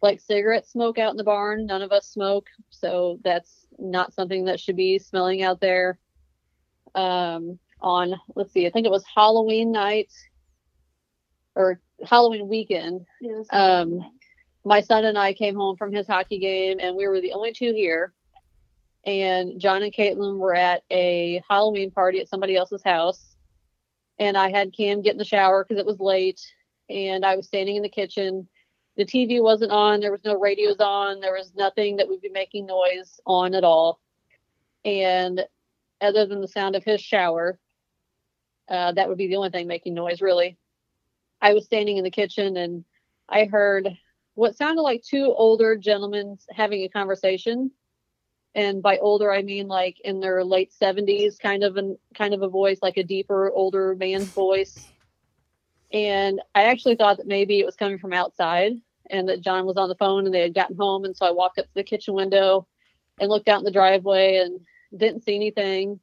like 0.02 0.22
cigarette 0.22 0.68
smoke 0.68 0.98
out 0.98 1.12
in 1.12 1.18
the 1.18 1.24
barn. 1.24 1.66
None 1.66 1.82
of 1.82 1.92
us 1.92 2.08
smoke, 2.08 2.48
so 2.70 3.20
that's 3.24 3.66
not 3.78 4.14
something 4.14 4.46
that 4.46 4.60
should 4.60 4.78
be 4.78 5.00
smelling 5.00 5.42
out 5.44 5.60
there. 5.60 5.98
Um, 6.96 7.60
on 7.82 8.16
let's 8.36 8.54
see, 8.54 8.66
I 8.66 8.70
think 8.70 8.86
it 8.86 8.92
was 8.92 9.04
Halloween 9.14 9.72
night 9.72 10.12
or 11.56 11.82
Halloween 12.04 12.48
weekend 12.48 13.06
was 13.22 13.48
Um, 13.52 14.12
my 14.66 14.82
son 14.82 15.06
and 15.06 15.18
I 15.18 15.34
came 15.34 15.56
home 15.56 15.78
from 15.78 15.92
his 15.92 16.08
hockey 16.08 16.38
game, 16.38 16.80
and 16.80 16.96
we 16.96 17.08
were 17.08 17.22
the 17.22 17.34
only 17.34 17.54
two 17.54 17.74
here. 17.74 18.14
And 19.06 19.60
John 19.60 19.82
and 19.82 19.94
Caitlin 19.94 20.38
were 20.38 20.56
at 20.56 20.84
a 20.92 21.42
Halloween 21.50 21.92
party 21.92 22.20
at 22.20 22.28
somebody 22.28 22.56
else's 22.56 22.84
house. 22.84 23.36
And 24.20 24.38
I 24.38 24.52
had 24.52 24.76
Cam 24.76 25.02
get 25.02 25.14
in 25.14 25.18
the 25.18 25.26
shower 25.26 25.64
because 25.64 25.80
it 25.80 25.86
was 25.86 26.00
late. 26.00 26.42
And 26.90 27.26
I 27.26 27.36
was 27.36 27.48
standing 27.48 27.78
in 27.78 27.84
the 27.84 27.90
kitchen. 27.90 28.48
The 28.98 29.06
TV 29.06 29.42
wasn't 29.42 29.72
on. 29.72 30.02
There 30.02 30.12
was 30.12 30.26
no 30.26 30.38
radios 30.38 30.80
on. 30.80 31.22
There 31.22 31.34
was 31.34 31.54
nothing 31.56 31.96
that 31.98 32.08
would 32.10 32.22
be 32.22 32.30
making 32.30 32.66
noise 32.66 33.20
on 33.26 33.56
at 33.56 33.64
all. 33.64 34.02
And 34.84 35.46
other 36.02 36.26
than 36.26 36.42
the 36.42 36.48
sound 36.48 36.76
of 36.76 36.84
his 36.84 37.00
shower, 37.00 37.58
uh, 38.68 38.92
that 38.92 39.08
would 39.08 39.18
be 39.18 39.28
the 39.28 39.38
only 39.38 39.50
thing 39.50 39.68
making 39.68 39.94
noise, 39.94 40.22
really. 40.22 40.58
I 41.42 41.54
was 41.54 41.66
standing 41.66 41.98
in 41.98 42.04
the 42.04 42.12
kitchen 42.12 42.58
and 42.58 42.84
I 43.28 43.46
heard 43.46 43.98
what 44.36 44.56
sounded 44.56 44.82
like 44.82 45.04
two 45.04 45.34
older 45.36 45.76
gentlemen 45.76 46.38
having 46.52 46.84
a 46.84 46.90
conversation. 46.90 47.72
And 48.56 48.82
by 48.82 48.98
older, 48.98 49.32
I 49.32 49.42
mean 49.44 49.68
like 49.68 50.00
in 50.02 50.20
their 50.20 50.44
late 50.44 50.74
seventies, 50.74 51.38
kind 51.38 51.64
of 51.64 51.78
an 51.78 51.98
kind 52.16 52.34
of 52.34 52.42
a 52.42 52.50
voice, 52.50 52.80
like 52.82 52.98
a 52.98 53.04
deeper, 53.04 53.52
older 53.52 53.96
man's 53.96 54.30
voice. 54.30 54.88
And 55.92 56.42
I 56.56 56.64
actually 56.64 56.96
thought 56.96 57.18
that 57.18 57.28
maybe 57.28 57.60
it 57.60 57.66
was 57.66 57.76
coming 57.76 58.00
from 58.00 58.14
outside 58.14 58.74
and 59.10 59.28
that 59.30 59.42
John 59.42 59.66
was 59.66 59.78
on 59.78 59.90
the 59.90 59.96
phone 59.96 60.26
and 60.26 60.34
they 60.34 60.42
had 60.42 60.54
gotten 60.54 60.76
home. 60.76 61.06
And 61.06 61.16
so 61.16 61.26
I 61.26 61.32
walked 61.32 61.58
up 61.60 61.66
to 61.66 61.74
the 61.74 61.84
kitchen 61.84 62.14
window 62.14 62.68
and 63.20 63.30
looked 63.30 63.50
out 63.50 63.60
in 63.60 63.66
the 63.66 63.72
driveway 63.72 64.38
and 64.38 64.60
didn't 64.96 65.24
see 65.24 65.36
anything. 65.36 66.00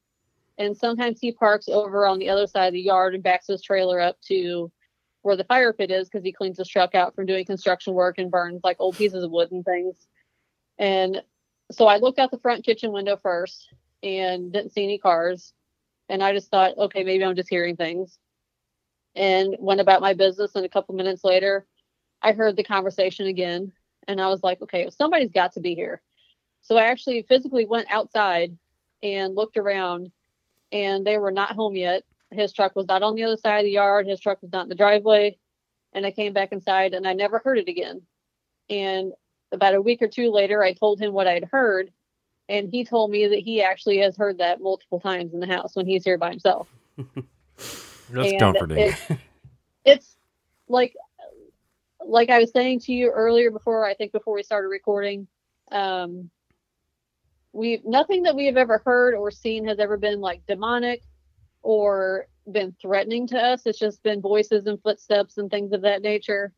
And 0.59 0.77
sometimes 0.77 1.21
he 1.21 1.33
parks 1.33 1.69
over 1.69 2.07
on 2.07 2.19
the 2.19 2.29
other 2.29 2.47
side 2.47 2.69
of 2.69 2.73
the 2.73 2.81
yard 2.81 3.15
and 3.15 3.23
backs 3.23 3.47
his 3.47 3.63
trailer 3.63 4.01
up 4.01 4.21
to 4.23 4.71
where 5.27 5.37
the 5.37 5.43
fire 5.43 5.73
pit 5.73 5.91
is 5.91 6.09
because 6.09 6.25
he 6.25 6.31
cleans 6.31 6.57
his 6.57 6.69
truck 6.69 6.95
out 6.95 7.13
from 7.13 7.27
doing 7.27 7.45
construction 7.45 7.95
work 7.95 8.17
and 8.17 8.31
burns 8.31 8.61
like 8.63 8.77
old 8.79 8.97
pieces 8.97 9.25
of 9.25 9.31
wood 9.33 9.51
and 9.51 9.65
things. 9.65 10.07
And 10.79 11.21
so 11.73 11.89
I 11.89 11.97
looked 11.97 12.21
out 12.21 12.31
the 12.31 12.39
front 12.39 12.65
kitchen 12.65 12.93
window 12.93 13.17
first 13.17 13.75
and 14.05 14.53
didn't 14.53 14.73
see 14.73 14.85
any 14.85 14.99
cars. 14.99 15.53
And 16.09 16.23
I 16.23 16.33
just 16.33 16.49
thought, 16.49 16.79
okay, 16.79 17.03
maybe 17.03 17.25
I'm 17.25 17.35
just 17.35 17.49
hearing 17.49 17.75
things. 17.75 18.21
And 19.17 19.57
went 19.59 19.81
about 19.81 20.01
my 20.01 20.15
business. 20.15 20.55
And 20.55 20.65
a 20.65 20.69
couple 20.69 20.95
minutes 20.95 21.25
later, 21.25 21.67
I 22.23 22.31
heard 22.31 22.55
the 22.55 22.63
conversation 22.63 23.27
again. 23.27 23.73
And 24.07 24.21
I 24.21 24.29
was 24.29 24.45
like, 24.45 24.63
okay, 24.63 24.89
somebody's 24.91 25.33
got 25.33 25.55
to 25.55 25.61
be 25.61 25.75
here. 25.75 26.03
So 26.63 26.77
I 26.77 26.85
actually 26.85 27.27
physically 27.29 27.67
went 27.67 27.89
outside 27.91 28.57
and 29.03 29.35
looked 29.35 29.57
around, 29.57 30.13
and 30.71 31.05
they 31.05 31.19
were 31.19 31.33
not 31.33 31.57
home 31.57 31.75
yet. 31.75 32.05
His 32.31 32.53
truck 32.53 32.75
was 32.75 32.87
not 32.89 33.03
on 33.03 33.15
the 33.15 33.25
other 33.25 33.37
side 33.37 33.59
of 33.59 33.65
the 33.65 33.71
yard. 33.71 34.07
His 34.07 34.21
truck 34.21 34.43
was 34.43 34.53
not 34.53 34.65
in 34.65 34.69
the 34.69 34.75
driveway. 34.75 35.39
And 35.93 36.05
I 36.05 36.11
came 36.11 36.33
back 36.33 36.53
inside 36.53 36.93
and 36.95 37.07
I 37.07 37.13
never 37.13 37.39
heard 37.39 37.59
it 37.59 37.69
again. 37.69 38.03
And 38.69 39.13
about 39.53 39.75
a 39.75 39.81
week 39.81 40.03
or 40.03 40.09
two 40.09 40.31
later, 40.31 40.63
I 40.63 40.73
told 40.73 41.01
him 41.01 41.13
what 41.13 41.29
I'd 41.29 41.49
heard. 41.51 41.93
And 42.49 42.69
he 42.69 42.85
told 42.85 43.11
me 43.11 43.27
that 43.29 43.39
he 43.39 43.63
actually 43.63 43.99
has 43.99 44.17
heard 44.17 44.39
that 44.39 44.61
multiple 44.61 45.01
times 45.01 45.33
in 45.35 45.41
the 45.41 45.47
house 45.47 45.75
when 45.75 45.87
he's 45.87 46.05
here 46.05 46.19
by 46.19 46.31
himself. 46.31 46.69
That's 48.09 48.33
And 48.33 48.39
comforting. 48.39 48.79
it- 48.79 49.19
it's 49.85 50.17
like 50.69 50.95
like 52.05 52.29
I 52.29 52.41
was 52.41 52.51
saying 52.51 52.81
to 52.81 52.93
you 52.93 53.11
earlier 53.11 53.51
before 53.51 53.85
I 53.87 53.95
think 53.95 54.13
before 54.13 54.35
we 54.35 54.43
started 54.43 54.69
recording, 54.69 55.29
um 55.71 56.31
we 57.53 57.81
nothing 57.85 58.25
that 58.25 58.35
we 58.37 58.47
have 58.47 58.57
ever 58.57 58.83
heard 58.85 59.15
or 59.15 59.31
seen 59.31 59.67
has 59.67 59.79
ever 59.79 59.97
been 59.97 60.21
like 60.21 60.45
demonic 60.47 61.03
or 61.67 62.29
been 62.51 62.75
threatening 62.81 63.27
to 63.27 63.39
us. 63.39 63.67
It's 63.67 63.79
just 63.79 64.03
been 64.05 64.21
voices 64.21 64.67
and 64.67 64.81
footsteps 64.81 65.37
and 65.37 65.51
things 65.51 65.73
of 65.73 65.83
that 65.83 66.01
nature. 66.01 66.53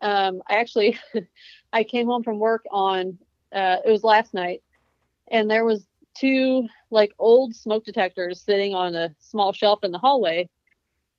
Um 0.00 0.42
I 0.48 0.56
actually 0.56 0.98
I 1.72 1.82
came 1.82 2.06
home 2.06 2.22
from 2.22 2.38
work 2.38 2.64
on 2.70 3.18
uh 3.52 3.78
it 3.84 3.90
was 3.90 4.04
last 4.04 4.34
night 4.34 4.62
and 5.30 5.50
there 5.50 5.64
was 5.64 5.84
two 6.14 6.68
like 6.90 7.12
old 7.18 7.54
smoke 7.54 7.84
detectors 7.84 8.40
sitting 8.40 8.74
on 8.74 8.94
a 8.94 9.14
small 9.18 9.52
shelf 9.52 9.80
in 9.82 9.90
the 9.90 9.98
hallway 9.98 10.48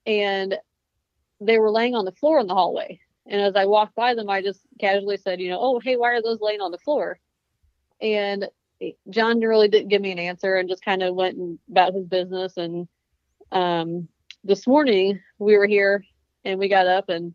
and 0.06 0.56
they 1.42 1.60
were 1.60 1.72
laying 1.72 1.96
on 1.96 2.06
the 2.06 2.14
floor 2.14 2.40
in 2.40 2.48
the 2.48 2.54
hallway. 2.54 3.00
And 3.28 3.42
as 3.42 3.56
I 3.58 3.66
walked 3.66 3.96
by 3.96 4.16
them, 4.16 4.30
I 4.30 4.42
just 4.42 4.62
casually 4.80 5.18
said, 5.18 5.42
you 5.42 5.50
know, 5.50 5.60
oh, 5.60 5.80
hey, 5.84 5.98
why 5.98 6.14
are 6.14 6.22
those 6.22 6.40
laying 6.42 6.62
on 6.62 6.72
the 6.72 6.78
floor? 6.78 7.20
And 8.02 8.48
John 9.10 9.42
really 9.42 9.68
didn't 9.68 9.90
give 9.90 10.02
me 10.02 10.12
an 10.12 10.20
answer 10.20 10.56
and 10.56 10.70
just 10.70 10.86
kind 10.86 11.04
of 11.04 11.14
went 11.14 11.60
about 11.70 11.94
his 11.94 12.06
business. 12.06 12.56
And 12.56 12.88
um, 13.52 14.08
this 14.44 14.68
morning 14.68 15.20
we 15.40 15.58
were 15.58 15.68
here 15.68 16.04
and 16.46 16.60
we 16.60 16.68
got 16.68 16.88
up 16.88 17.10
and 17.10 17.34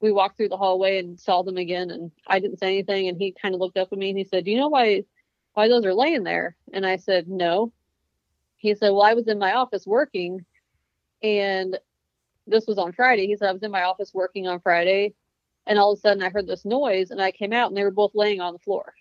we 0.00 0.12
walked 0.12 0.36
through 0.36 0.48
the 0.48 0.56
hallway 0.56 0.98
and 0.98 1.18
saw 1.18 1.42
them 1.42 1.56
again. 1.56 1.90
And 1.90 2.10
I 2.26 2.38
didn't 2.38 2.58
say 2.58 2.68
anything. 2.68 3.08
And 3.08 3.18
he 3.18 3.34
kind 3.40 3.54
of 3.54 3.60
looked 3.60 3.78
up 3.78 3.88
at 3.92 3.98
me 3.98 4.10
and 4.10 4.18
he 4.18 4.24
said, 4.24 4.44
do 4.44 4.50
you 4.50 4.56
know 4.56 4.68
why 4.68 5.04
why 5.54 5.68
those 5.68 5.84
are 5.84 5.94
laying 5.94 6.22
there? 6.22 6.56
And 6.72 6.86
I 6.86 6.96
said, 6.96 7.28
no. 7.28 7.72
He 8.56 8.74
said, 8.74 8.90
well, 8.90 9.02
I 9.02 9.14
was 9.14 9.28
in 9.28 9.38
my 9.38 9.54
office 9.54 9.86
working 9.86 10.44
and 11.22 11.78
this 12.48 12.66
was 12.66 12.78
on 12.78 12.92
Friday. 12.92 13.26
He 13.26 13.36
said 13.36 13.48
I 13.48 13.52
was 13.52 13.62
in 13.62 13.70
my 13.70 13.82
office 13.82 14.12
working 14.14 14.48
on 14.48 14.60
Friday, 14.60 15.14
and 15.66 15.78
all 15.78 15.92
of 15.92 15.98
a 15.98 16.00
sudden 16.00 16.22
I 16.22 16.30
heard 16.30 16.46
this 16.46 16.64
noise, 16.64 17.10
and 17.10 17.20
I 17.20 17.30
came 17.30 17.52
out, 17.52 17.68
and 17.68 17.76
they 17.76 17.84
were 17.84 17.90
both 17.90 18.12
laying 18.14 18.40
on 18.40 18.54
the 18.54 18.58
floor. 18.58 18.94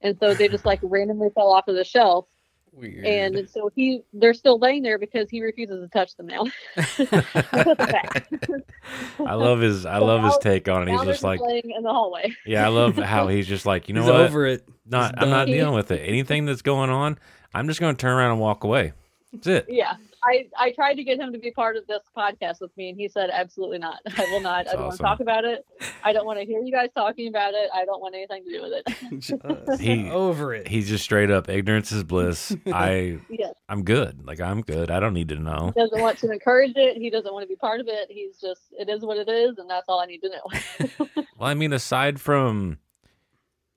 And 0.00 0.18
so 0.18 0.34
they 0.34 0.48
just 0.48 0.66
like 0.66 0.80
randomly 0.82 1.28
fell 1.34 1.52
off 1.52 1.68
of 1.68 1.76
the 1.76 1.84
shelf, 1.84 2.26
Weird. 2.74 3.04
and 3.04 3.48
so 3.50 3.70
he 3.76 4.00
they're 4.14 4.32
still 4.34 4.58
laying 4.58 4.82
there 4.82 4.98
because 4.98 5.28
he 5.28 5.42
refuses 5.42 5.82
to 5.82 5.88
touch 5.88 6.16
them 6.16 6.26
now. 6.26 6.44
I 9.26 9.34
love 9.34 9.60
his 9.60 9.86
I 9.86 9.98
So 9.98 10.04
love 10.06 10.24
his 10.24 10.36
take 10.38 10.68
on 10.68 10.88
it. 10.88 10.92
He's 10.92 11.02
just 11.02 11.22
like, 11.22 11.40
laying 11.40 11.70
in 11.76 11.82
the 11.82 11.92
hallway. 11.92 12.32
yeah, 12.46 12.64
I 12.64 12.68
love 12.68 12.96
how 12.96 13.28
he's 13.28 13.46
just 13.46 13.66
like, 13.66 13.88
you 13.88 13.94
know 13.94 14.02
He's 14.02 14.10
what? 14.10 14.20
over 14.22 14.46
it. 14.46 14.66
Not 14.86 15.14
He's 15.16 15.22
I'm 15.24 15.30
not 15.30 15.46
dealing 15.46 15.74
with 15.74 15.90
it. 15.90 16.00
Anything 16.00 16.46
that's 16.46 16.62
going 16.62 16.90
on, 16.90 17.18
I'm 17.54 17.68
just 17.68 17.80
going 17.80 17.94
to 17.94 18.00
turn 18.00 18.12
around 18.16 18.32
and 18.32 18.40
walk 18.40 18.64
away. 18.64 18.92
That's 19.32 19.46
it. 19.46 19.66
Yeah. 19.68 19.94
I, 20.24 20.48
I 20.56 20.70
tried 20.72 20.94
to 20.94 21.04
get 21.04 21.18
him 21.18 21.32
to 21.32 21.38
be 21.38 21.50
part 21.50 21.76
of 21.76 21.86
this 21.86 22.02
podcast 22.16 22.60
with 22.60 22.76
me, 22.76 22.90
and 22.90 22.98
he 22.98 23.08
said, 23.08 23.30
absolutely 23.32 23.78
not. 23.78 23.98
I 24.16 24.24
will 24.30 24.40
not. 24.40 24.66
That's 24.66 24.74
I 24.74 24.76
don't 24.76 24.84
want 24.86 24.96
to 24.96 25.02
talk 25.02 25.20
about 25.20 25.44
it. 25.44 25.66
I 26.04 26.12
don't 26.12 26.26
want 26.26 26.38
to 26.38 26.44
hear 26.44 26.60
you 26.60 26.70
guys 26.70 26.90
talking 26.94 27.28
about 27.28 27.54
it. 27.54 27.68
I 27.74 27.84
don't 27.84 28.00
want 28.00 28.14
anything 28.14 28.44
to 28.44 28.50
do 28.50 28.62
with 28.62 28.72
it. 28.72 29.20
Just 29.68 29.80
He- 29.82 30.10
over 30.10 30.54
it. 30.54 30.68
He's 30.68 30.88
just 30.88 31.04
straight 31.04 31.30
up 31.30 31.48
ignorance 31.48 31.90
is 31.92 32.04
bliss. 32.04 32.54
I 32.72 33.18
yes. 33.28 33.52
I'm 33.68 33.82
good. 33.84 34.24
Like 34.26 34.40
I'm 34.40 34.60
good. 34.62 34.90
I 34.90 35.00
don't 35.00 35.14
need 35.14 35.28
to 35.28 35.36
know. 35.36 35.72
He 35.74 35.80
doesn't 35.80 36.00
want 36.00 36.18
to 36.18 36.30
encourage 36.30 36.72
it. 36.76 36.96
He 36.96 37.10
doesn't 37.10 37.32
want 37.32 37.42
to 37.44 37.48
be 37.48 37.56
part 37.56 37.80
of 37.80 37.88
it. 37.88 38.08
He's 38.10 38.38
just, 38.40 38.60
it 38.78 38.88
is 38.88 39.02
what 39.02 39.16
it 39.16 39.28
is, 39.28 39.58
and 39.58 39.68
that's 39.68 39.86
all 39.88 40.00
I 40.00 40.06
need 40.06 40.20
to 40.22 40.28
know. 40.30 41.04
Well, 41.38 41.48
I 41.48 41.54
mean, 41.54 41.72
aside 41.72 42.20
from 42.20 42.78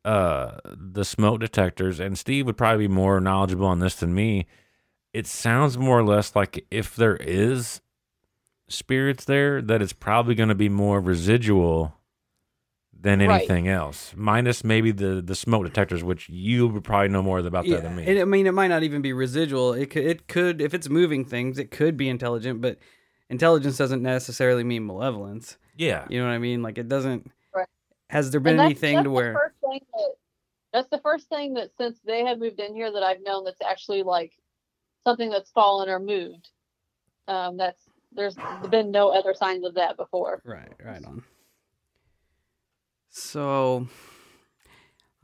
uh 0.04 0.58
the 0.66 1.04
smoke 1.04 1.40
detectors, 1.40 2.00
and 2.00 2.18
Steve 2.18 2.46
would 2.46 2.58
probably 2.58 2.88
be 2.88 2.94
more 2.94 3.20
knowledgeable 3.20 3.66
on 3.68 3.80
this 3.80 3.96
than 3.96 4.14
me. 4.14 4.46
It 5.16 5.28
sounds 5.28 5.78
more 5.78 6.00
or 6.00 6.04
less 6.04 6.36
like 6.36 6.66
if 6.70 6.96
there 6.96 7.16
is 7.18 7.82
spirits 8.68 9.26
there, 9.26 9.62
that 9.62 9.82
it's 9.82 9.94
probably 9.94 10.36
going 10.36 10.50
to 10.50 10.56
be 10.56 10.70
more 10.70 11.00
residual 11.00 11.96
than 13.00 13.20
Right. 13.20 13.30
anything 13.42 13.68
else, 13.68 14.14
minus 14.16 14.64
maybe 14.64 14.92
the 14.92 15.22
the 15.22 15.36
smoke 15.36 15.64
detectors, 15.66 16.04
which 16.04 16.28
you 16.30 16.68
would 16.68 16.84
probably 16.84 17.10
know 17.10 17.22
more 17.22 17.40
about 17.40 17.66
that 17.68 17.84
than 17.84 17.96
me. 17.96 18.06
And 18.08 18.20
I 18.20 18.26
mean, 18.26 18.48
it 18.48 18.54
might 18.54 18.70
not 18.70 18.84
even 18.84 19.02
be 19.04 19.14
residual. 19.14 19.74
It 19.74 19.92
could, 19.92 20.06
it 20.06 20.28
could, 20.28 20.60
if 20.62 20.74
it's 20.74 20.90
moving 20.90 21.24
things, 21.24 21.60
it 21.60 21.70
could 21.72 21.98
be 21.98 22.10
intelligent, 22.10 22.62
but 22.62 22.80
intelligence 23.30 23.78
doesn't 23.78 24.02
necessarily 24.02 24.64
mean 24.64 24.86
malevolence. 24.88 25.58
yeah, 25.78 26.06
You 26.10 26.20
know 26.20 26.26
what 26.28 26.34
I 26.34 26.40
mean? 26.40 26.64
Like 26.64 26.78
it 26.80 26.88
doesn't. 26.90 27.30
Right. 27.54 27.68
Has 28.10 28.32
there 28.32 28.40
been 28.42 28.58
that's- 28.58 28.72
anything 28.72 28.96
that's 28.96 29.04
to 29.06 29.12
where? 29.12 29.54
that, 29.62 29.80
that's 30.74 30.90
the 30.90 31.00
first 31.00 31.30
thing 31.30 31.54
that 31.56 31.70
since 31.78 32.00
they 32.06 32.26
have 32.26 32.40
moved 32.40 32.60
in 32.60 32.74
here 32.74 32.92
that 32.92 33.04
I've 33.04 33.22
known 33.22 33.44
that's 33.46 33.62
actually 33.62 34.02
like 34.04 34.34
something 35.06 35.30
that's 35.30 35.52
fallen 35.52 35.88
or 35.88 36.00
moved. 36.00 36.50
Um, 37.28 37.56
that's 37.56 37.82
there's 38.12 38.36
been 38.70 38.92
no 38.92 39.10
other 39.10 39.34
signs 39.34 39.66
of 39.66 39.76
that 39.76 39.98
before. 39.98 40.42
Right, 40.44 40.72
right 40.84 41.04
on. 41.04 41.24
So, 43.10 43.88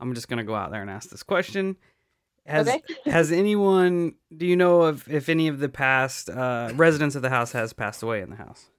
I'm 0.00 0.14
just 0.14 0.28
gonna 0.28 0.44
go 0.44 0.54
out 0.54 0.70
there 0.70 0.80
and 0.80 0.90
ask 0.90 1.10
this 1.10 1.22
question. 1.22 1.76
Has 2.46 2.68
Okay. 2.68 2.82
has 3.10 3.30
anyone? 3.30 4.14
Do 4.34 4.46
you 4.46 4.56
know 4.56 4.82
of 4.82 5.08
if 5.08 5.28
any 5.28 5.48
of 5.48 5.58
the 5.58 5.68
past 5.68 6.30
uh, 6.30 6.72
residents 6.74 7.14
of 7.14 7.22
the 7.22 7.30
house 7.30 7.52
has 7.52 7.72
passed 7.72 8.02
away 8.02 8.20
in 8.22 8.30
the 8.30 8.36
house? 8.36 8.70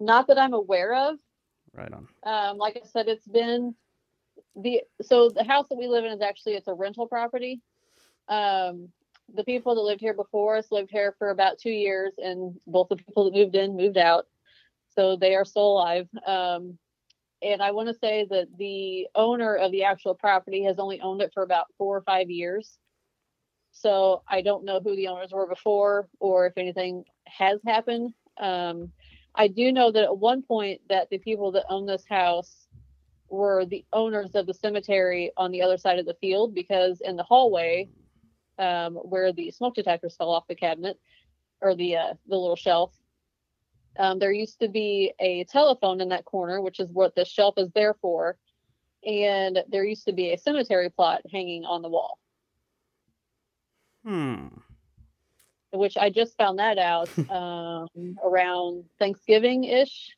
Not 0.00 0.26
that 0.26 0.38
I'm 0.38 0.52
aware 0.52 0.94
of. 0.94 1.18
Right 1.72 1.92
on. 1.92 2.08
Um, 2.24 2.58
like 2.58 2.76
I 2.76 2.86
said, 2.86 3.08
it's 3.08 3.26
been 3.26 3.74
the 4.54 4.82
so 5.00 5.30
the 5.30 5.44
house 5.44 5.66
that 5.70 5.78
we 5.78 5.86
live 5.86 6.04
in 6.04 6.12
is 6.12 6.20
actually 6.20 6.54
it's 6.54 6.68
a 6.68 6.74
rental 6.74 7.06
property. 7.06 7.60
Um, 8.28 8.88
the 9.34 9.44
people 9.44 9.74
that 9.74 9.80
lived 9.82 10.00
here 10.00 10.14
before 10.14 10.56
us 10.56 10.70
lived 10.70 10.90
here 10.90 11.14
for 11.18 11.30
about 11.30 11.58
two 11.58 11.70
years, 11.70 12.12
and 12.18 12.54
both 12.66 12.88
the 12.88 12.96
people 12.96 13.24
that 13.24 13.34
moved 13.34 13.54
in 13.54 13.76
moved 13.76 13.96
out, 13.96 14.26
so 14.94 15.16
they 15.16 15.34
are 15.34 15.44
still 15.44 15.72
alive. 15.72 16.08
Um, 16.26 16.78
and 17.42 17.60
I 17.60 17.72
want 17.72 17.88
to 17.88 17.94
say 17.94 18.26
that 18.30 18.48
the 18.56 19.08
owner 19.14 19.56
of 19.56 19.72
the 19.72 19.84
actual 19.84 20.14
property 20.14 20.62
has 20.64 20.78
only 20.78 21.00
owned 21.00 21.22
it 21.22 21.32
for 21.34 21.42
about 21.42 21.66
four 21.76 21.96
or 21.96 22.02
five 22.02 22.30
years. 22.30 22.78
So 23.72 24.22
I 24.28 24.42
don't 24.42 24.64
know 24.64 24.80
who 24.80 24.94
the 24.94 25.08
owners 25.08 25.32
were 25.32 25.48
before, 25.48 26.08
or 26.20 26.46
if 26.46 26.52
anything 26.56 27.04
has 27.26 27.60
happened. 27.66 28.12
Um, 28.38 28.92
I 29.34 29.48
do 29.48 29.72
know 29.72 29.90
that 29.90 30.04
at 30.04 30.18
one 30.18 30.42
point 30.42 30.82
that 30.88 31.08
the 31.10 31.18
people 31.18 31.52
that 31.52 31.64
own 31.68 31.86
this 31.86 32.04
house 32.08 32.66
were 33.28 33.64
the 33.64 33.84
owners 33.92 34.34
of 34.34 34.46
the 34.46 34.54
cemetery 34.54 35.32
on 35.38 35.50
the 35.50 35.62
other 35.62 35.78
side 35.78 35.98
of 35.98 36.06
the 36.06 36.16
field 36.20 36.54
because 36.54 37.00
in 37.00 37.16
the 37.16 37.22
hallway 37.22 37.88
um, 38.58 38.94
where 38.94 39.32
the 39.32 39.50
smoke 39.50 39.74
detectors 39.74 40.16
fell 40.16 40.30
off 40.30 40.46
the 40.48 40.54
cabinet 40.54 40.98
or 41.60 41.74
the 41.74 41.96
uh, 41.96 42.14
the 42.26 42.36
little 42.36 42.56
shelf. 42.56 42.94
Um, 43.98 44.18
there 44.18 44.32
used 44.32 44.60
to 44.60 44.68
be 44.68 45.12
a 45.20 45.44
telephone 45.44 46.00
in 46.00 46.08
that 46.10 46.24
corner 46.24 46.60
which 46.62 46.80
is 46.80 46.90
what 46.90 47.14
the 47.14 47.24
shelf 47.24 47.54
is 47.58 47.70
there 47.74 47.94
for. 47.94 48.36
And 49.04 49.58
there 49.68 49.84
used 49.84 50.06
to 50.06 50.12
be 50.12 50.32
a 50.32 50.38
cemetery 50.38 50.88
plot 50.88 51.22
hanging 51.30 51.64
on 51.64 51.82
the 51.82 51.88
wall. 51.88 52.18
Hmm. 54.04 54.48
which 55.70 55.96
I 55.96 56.10
just 56.10 56.36
found 56.36 56.58
that 56.58 56.76
out 56.76 57.08
um, 57.30 57.88
around 58.24 58.84
Thanksgiving 58.98 59.62
ish, 59.62 60.16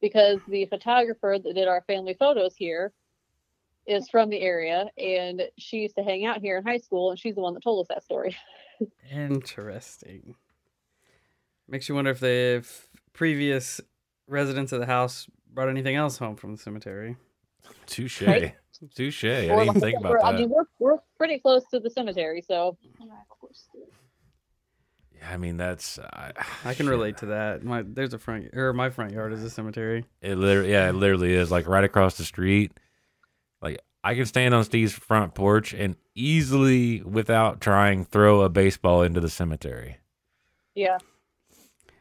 because 0.00 0.38
the 0.46 0.66
photographer 0.66 1.36
that 1.42 1.54
did 1.54 1.66
our 1.66 1.82
family 1.82 2.14
photos 2.14 2.54
here 2.54 2.92
is 3.86 4.08
from 4.08 4.30
the 4.30 4.40
area, 4.40 4.86
and 4.96 5.42
she 5.58 5.78
used 5.78 5.96
to 5.96 6.02
hang 6.02 6.24
out 6.24 6.40
here 6.40 6.56
in 6.58 6.64
high 6.64 6.78
school, 6.78 7.10
and 7.10 7.18
she's 7.18 7.34
the 7.34 7.40
one 7.40 7.54
that 7.54 7.62
told 7.62 7.84
us 7.84 7.88
that 7.88 8.04
story. 8.04 8.36
Interesting. 9.10 10.34
Makes 11.68 11.88
you 11.88 11.94
wonder 11.94 12.10
if 12.10 12.20
they've 12.20 12.88
previous 13.12 13.80
residents 14.26 14.72
of 14.72 14.80
the 14.80 14.86
house 14.86 15.26
brought 15.52 15.68
anything 15.68 15.96
else 15.96 16.18
home 16.18 16.36
from 16.36 16.52
the 16.52 16.58
cemetery. 16.58 17.16
Touche. 17.86 18.22
Right. 18.22 18.54
Touche. 18.94 19.24
I 19.24 19.28
didn't 19.42 19.56
like 19.66 19.72
think 19.80 20.00
we're- 20.00 20.18
about 20.20 20.34
I 20.34 20.36
mean, 20.38 20.48
we're 20.50 20.64
we're 20.78 20.98
pretty 21.16 21.38
close 21.38 21.62
to 21.70 21.78
the 21.80 21.90
cemetery, 21.90 22.42
so 22.42 22.76
Yeah, 25.18 25.30
I 25.30 25.36
mean, 25.36 25.56
that's. 25.56 25.98
I, 25.98 26.32
I 26.64 26.74
can 26.74 26.86
shit. 26.86 26.90
relate 26.90 27.16
to 27.18 27.26
that. 27.26 27.62
My 27.62 27.82
there's 27.82 28.14
a 28.14 28.18
front 28.18 28.50
or 28.54 28.72
my 28.72 28.90
front 28.90 29.12
yard 29.12 29.32
is 29.32 29.42
a 29.44 29.50
cemetery. 29.50 30.04
It 30.20 30.36
literally, 30.36 30.72
yeah, 30.72 30.88
it 30.88 30.94
literally 30.94 31.32
is 31.34 31.50
like 31.50 31.68
right 31.68 31.84
across 31.84 32.16
the 32.16 32.24
street. 32.24 32.72
Like 33.62 33.78
I 34.04 34.14
can 34.14 34.26
stand 34.26 34.52
on 34.54 34.64
Steve's 34.64 34.92
front 34.92 35.34
porch 35.34 35.72
and 35.72 35.96
easily, 36.14 37.00
without 37.02 37.60
trying, 37.60 38.04
throw 38.04 38.42
a 38.42 38.48
baseball 38.48 39.02
into 39.02 39.20
the 39.20 39.30
cemetery. 39.30 39.98
yeah. 40.74 40.98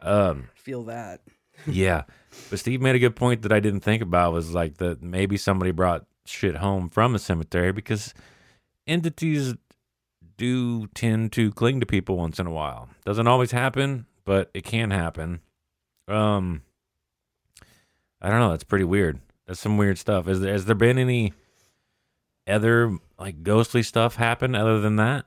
Um, 0.01 0.49
Feel 0.55 0.83
that. 0.85 1.21
yeah, 1.67 2.05
but 2.49 2.57
Steve 2.57 2.81
made 2.81 2.95
a 2.95 2.99
good 2.99 3.15
point 3.15 3.43
that 3.43 3.51
I 3.51 3.59
didn't 3.59 3.81
think 3.81 4.01
about 4.01 4.33
was 4.33 4.51
like 4.53 4.77
that 4.77 5.03
maybe 5.03 5.37
somebody 5.37 5.69
brought 5.69 6.07
shit 6.25 6.55
home 6.55 6.89
from 6.89 7.13
the 7.13 7.19
cemetery 7.19 7.71
because 7.71 8.15
entities 8.87 9.53
do 10.37 10.87
tend 10.87 11.31
to 11.33 11.51
cling 11.51 11.79
to 11.81 11.85
people 11.85 12.17
once 12.17 12.39
in 12.39 12.47
a 12.47 12.51
while. 12.51 12.89
Doesn't 13.05 13.27
always 13.27 13.51
happen, 13.51 14.07
but 14.25 14.49
it 14.55 14.63
can 14.63 14.89
happen. 14.89 15.41
Um, 16.07 16.63
I 18.19 18.29
don't 18.29 18.39
know. 18.39 18.49
That's 18.49 18.63
pretty 18.63 18.85
weird. 18.85 19.19
That's 19.45 19.59
some 19.59 19.77
weird 19.77 19.99
stuff. 19.99 20.27
Is 20.27 20.41
there, 20.41 20.51
has 20.51 20.65
there 20.65 20.73
been 20.75 20.97
any 20.97 21.33
other 22.51 22.97
like 23.19 23.43
ghostly 23.43 23.83
stuff 23.83 24.15
happen 24.15 24.55
other 24.55 24.79
than 24.79 24.97
that? 24.97 25.25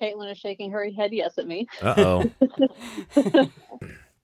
Caitlin 0.00 0.32
is 0.32 0.38
shaking 0.38 0.70
her 0.70 0.88
head 0.90 1.12
yes 1.12 1.36
at 1.36 1.46
me. 1.46 1.66
Uh 1.82 2.22
oh. 3.14 3.50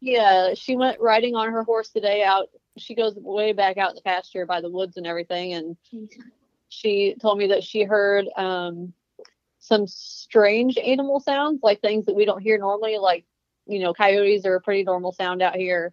Yeah, 0.01 0.55
she 0.55 0.77
went 0.77 1.01
riding 1.01 1.35
on 1.35 1.51
her 1.51 1.63
horse 1.63 1.89
today 1.89 2.23
out. 2.23 2.49
She 2.77 2.95
goes 2.95 3.15
way 3.17 3.53
back 3.53 3.79
out 3.79 3.91
in 3.91 3.97
the 3.97 4.03
pasture 4.03 4.45
by 4.45 4.61
the 4.61 4.71
woods 4.71 4.97
and 4.97 5.07
everything, 5.07 5.55
and 5.55 5.77
she 6.69 7.17
told 7.21 7.39
me 7.39 7.49
that 7.49 7.65
she 7.65 7.83
heard 7.83 8.29
um, 8.37 8.93
some 9.59 9.87
strange 9.87 10.77
animal 10.79 11.19
sounds, 11.21 11.61
like 11.63 11.81
things 11.81 12.07
that 12.07 12.15
we 12.15 12.25
don't 12.25 12.43
hear 12.43 12.59
normally, 12.59 12.99
like 12.99 13.25
you 13.67 13.81
know, 13.81 13.93
coyotes 13.93 14.47
are 14.47 14.55
a 14.55 14.61
pretty 14.61 14.85
normal 14.85 15.11
sound 15.13 15.43
out 15.43 15.57
here, 15.57 15.93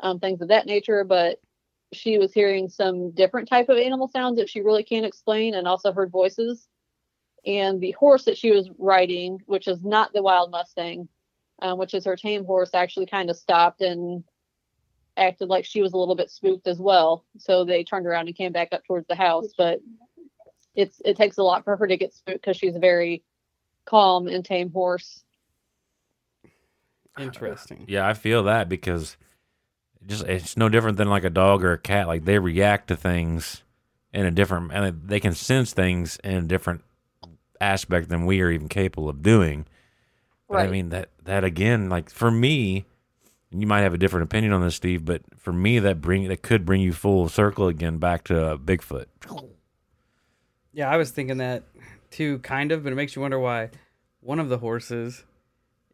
um, 0.00 0.18
things 0.18 0.40
of 0.40 0.48
that 0.48 0.66
nature. 0.66 1.04
But 1.04 1.38
she 1.92 2.18
was 2.18 2.32
hearing 2.32 2.68
some 2.68 3.10
different 3.12 3.48
type 3.48 3.68
of 3.68 3.78
animal 3.78 4.08
sounds 4.08 4.38
that 4.38 4.48
she 4.48 4.60
really 4.60 4.82
can't 4.82 5.06
explain, 5.06 5.54
and 5.54 5.66
also 5.68 5.92
heard 5.92 6.10
voices. 6.10 6.68
And 7.44 7.80
the 7.80 7.92
horse 7.92 8.24
that 8.24 8.38
she 8.38 8.50
was 8.52 8.70
riding, 8.78 9.40
which 9.46 9.66
is 9.66 9.82
not 9.82 10.12
the 10.12 10.22
wild 10.22 10.50
Mustang, 10.50 11.08
um, 11.60 11.78
which 11.78 11.94
is 11.94 12.04
her 12.04 12.16
tame 12.16 12.44
horse, 12.44 12.70
actually 12.74 13.06
kind 13.06 13.30
of 13.30 13.36
stopped 13.36 13.80
and 13.80 14.24
acted 15.16 15.48
like 15.48 15.64
she 15.64 15.82
was 15.82 15.92
a 15.92 15.96
little 15.96 16.14
bit 16.14 16.30
spooked 16.30 16.66
as 16.66 16.78
well. 16.78 17.24
So 17.38 17.64
they 17.64 17.84
turned 17.84 18.06
around 18.06 18.28
and 18.28 18.36
came 18.36 18.52
back 18.52 18.68
up 18.72 18.84
towards 18.86 19.06
the 19.08 19.14
house. 19.14 19.48
But 19.56 19.80
it's 20.74 21.02
it 21.04 21.16
takes 21.16 21.38
a 21.38 21.42
lot 21.42 21.64
for 21.64 21.76
her 21.76 21.86
to 21.86 21.96
get 21.96 22.14
spooked 22.14 22.40
because 22.42 22.56
she's 22.56 22.76
a 22.76 22.80
very 22.80 23.22
calm 23.84 24.28
and 24.28 24.44
tame 24.44 24.70
horse. 24.70 25.24
Interesting. 27.18 27.84
Yeah, 27.88 28.08
I 28.08 28.14
feel 28.14 28.44
that 28.44 28.68
because 28.68 29.12
it 29.12 29.31
just 30.06 30.24
it's 30.24 30.56
no 30.56 30.68
different 30.68 30.98
than 30.98 31.08
like 31.08 31.24
a 31.24 31.30
dog 31.30 31.64
or 31.64 31.72
a 31.72 31.78
cat. 31.78 32.06
Like 32.06 32.24
they 32.24 32.38
react 32.38 32.88
to 32.88 32.96
things 32.96 33.62
in 34.12 34.26
a 34.26 34.30
different, 34.30 34.72
and 34.72 35.02
they 35.06 35.20
can 35.20 35.34
sense 35.34 35.72
things 35.72 36.18
in 36.22 36.34
a 36.34 36.42
different 36.42 36.82
aspect 37.60 38.08
than 38.08 38.26
we 38.26 38.40
are 38.40 38.50
even 38.50 38.68
capable 38.68 39.08
of 39.08 39.22
doing. 39.22 39.66
But 40.48 40.60
I 40.60 40.66
mean 40.66 40.90
that 40.90 41.08
that 41.24 41.44
again, 41.44 41.88
like 41.88 42.10
for 42.10 42.30
me, 42.30 42.84
and 43.50 43.60
you 43.60 43.66
might 43.66 43.80
have 43.80 43.94
a 43.94 43.98
different 43.98 44.24
opinion 44.24 44.52
on 44.52 44.62
this, 44.62 44.74
Steve, 44.74 45.04
but 45.04 45.22
for 45.38 45.52
me, 45.52 45.78
that 45.78 46.00
bring 46.00 46.28
that 46.28 46.42
could 46.42 46.66
bring 46.66 46.80
you 46.80 46.92
full 46.92 47.28
circle 47.28 47.68
again 47.68 47.98
back 47.98 48.24
to 48.24 48.52
uh, 48.52 48.56
Bigfoot. 48.56 49.06
Yeah, 50.72 50.90
I 50.90 50.96
was 50.96 51.10
thinking 51.10 51.38
that 51.38 51.64
too, 52.10 52.38
kind 52.40 52.72
of, 52.72 52.82
but 52.84 52.92
it 52.92 52.96
makes 52.96 53.16
you 53.16 53.22
wonder 53.22 53.38
why 53.38 53.70
one 54.20 54.38
of 54.38 54.48
the 54.48 54.58
horses 54.58 55.24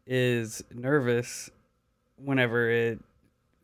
is 0.05 0.63
nervous 0.73 1.49
whenever 2.17 2.69
it 2.69 2.99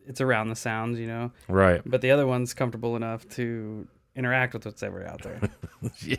it's 0.08 0.22
around 0.22 0.50
the 0.50 0.56
sounds, 0.56 1.00
you 1.00 1.08
know, 1.08 1.32
Right. 1.48 1.82
but 1.86 2.02
the 2.02 2.12
other 2.12 2.28
one's 2.28 2.54
comfortable 2.54 2.96
enough 2.96 3.28
to 3.30 3.88
interact 4.16 4.54
with 4.54 4.66
what's 4.66 4.84
ever 4.84 5.06
out 5.06 5.22
there. 5.22 5.40
yeah. 6.02 6.18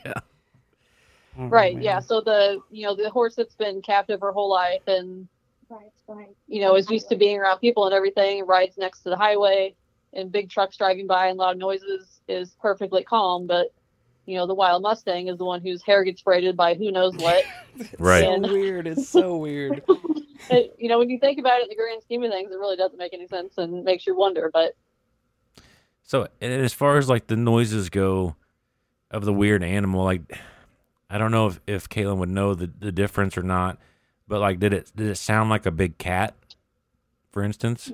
Oh, 1.39 1.45
I 1.45 1.47
Right. 1.47 1.75
man. 1.75 1.83
Yeah. 1.83 2.01
So 2.01 2.21
the 2.21 2.61
you 2.71 2.87
know 2.87 2.95
the 2.95 3.11
horse 3.11 3.35
that's 3.35 3.55
been 3.55 3.83
captive 3.83 4.21
her 4.21 4.33
whole 4.33 4.51
life 4.51 4.83
and 4.87 5.29
Right, 5.69 5.91
right. 6.07 6.29
you 6.47 6.61
know 6.61 6.77
is 6.77 6.89
used 6.91 7.09
to 7.09 7.17
being 7.17 7.39
around 7.39 7.59
people 7.59 7.87
and 7.87 7.95
everything, 7.95 8.47
rides 8.47 8.79
next 8.79 9.03
to 9.03 9.11
the 9.11 9.17
highway 9.17 9.75
and 10.13 10.31
big 10.31 10.49
trucks 10.49 10.77
driving 10.77 11.07
by 11.07 11.27
and 11.27 11.39
loud 11.39 11.59
noises 11.59 12.21
is 12.29 12.55
perfectly 12.61 13.03
calm, 13.03 13.47
but 13.47 13.69
you 14.27 14.37
know 14.37 14.47
the 14.47 14.55
wild 14.55 14.83
Mustang 14.83 15.29
is 15.29 15.39
the 15.39 15.45
one 15.45 15.61
whose 15.63 15.83
hair 15.83 16.05
gets 16.05 16.23
braided 16.23 16.57
by 16.57 16.75
who 16.75 16.91
knows 16.93 17.17
what. 17.17 17.45
Right. 17.99 18.23
So 18.25 18.39
weird. 18.39 18.87
It's 18.87 19.07
so 19.07 19.37
weird. 19.37 19.83
it, 20.51 20.75
you 20.79 20.89
know, 20.89 20.99
when 20.99 21.11
you 21.11 21.19
think 21.19 21.39
about 21.39 21.61
it 21.61 21.65
in 21.65 21.69
the 21.69 21.77
grand 21.77 22.03
scheme 22.03 22.23
of 22.23 22.31
things, 22.31 22.51
it 22.53 22.59
really 22.59 22.77
doesn't 22.77 22.99
make 22.99 23.15
any 23.15 23.27
sense 23.27 23.59
and 23.59 23.85
makes 23.85 24.07
you 24.07 24.17
wonder. 24.17 24.51
But 24.53 24.75
So 26.03 26.29
and 26.41 26.53
as 26.53 26.73
far 26.73 26.99
as 26.99 27.09
like 27.09 27.27
the 27.27 27.37
noises 27.37 27.91
go 27.91 28.37
of 29.11 29.25
the 29.25 29.33
weird 29.33 29.63
animal, 29.63 30.05
like 30.05 30.21
I 31.09 31.19
don't 31.19 31.31
know 31.31 31.47
if, 31.49 31.61
if 31.67 31.89
Caitlin 31.89 32.19
would 32.19 32.29
know 32.29 32.55
the, 32.55 32.67
the 32.79 32.93
difference 32.93 33.37
or 33.39 33.43
not, 33.43 33.79
but 34.27 34.41
like 34.41 34.59
did 34.59 34.73
it 34.73 34.93
did 34.95 35.09
it 35.09 35.17
sound 35.17 35.51
like 35.51 35.67
a 35.67 35.71
big 35.71 35.99
cat, 35.99 36.35
for 37.31 37.43
instance? 37.43 37.91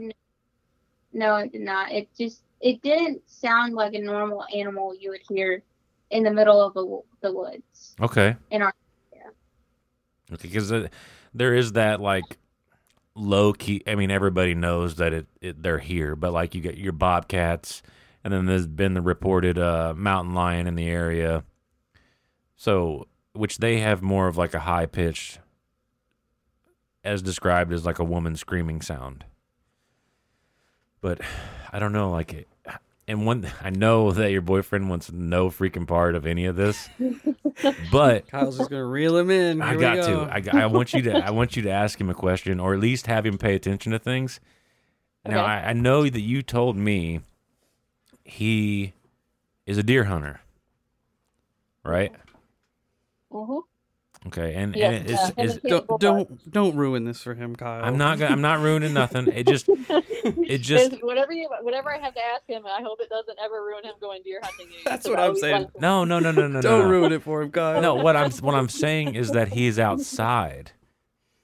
No, 1.12 1.36
it 1.36 1.52
did 1.52 1.60
not. 1.60 1.92
It 1.92 2.08
just 2.18 2.42
it 2.60 2.80
didn't 2.82 3.22
sound 3.26 3.74
like 3.74 3.94
a 3.94 4.00
normal 4.00 4.44
animal 4.54 4.94
you 4.94 5.10
would 5.10 5.20
hear 5.28 5.62
in 6.10 6.22
the 6.22 6.30
middle 6.30 6.60
of 6.60 6.74
the, 6.74 7.00
the 7.26 7.32
woods 7.34 7.96
Okay. 8.00 8.36
in 8.50 8.62
our 8.62 8.72
yeah. 9.12 9.22
Okay, 10.32 10.48
because 10.48 10.70
uh, 10.70 10.88
there 11.34 11.54
is 11.54 11.72
that 11.72 12.00
like 12.00 12.38
low 13.14 13.52
key. 13.52 13.82
I 13.86 13.94
mean, 13.94 14.10
everybody 14.10 14.54
knows 14.54 14.96
that 14.96 15.12
it, 15.12 15.26
it 15.40 15.62
they're 15.62 15.78
here, 15.78 16.16
but 16.16 16.32
like 16.32 16.54
you 16.54 16.60
get 16.60 16.76
your 16.76 16.92
bobcats, 16.92 17.82
and 18.24 18.32
then 18.32 18.46
there's 18.46 18.66
been 18.66 18.94
the 18.94 19.02
reported 19.02 19.58
uh, 19.58 19.94
mountain 19.96 20.34
lion 20.34 20.66
in 20.66 20.74
the 20.74 20.88
area. 20.88 21.44
So, 22.56 23.08
which 23.32 23.58
they 23.58 23.80
have 23.80 24.02
more 24.02 24.28
of 24.28 24.36
like 24.36 24.54
a 24.54 24.60
high 24.60 24.86
pitched, 24.86 25.40
as 27.02 27.22
described 27.22 27.72
as 27.72 27.84
like 27.84 27.98
a 27.98 28.04
woman 28.04 28.36
screaming 28.36 28.80
sound. 28.80 29.24
But 31.00 31.20
I 31.72 31.78
don't 31.78 31.92
know, 31.92 32.10
like 32.10 32.32
it. 32.34 32.48
And 33.08 33.26
one, 33.26 33.46
I 33.62 33.70
know 33.70 34.12
that 34.12 34.30
your 34.30 34.42
boyfriend 34.42 34.88
wants 34.88 35.10
no 35.12 35.50
freaking 35.50 35.86
part 35.86 36.14
of 36.14 36.24
any 36.26 36.46
of 36.46 36.56
this, 36.56 36.88
but 37.90 38.28
Kyle's 38.28 38.56
just 38.58 38.70
gonna 38.70 38.84
reel 38.84 39.16
him 39.16 39.30
in. 39.30 39.60
I 39.60 39.70
Here 39.70 39.76
we 39.78 39.80
got 39.80 39.96
go. 39.96 40.24
to. 40.26 40.54
I, 40.56 40.62
I 40.62 40.66
want 40.66 40.94
you 40.94 41.02
to. 41.02 41.24
I 41.24 41.30
want 41.30 41.56
you 41.56 41.62
to 41.62 41.70
ask 41.70 42.00
him 42.00 42.10
a 42.10 42.14
question, 42.14 42.60
or 42.60 42.74
at 42.74 42.80
least 42.80 43.06
have 43.08 43.26
him 43.26 43.38
pay 43.38 43.54
attention 43.54 43.92
to 43.92 43.98
things. 43.98 44.40
Now, 45.24 45.44
I, 45.44 45.68
I 45.68 45.72
know 45.72 46.02
that 46.08 46.20
you 46.20 46.42
told 46.42 46.76
me 46.76 47.20
he 48.24 48.92
is 49.66 49.78
a 49.78 49.82
deer 49.84 50.04
hunter, 50.04 50.40
right? 51.84 52.12
Mhm. 53.32 53.62
Okay, 54.28 54.54
and, 54.54 54.76
Yes, 54.76 55.00
and 55.00 55.08
yeah, 55.08 55.14
it's, 55.14 55.22
him 55.28 55.34
it's, 55.38 55.52
and 55.54 55.62
Kate 55.62 55.68
don't 55.88 56.00
don't 56.00 56.50
don't 56.52 56.76
ruin 56.76 57.04
this 57.04 57.20
for 57.22 57.34
him, 57.34 57.56
Kyle. 57.56 57.84
I'm 57.84 57.98
not. 57.98 58.18
Gonna, 58.18 58.30
I'm 58.32 58.40
not 58.40 58.60
ruining 58.60 58.92
nothing. 58.92 59.28
It 59.28 59.46
just. 59.46 59.68
It 60.24 60.58
just. 60.58 60.92
And 60.92 61.02
whatever 61.02 61.32
you, 61.32 61.48
whatever 61.62 61.92
I 61.92 61.98
have 61.98 62.14
to 62.14 62.20
ask 62.32 62.42
him, 62.46 62.64
I 62.64 62.80
hope 62.80 63.00
it 63.00 63.08
doesn't 63.08 63.36
ever 63.44 63.54
ruin 63.64 63.82
him 63.82 63.94
going 64.00 64.22
deer 64.22 64.38
hunting. 64.40 64.68
again, 64.68 64.78
That's 64.84 65.04
'cause 65.04 65.10
what 65.10 65.18
I 65.18 65.26
I'm 65.26 65.36
saying. 65.36 65.66
No, 65.80 66.04
no, 66.04 66.20
no, 66.20 66.30
no, 66.30 66.46
no, 66.46 66.60
Don't 66.62 66.84
no. 66.84 66.88
ruin 66.88 67.10
it 67.12 67.24
for 67.24 67.42
him, 67.42 67.50
Kyle. 67.50 67.82
No, 67.82 67.96
what 67.96 68.14
I'm 68.16 68.30
what 68.30 68.54
I'm 68.54 68.68
saying 68.68 69.16
is 69.16 69.32
that 69.32 69.48
he's 69.48 69.80
outside 69.80 70.70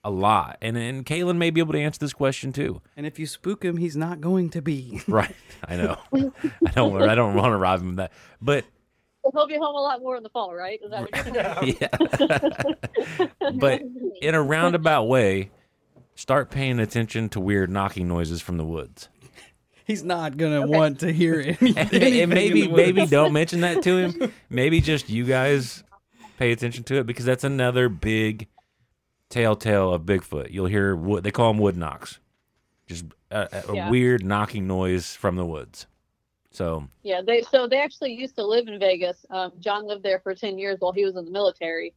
a 0.05 0.11
lot, 0.11 0.59
and 0.62 0.76
and 0.76 1.05
Kaylin 1.05 1.39
may 1.39 1.51
be 1.51 1.61
able 1.61 1.72
to 1.72 1.81
answer 1.81 1.99
this 1.99 2.12
question 2.12 2.53
too. 2.53 2.81
And 2.97 3.05
if 3.05 3.18
you 3.18 3.26
spook 3.26 3.64
him, 3.64 3.79
he's 3.79 3.97
not 3.97 4.20
going 4.20 4.49
to 4.51 4.62
be. 4.62 5.03
Right. 5.09 5.35
I 5.66 5.74
know. 5.76 5.99
I 6.14 6.70
don't. 6.76 7.03
I 7.03 7.16
don't 7.16 7.35
want 7.35 7.53
to 7.53 7.57
rob 7.57 7.81
him 7.83 7.89
of 7.91 7.97
that. 7.97 8.12
But 8.41 8.64
He'll 9.33 9.47
be 9.47 9.57
home 9.57 9.74
a 9.74 9.81
lot 9.81 10.01
more 10.01 10.16
in 10.16 10.22
the 10.22 10.29
fall, 10.31 10.55
right? 10.55 10.81
Is 10.83 10.91
that 10.91 11.01
what 11.03 11.26
you're 11.26 11.35
saying? 11.35 11.76
yeah. 13.41 13.51
but 13.55 13.83
in 14.22 14.35
a 14.35 14.43
roundabout 14.43 15.05
way, 15.05 15.51
start 16.14 16.51
paying 16.51 16.79
attention 16.81 17.29
to 17.31 17.41
weird 17.41 17.70
knocking 17.70 18.09
noises 18.09 18.41
from 18.43 18.57
the 18.57 18.64
woods. 18.64 19.09
He's 19.85 20.05
not 20.05 20.37
gonna 20.37 20.66
want 20.66 21.01
to 21.01 21.12
hear 21.12 21.41
any, 21.61 21.70
And, 21.76 21.79
anything 21.95 22.20
and 22.22 22.31
maybe 22.35 22.64
in 22.64 22.70
the 22.70 22.76
maybe 22.76 23.01
woods. 23.03 23.11
don't 23.11 23.33
mention 23.33 23.61
that 23.62 23.83
to 23.85 23.97
him. 23.97 24.33
Maybe 24.51 24.81
just 24.83 25.09
you 25.09 25.24
guys 25.24 25.83
pay 26.39 26.53
attention 26.53 26.85
to 26.85 26.97
it 26.99 27.07
because 27.07 27.24
that's 27.24 27.45
another 27.45 27.89
big 27.89 28.49
telltale 29.31 29.93
of 29.93 30.03
Bigfoot. 30.03 30.51
You'll 30.51 30.66
hear 30.66 30.95
wood. 30.95 31.24
They 31.24 31.31
call 31.31 31.53
them 31.53 31.61
wood 31.62 31.76
knocks. 31.76 32.18
Just 32.87 33.07
a, 33.31 33.49
a, 33.51 33.72
a 33.72 33.74
Yeah. 33.76 33.91
weird 33.91 34.24
knocking 34.24 34.66
noise 34.66 35.14
from 35.14 35.37
the 35.37 35.45
woods. 35.47 35.87
So 36.59 36.88
Yeah, 37.04 37.22
they 37.24 37.42
so 37.42 37.68
they 37.68 37.80
actually 37.80 38.14
used 38.14 38.34
to 38.34 38.44
live 38.44 38.66
in 38.66 38.80
Vegas. 38.80 39.24
Um, 39.30 39.52
John 39.61 39.86
lived 39.86 40.02
there 40.02 40.18
for 40.18 40.34
ten 40.34 40.59
years 40.59 40.80
while 40.80 40.92
he 40.92 41.04
was 41.04 41.14
in 41.14 41.24
the 41.24 41.30
military, 41.30 41.94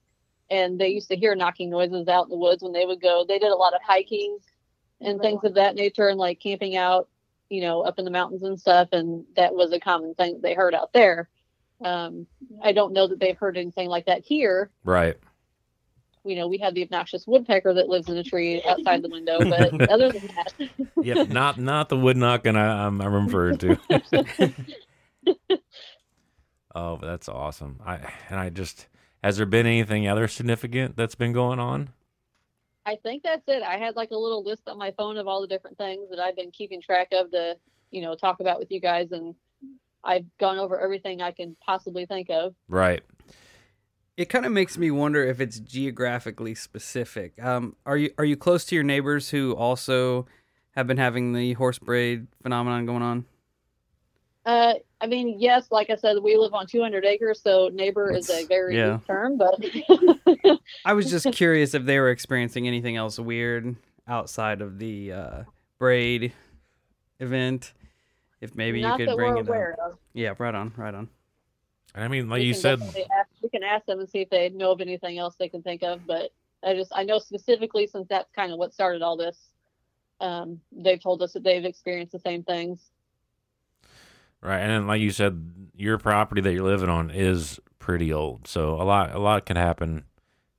and 0.51 0.79
they 0.79 0.89
used 0.89 1.09
to 1.09 1.15
hear 1.15 1.33
knocking 1.33 1.71
noises 1.71 2.07
out 2.07 2.25
in 2.25 2.29
the 2.29 2.37
woods 2.37 2.61
when 2.61 2.71
they 2.71 2.85
would 2.85 3.01
go. 3.01 3.25
They 3.27 3.39
did 3.39 3.51
a 3.51 3.55
lot 3.55 3.73
of 3.73 3.81
hiking 3.83 4.37
and 5.01 5.19
things 5.19 5.43
of 5.43 5.55
that 5.55 5.73
nature, 5.73 6.09
and 6.09 6.19
like 6.19 6.39
camping 6.39 6.77
out, 6.77 7.09
you 7.49 7.61
know, 7.61 7.81
up 7.81 7.97
in 7.97 8.05
the 8.05 8.11
mountains 8.11 8.43
and 8.43 8.59
stuff. 8.59 8.89
And 8.91 9.25
that 9.35 9.55
was 9.55 9.73
a 9.73 9.79
common 9.79 10.13
thing 10.13 10.39
they 10.43 10.53
heard 10.53 10.75
out 10.75 10.93
there. 10.93 11.27
Um, 11.83 12.27
I 12.63 12.71
don't 12.71 12.93
know 12.93 13.07
that 13.07 13.19
they've 13.19 13.37
heard 13.37 13.57
anything 13.57 13.89
like 13.89 14.05
that 14.05 14.23
here. 14.23 14.69
Right. 14.83 15.17
You 16.23 16.35
know, 16.35 16.47
we 16.47 16.57
have 16.59 16.73
the 16.75 16.83
obnoxious 16.83 17.25
woodpecker 17.25 17.73
that 17.73 17.89
lives 17.89 18.09
in 18.09 18.17
a 18.17 18.23
tree 18.23 18.61
outside 18.67 19.01
the 19.01 19.09
window, 19.09 19.39
but 19.39 19.73
other 19.89 20.11
than 20.11 20.27
that, 20.27 20.69
Yep. 21.03 21.29
not 21.29 21.59
not 21.59 21.89
the 21.89 21.97
wood 21.97 22.17
knocking 22.17 22.55
I, 22.55 22.85
I'm, 22.85 23.01
I'm 23.01 23.25
referring 23.25 23.57
to. 23.59 23.77
oh, 26.75 26.97
that's 26.97 27.27
awesome. 27.27 27.81
I 27.85 27.99
and 28.29 28.39
I 28.39 28.49
just 28.49 28.87
has 29.23 29.37
there 29.37 29.45
been 29.45 29.65
anything 29.65 30.07
other 30.07 30.27
significant 30.27 30.95
that's 30.95 31.15
been 31.15 31.33
going 31.33 31.59
on? 31.59 31.89
I 32.85 32.97
think 33.03 33.23
that's 33.23 33.43
it. 33.47 33.61
I 33.61 33.77
had 33.77 33.95
like 33.95 34.11
a 34.11 34.17
little 34.17 34.43
list 34.43 34.63
on 34.67 34.77
my 34.77 34.91
phone 34.97 35.17
of 35.17 35.27
all 35.27 35.41
the 35.41 35.47
different 35.47 35.77
things 35.77 36.09
that 36.09 36.19
I've 36.19 36.35
been 36.35 36.51
keeping 36.51 36.81
track 36.81 37.09
of 37.11 37.29
to, 37.31 37.55
you 37.91 38.01
know, 38.01 38.15
talk 38.15 38.39
about 38.39 38.59
with 38.59 38.71
you 38.71 38.79
guys, 38.79 39.11
and 39.11 39.35
I've 40.03 40.25
gone 40.39 40.57
over 40.57 40.79
everything 40.79 41.21
I 41.21 41.31
can 41.31 41.55
possibly 41.63 42.07
think 42.07 42.29
of. 42.31 42.55
Right. 42.67 43.03
It 44.21 44.29
kind 44.29 44.45
of 44.45 44.51
makes 44.51 44.77
me 44.77 44.91
wonder 44.91 45.23
if 45.25 45.41
it's 45.41 45.59
geographically 45.59 46.53
specific. 46.53 47.43
Um, 47.43 47.75
are 47.87 47.97
you 47.97 48.11
are 48.19 48.23
you 48.23 48.37
close 48.37 48.63
to 48.65 48.75
your 48.75 48.83
neighbors 48.83 49.31
who 49.31 49.55
also 49.55 50.27
have 50.75 50.85
been 50.85 50.97
having 50.97 51.33
the 51.33 51.53
horse 51.53 51.79
braid 51.79 52.27
phenomenon 52.43 52.85
going 52.85 53.01
on? 53.01 53.25
Uh, 54.45 54.73
I 55.01 55.07
mean, 55.07 55.37
yes, 55.39 55.71
like 55.71 55.89
I 55.89 55.95
said, 55.95 56.17
we 56.21 56.37
live 56.37 56.53
on 56.53 56.67
200 56.67 57.03
acres, 57.03 57.41
so 57.41 57.71
neighbor 57.73 58.11
is 58.11 58.29
a 58.29 58.45
very 58.45 58.77
yeah. 58.77 58.93
loose 58.93 59.05
term, 59.07 59.39
but 59.39 59.59
I 60.85 60.93
was 60.93 61.09
just 61.09 61.31
curious 61.31 61.73
if 61.73 61.85
they 61.85 61.99
were 61.99 62.11
experiencing 62.11 62.67
anything 62.67 62.97
else 62.97 63.17
weird 63.17 63.75
outside 64.07 64.61
of 64.61 64.77
the 64.77 65.13
uh, 65.13 65.43
braid 65.79 66.31
event. 67.19 67.73
If 68.39 68.53
maybe 68.53 68.83
not 68.83 68.99
you 68.99 69.07
could 69.07 69.15
bring 69.15 69.37
it 69.37 69.47
aware 69.47 69.75
up. 69.83 69.93
of. 69.93 69.97
Yeah, 70.13 70.35
right 70.37 70.53
on, 70.53 70.73
right 70.77 70.93
on. 70.93 71.09
I 71.93 72.07
mean, 72.07 72.29
like 72.29 72.39
We 72.39 72.47
you 72.47 72.53
said, 72.53 72.81
ask, 72.81 73.29
we 73.41 73.49
can 73.49 73.63
ask 73.63 73.85
them 73.85 73.99
and 73.99 74.09
see 74.09 74.19
if 74.19 74.29
they 74.29 74.49
know 74.49 74.71
of 74.71 74.81
anything 74.81 75.17
else 75.17 75.35
they 75.37 75.49
can 75.49 75.61
think 75.61 75.83
of. 75.83 76.05
But 76.07 76.31
I 76.63 76.73
just 76.73 76.91
I 76.95 77.03
know 77.03 77.19
specifically 77.19 77.87
since 77.87 78.07
that's 78.07 78.31
kind 78.31 78.51
of 78.51 78.57
what 78.57 78.73
started 78.73 79.01
all 79.01 79.17
this. 79.17 79.37
Um, 80.19 80.61
they've 80.71 81.01
told 81.01 81.21
us 81.21 81.33
that 81.33 81.43
they've 81.43 81.65
experienced 81.65 82.11
the 82.13 82.19
same 82.19 82.43
things. 82.43 82.79
right, 84.41 84.59
and 84.59 84.71
then 84.71 84.87
like 84.87 85.01
you 85.01 85.11
said, 85.11 85.51
your 85.75 85.97
property 85.97 86.41
that 86.41 86.53
you're 86.53 86.63
living 86.63 86.89
on 86.89 87.09
is 87.09 87.59
pretty 87.79 88.13
old, 88.13 88.47
so 88.47 88.75
a 88.75 88.83
lot 88.83 89.13
a 89.13 89.19
lot 89.19 89.45
can 89.45 89.57
happen 89.57 90.05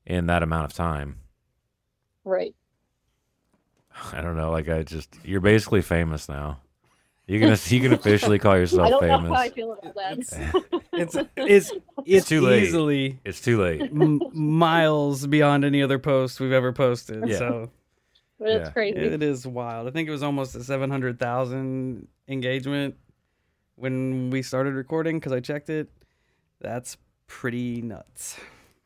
in 0.04 0.26
that 0.26 0.42
amount 0.42 0.64
of 0.66 0.74
time. 0.74 1.20
Right. 2.24 2.54
I 4.12 4.20
don't 4.20 4.36
know. 4.36 4.50
Like 4.50 4.68
I 4.68 4.82
just, 4.82 5.08
you're 5.24 5.40
basically 5.40 5.82
famous 5.82 6.28
now. 6.28 6.61
You 7.32 7.40
can 7.40 7.56
you 7.66 7.80
can 7.80 7.92
officially 7.92 8.38
call 8.38 8.56
yourself 8.58 8.82
I 8.86 8.90
yourself 8.90 9.00
don't 9.00 9.22
know 9.24 9.28
how 9.28 9.40
I 9.40 9.48
famous. 9.48 9.54
feel 9.54 9.72
about 9.72 9.94
that. 9.94 10.82
It's 10.92 11.16
it's 11.36 11.72
it's 12.04 12.28
too 12.28 12.42
late. 12.42 12.64
easily 12.64 13.18
It's 13.24 13.40
too 13.40 13.60
late. 13.62 13.80
m- 13.80 14.20
miles 14.34 15.26
beyond 15.26 15.64
any 15.64 15.82
other 15.82 15.98
post 15.98 16.38
we've 16.40 16.52
ever 16.52 16.72
posted. 16.72 17.26
Yeah. 17.26 17.38
So 17.38 17.70
but 18.38 18.48
it's 18.50 18.66
Yeah. 18.68 18.72
crazy. 18.72 18.98
it 18.98 19.22
is 19.22 19.46
wild. 19.46 19.88
I 19.88 19.90
think 19.90 20.08
it 20.08 20.12
was 20.12 20.22
almost 20.22 20.54
a 20.54 20.62
seven 20.62 20.90
hundred 20.90 21.18
thousand 21.18 22.08
engagement 22.28 22.96
when 23.76 24.28
we 24.30 24.42
started 24.42 24.74
recording 24.74 25.18
because 25.18 25.32
I 25.32 25.40
checked 25.40 25.70
it. 25.70 25.88
That's 26.60 26.96
pretty 27.26 27.80
nuts. 27.82 28.36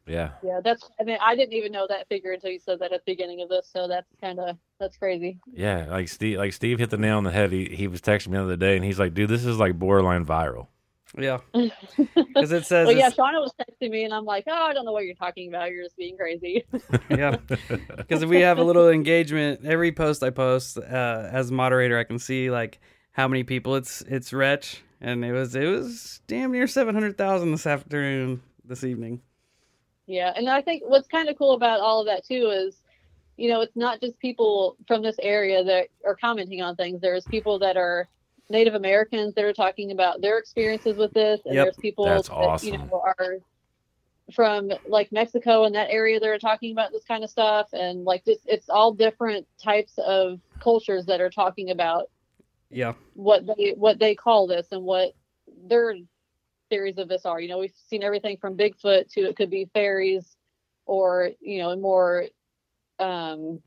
Yeah. 0.06 0.30
Yeah, 0.42 0.60
that's. 0.62 0.88
I 1.00 1.04
mean, 1.04 1.18
I 1.20 1.34
didn't 1.34 1.54
even 1.54 1.72
know 1.72 1.86
that 1.88 2.08
figure 2.08 2.32
until 2.32 2.50
you 2.50 2.58
said 2.60 2.78
that 2.78 2.92
at 2.92 3.04
the 3.04 3.12
beginning 3.12 3.42
of 3.42 3.48
this. 3.48 3.68
So 3.72 3.88
that's 3.88 4.06
kind 4.20 4.38
of 4.38 4.56
that's 4.78 4.96
crazy. 4.96 5.38
Yeah, 5.52 5.86
like 5.88 6.08
Steve, 6.08 6.38
like 6.38 6.52
Steve 6.52 6.78
hit 6.78 6.90
the 6.90 6.96
nail 6.96 7.16
on 7.16 7.24
the 7.24 7.30
head. 7.32 7.50
He 7.52 7.64
he 7.66 7.88
was 7.88 8.00
texting 8.00 8.28
me 8.28 8.38
the 8.38 8.44
other 8.44 8.56
day, 8.56 8.76
and 8.76 8.84
he's 8.84 8.98
like, 8.98 9.14
"Dude, 9.14 9.28
this 9.28 9.44
is 9.44 9.58
like 9.58 9.78
borderline 9.78 10.24
viral." 10.24 10.68
Yeah, 11.18 11.38
because 11.54 12.52
it 12.52 12.66
says 12.66 12.86
Well, 12.86 12.96
yeah, 12.96 13.06
it's- 13.08 13.14
Shauna 13.16 13.40
was 13.40 13.52
texting 13.60 13.90
me, 13.90 14.04
and 14.04 14.12
I'm 14.12 14.24
like, 14.24 14.44
oh, 14.48 14.52
I 14.52 14.74
don't 14.74 14.84
know 14.84 14.92
what 14.92 15.04
you're 15.04 15.14
talking 15.14 15.48
about. 15.48 15.70
You're 15.70 15.84
just 15.84 15.96
being 15.96 16.16
crazy. 16.16 16.64
yeah. 17.10 17.36
because 17.96 18.22
if 18.22 18.28
we 18.28 18.40
have 18.40 18.58
a 18.58 18.64
little 18.64 18.88
engagement 18.90 19.64
every 19.64 19.92
post 19.92 20.22
i 20.22 20.30
post 20.30 20.76
uh, 20.78 21.28
as 21.30 21.50
moderator 21.50 21.96
i 21.98 22.04
can 22.04 22.18
see 22.18 22.50
like 22.50 22.80
how 23.12 23.28
many 23.28 23.44
people 23.44 23.76
it's 23.76 24.02
it's 24.02 24.32
retch 24.32 24.82
and 25.00 25.24
it 25.24 25.32
was 25.32 25.54
it 25.54 25.64
was 25.66 26.20
damn 26.26 26.52
near 26.52 26.66
700000 26.66 27.50
this 27.52 27.66
afternoon 27.66 28.42
this 28.64 28.84
evening 28.84 29.22
Yeah, 30.06 30.32
and 30.36 30.48
I 30.48 30.62
think 30.62 30.82
what's 30.86 31.08
kind 31.08 31.28
of 31.28 31.36
cool 31.36 31.52
about 31.52 31.80
all 31.80 32.00
of 32.00 32.06
that 32.06 32.24
too 32.24 32.50
is, 32.50 32.80
you 33.36 33.48
know, 33.48 33.60
it's 33.60 33.76
not 33.76 34.00
just 34.00 34.18
people 34.20 34.76
from 34.86 35.02
this 35.02 35.16
area 35.20 35.64
that 35.64 35.88
are 36.04 36.16
commenting 36.16 36.62
on 36.62 36.76
things. 36.76 37.00
There's 37.00 37.26
people 37.26 37.58
that 37.58 37.76
are 37.76 38.08
Native 38.48 38.74
Americans 38.74 39.34
that 39.34 39.44
are 39.44 39.52
talking 39.52 39.90
about 39.90 40.20
their 40.20 40.38
experiences 40.38 40.96
with 40.96 41.12
this, 41.12 41.40
and 41.44 41.54
Yep, 41.54 41.64
there's 41.64 41.76
people 41.78 42.04
that 42.04 42.62
you 42.62 42.72
know 42.78 43.02
are 43.04 43.38
from 44.34 44.70
like 44.88 45.10
Mexico 45.12 45.64
and 45.64 45.74
that 45.74 45.90
area 45.90 46.18
that 46.20 46.28
are 46.28 46.38
talking 46.38 46.72
about 46.72 46.92
this 46.92 47.04
kind 47.04 47.24
of 47.24 47.30
stuff, 47.30 47.68
and 47.72 48.04
like 48.04 48.24
this, 48.24 48.38
it's 48.46 48.68
all 48.68 48.92
different 48.92 49.46
types 49.62 49.94
of 49.98 50.40
cultures 50.62 51.06
that 51.06 51.20
are 51.20 51.30
talking 51.30 51.70
about 51.70 52.06
yeah 52.70 52.92
what 53.14 53.46
they 53.46 53.74
what 53.76 53.98
they 53.98 54.14
call 54.14 54.46
this 54.46 54.68
and 54.70 54.82
what 54.82 55.12
their 55.68 55.94
theories 56.68 56.98
of 56.98 57.08
this 57.08 57.24
are. 57.24 57.40
You 57.40 57.48
know, 57.48 57.58
we've 57.58 57.74
seen 57.88 58.02
everything 58.02 58.36
from 58.36 58.56
Bigfoot 58.56 59.10
to 59.12 59.20
it 59.22 59.36
could 59.36 59.50
be 59.50 59.70
fairies 59.72 60.36
or, 60.86 61.30
you 61.40 61.58
know, 61.58 61.76
more 61.76 62.24
um 62.98 63.60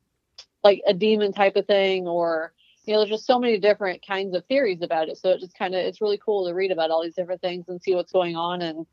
like 0.64 0.82
a 0.88 0.94
demon 0.94 1.32
type 1.32 1.56
of 1.56 1.68
thing 1.68 2.08
or 2.08 2.54
you 2.86 2.94
know, 2.94 3.00
there's 3.02 3.12
just 3.12 3.28
so 3.28 3.38
many 3.38 3.60
different 3.60 4.06
kinds 4.06 4.36
of 4.36 4.44
theories 4.46 4.82
about 4.82 5.10
it. 5.10 5.18
So 5.18 5.30
it 5.30 5.40
just 5.42 5.58
kind 5.58 5.76
of 5.76 5.82
it's 5.82 6.02
really 6.02 6.20
cool 6.24 6.48
to 6.48 6.54
read 6.54 6.72
about 6.72 6.90
all 6.90 7.04
these 7.04 7.16
different 7.16 7.42
things 7.42 7.70
and 7.70 7.82
see 7.82 7.94
what's 7.94 8.12
going 8.12 8.36
on 8.36 8.62
and 8.62 8.86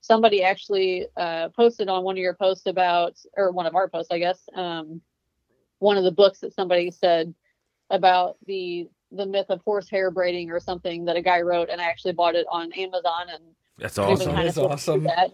somebody 0.00 0.42
actually 0.42 1.06
uh, 1.16 1.48
posted 1.50 1.88
on 1.88 2.04
one 2.04 2.16
of 2.16 2.22
your 2.22 2.34
posts 2.34 2.66
about 2.66 3.18
or 3.36 3.50
one 3.52 3.66
of 3.66 3.74
our 3.74 3.88
posts, 3.88 4.12
I 4.12 4.18
guess, 4.18 4.40
um, 4.54 5.00
one 5.78 5.96
of 5.96 6.04
the 6.04 6.12
books 6.12 6.40
that 6.40 6.54
somebody 6.54 6.90
said 6.90 7.34
about 7.90 8.36
the 8.46 8.88
the 9.12 9.26
myth 9.26 9.46
of 9.48 9.60
horsehair 9.62 10.10
braiding 10.10 10.50
or 10.50 10.60
something 10.60 11.04
that 11.04 11.16
a 11.16 11.22
guy 11.22 11.40
wrote 11.40 11.68
and 11.70 11.80
I 11.80 11.84
actually 11.84 12.12
bought 12.12 12.34
it 12.34 12.46
on 12.50 12.72
Amazon 12.72 13.26
and 13.32 13.42
That's 13.78 13.98
awesome. 13.98 14.34
That's 14.34 14.58
awesome. 14.58 15.04
that 15.04 15.30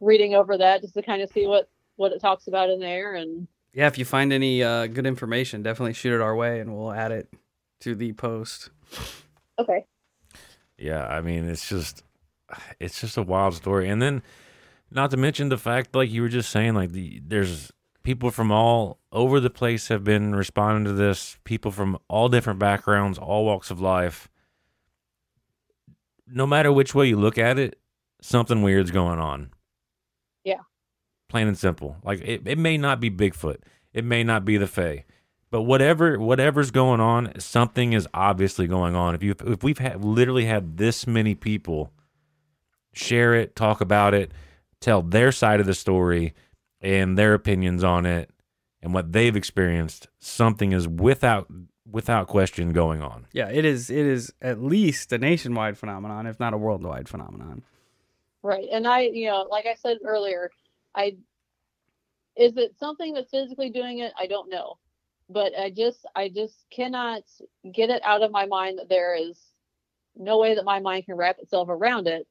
reading 0.00 0.34
over 0.34 0.56
that 0.58 0.80
just 0.82 0.94
to 0.94 1.02
kind 1.02 1.22
of 1.22 1.30
see 1.30 1.46
what 1.46 1.68
what 1.96 2.12
it 2.12 2.20
talks 2.20 2.46
about 2.46 2.70
in 2.70 2.78
there 2.80 3.14
and 3.14 3.48
yeah 3.72 3.86
if 3.86 3.96
you 3.98 4.04
find 4.04 4.32
any 4.32 4.62
uh, 4.62 4.86
good 4.86 5.06
information 5.06 5.62
definitely 5.62 5.94
shoot 5.94 6.14
it 6.14 6.20
our 6.20 6.36
way 6.36 6.60
and 6.60 6.76
we'll 6.76 6.92
add 6.92 7.10
it 7.12 7.28
to 7.80 7.94
the 7.94 8.12
post 8.12 8.70
okay 9.58 9.84
Yeah, 10.78 11.06
I 11.06 11.22
mean, 11.22 11.48
it's 11.48 11.68
just, 11.70 12.02
it's 12.78 13.00
just 13.00 13.16
a 13.16 13.22
wild 13.22 13.54
story. 13.54 13.88
And 13.88 14.00
then, 14.02 14.22
not 14.90 15.10
to 15.12 15.16
mention 15.16 15.48
the 15.48 15.56
fact, 15.56 15.94
like 15.94 16.10
you 16.10 16.20
were 16.20 16.28
just 16.28 16.50
saying, 16.50 16.74
like 16.74 16.92
the 16.92 17.20
there's 17.26 17.72
people 18.06 18.30
from 18.30 18.52
all 18.52 19.00
over 19.10 19.40
the 19.40 19.50
place 19.50 19.88
have 19.88 20.04
been 20.04 20.32
responding 20.32 20.84
to 20.84 20.92
this. 20.92 21.38
People 21.42 21.72
from 21.72 21.98
all 22.06 22.28
different 22.28 22.60
backgrounds, 22.60 23.18
all 23.18 23.44
walks 23.44 23.68
of 23.68 23.80
life. 23.80 24.28
No 26.24 26.46
matter 26.46 26.70
which 26.70 26.94
way 26.94 27.08
you 27.08 27.16
look 27.16 27.36
at 27.36 27.58
it, 27.58 27.80
something 28.22 28.62
weird's 28.62 28.92
going 28.92 29.18
on. 29.18 29.50
Yeah. 30.44 30.60
Plain 31.28 31.48
and 31.48 31.58
simple. 31.58 31.96
Like 32.04 32.20
it, 32.20 32.46
it 32.46 32.58
may 32.58 32.78
not 32.78 33.00
be 33.00 33.10
Bigfoot. 33.10 33.56
It 33.92 34.04
may 34.04 34.22
not 34.22 34.44
be 34.44 34.56
the 34.56 34.68
Fae. 34.68 35.04
But 35.50 35.62
whatever 35.62 36.16
whatever's 36.16 36.70
going 36.70 37.00
on, 37.00 37.32
something 37.40 37.92
is 37.92 38.06
obviously 38.14 38.68
going 38.68 38.94
on. 38.94 39.16
If 39.16 39.24
you 39.24 39.34
if 39.44 39.64
we've 39.64 39.78
had 39.78 40.04
literally 40.04 40.44
had 40.44 40.76
this 40.76 41.08
many 41.08 41.34
people 41.34 41.90
share 42.92 43.34
it, 43.34 43.56
talk 43.56 43.80
about 43.80 44.14
it, 44.14 44.30
tell 44.80 45.02
their 45.02 45.32
side 45.32 45.58
of 45.58 45.66
the 45.66 45.74
story 45.74 46.34
and 46.86 47.18
their 47.18 47.34
opinions 47.34 47.82
on 47.82 48.06
it 48.06 48.30
and 48.80 48.94
what 48.94 49.12
they've 49.12 49.34
experienced, 49.34 50.06
something 50.20 50.70
is 50.70 50.86
without 50.86 51.48
without 51.90 52.26
question 52.26 52.72
going 52.72 53.00
on. 53.00 53.26
yeah 53.32 53.48
it 53.48 53.64
is 53.64 53.90
it 53.90 54.06
is 54.06 54.32
at 54.42 54.60
least 54.60 55.12
a 55.12 55.18
nationwide 55.18 55.78
phenomenon 55.78 56.26
if 56.26 56.38
not 56.40 56.52
a 56.52 56.56
worldwide 56.56 57.08
phenomenon. 57.08 57.62
Right 58.42 58.68
and 58.72 58.86
I 58.86 59.02
you 59.02 59.26
know 59.28 59.46
like 59.50 59.66
I 59.66 59.74
said 59.74 59.98
earlier 60.04 60.50
I 60.94 61.16
is 62.36 62.56
it 62.56 62.78
something 62.78 63.14
that's 63.14 63.30
physically 63.30 63.70
doing 63.70 64.00
it? 64.00 64.12
I 64.18 64.26
don't 64.26 64.50
know. 64.50 64.78
But 65.28 65.52
I 65.58 65.70
just 65.70 66.04
I 66.14 66.28
just 66.28 66.54
cannot 66.70 67.22
get 67.72 67.90
it 67.90 68.02
out 68.04 68.22
of 68.22 68.30
my 68.30 68.46
mind 68.46 68.78
that 68.78 68.88
there 68.88 69.14
is 69.16 69.38
no 70.16 70.38
way 70.38 70.54
that 70.54 70.64
my 70.64 70.80
mind 70.80 71.06
can 71.06 71.16
wrap 71.16 71.38
itself 71.38 71.68
around 71.68 72.06
it 72.06 72.26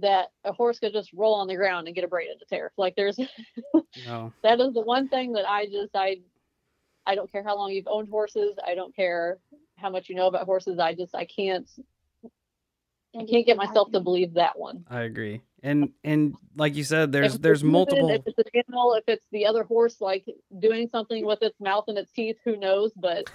that 0.00 0.28
a 0.44 0.52
horse 0.52 0.78
could 0.78 0.92
just 0.92 1.12
roll 1.12 1.34
on 1.34 1.48
the 1.48 1.56
ground 1.56 1.86
and 1.86 1.94
get 1.94 2.04
a 2.04 2.08
braided 2.08 2.42
tear 2.48 2.72
like 2.76 2.94
there's 2.96 3.18
no 4.06 4.32
that 4.42 4.60
is 4.60 4.74
the 4.74 4.80
one 4.80 5.08
thing 5.08 5.32
that 5.32 5.48
I 5.48 5.66
just 5.66 5.94
I 5.94 6.18
I 7.06 7.14
don't 7.14 7.30
care 7.32 7.42
how 7.42 7.56
long 7.56 7.72
you've 7.72 7.88
owned 7.88 8.10
horses. 8.10 8.58
I 8.64 8.74
don't 8.74 8.94
care 8.94 9.38
how 9.76 9.88
much 9.88 10.10
you 10.10 10.14
know 10.14 10.26
about 10.26 10.44
horses. 10.44 10.78
I 10.78 10.94
just 10.94 11.14
I 11.14 11.24
can't 11.24 11.68
I 13.18 13.24
can't 13.24 13.46
get 13.46 13.56
myself 13.56 13.90
to 13.92 14.00
believe 14.00 14.34
that 14.34 14.58
one. 14.58 14.84
i 14.90 15.00
agree 15.00 15.40
and 15.62 15.90
and 16.04 16.34
like 16.56 16.76
you 16.76 16.84
said 16.84 17.10
there's 17.10 17.38
there's 17.38 17.64
multiple 17.64 18.10
If 18.10 18.22
it's 18.26 18.38
an 18.38 18.62
animal, 18.68 18.94
if 18.94 19.04
it's 19.08 19.26
the 19.32 19.46
other 19.46 19.64
horse 19.64 20.00
like 20.00 20.24
doing 20.60 20.88
something 20.88 21.24
with 21.24 21.42
its 21.42 21.58
mouth 21.60 21.84
and 21.88 21.98
its 21.98 22.12
teeth, 22.12 22.36
who 22.44 22.56
knows? 22.56 22.92
But 22.94 23.28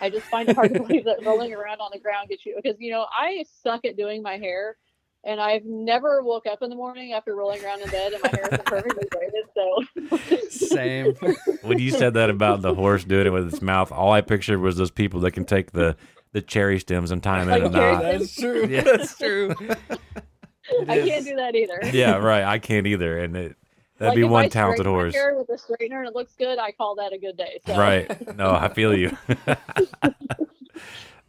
I 0.00 0.10
just 0.10 0.26
find 0.26 0.48
it 0.48 0.56
hard 0.56 0.72
to 0.72 0.78
believe 0.82 1.04
that 1.04 1.24
rolling 1.24 1.52
around 1.52 1.80
on 1.80 1.90
the 1.92 2.00
ground 2.00 2.30
gets 2.30 2.44
you 2.44 2.56
because 2.56 2.80
you 2.80 2.90
know 2.90 3.06
I 3.10 3.44
suck 3.62 3.84
at 3.84 3.96
doing 3.96 4.22
my 4.22 4.38
hair, 4.38 4.76
and 5.24 5.40
I've 5.40 5.64
never 5.64 6.22
woke 6.22 6.46
up 6.46 6.62
in 6.62 6.70
the 6.70 6.76
morning 6.76 7.12
after 7.12 7.34
rolling 7.34 7.64
around 7.64 7.82
in 7.82 7.90
bed 7.90 8.12
and 8.12 8.22
my 8.22 8.30
hair 8.30 8.48
is 8.52 8.58
perfectly 8.64 9.04
braided. 9.10 9.44
So 9.54 10.48
Same. 10.48 11.14
when 11.62 11.78
you 11.78 11.90
said 11.90 12.14
that 12.14 12.30
about 12.30 12.62
the 12.62 12.74
horse 12.74 13.04
doing 13.04 13.26
it 13.26 13.30
with 13.30 13.52
its 13.52 13.60
mouth, 13.62 13.90
all 13.92 14.12
I 14.12 14.20
pictured 14.20 14.58
was 14.60 14.76
those 14.76 14.90
people 14.90 15.20
that 15.20 15.32
can 15.32 15.44
take 15.44 15.72
the 15.72 15.96
the 16.32 16.42
cherry 16.42 16.78
stems 16.78 17.10
and 17.10 17.22
tie 17.22 17.42
them 17.44 17.48
in 17.54 17.66
a 17.66 17.70
knot. 17.70 18.02
That's 18.02 18.34
true. 18.36 18.66
Yeah. 18.70 18.82
That's 18.82 19.16
true. 19.16 19.54
I 20.86 21.00
can't 21.00 21.24
do 21.24 21.36
that 21.36 21.54
either. 21.54 21.80
Yeah, 21.92 22.16
right. 22.16 22.44
I 22.44 22.58
can't 22.58 22.86
either, 22.86 23.18
and 23.18 23.34
it 23.34 23.56
that'd 23.98 24.10
Like, 24.10 24.16
be 24.16 24.24
if 24.24 24.30
one 24.30 24.44
I 24.44 24.48
talented 24.48 24.84
straighten 24.84 24.92
my 24.92 24.98
horse. 24.98 25.14
hair 25.14 25.34
with 25.34 25.48
a 25.48 25.54
straightener 25.54 26.00
and 26.00 26.08
it 26.08 26.14
looks 26.14 26.34
good, 26.38 26.58
I 26.58 26.72
call 26.72 26.94
that 26.96 27.14
a 27.14 27.18
good 27.18 27.38
day. 27.38 27.58
So. 27.66 27.76
Right. 27.78 28.36
No, 28.36 28.50
I 28.50 28.68
feel 28.68 28.94
you. 28.94 29.16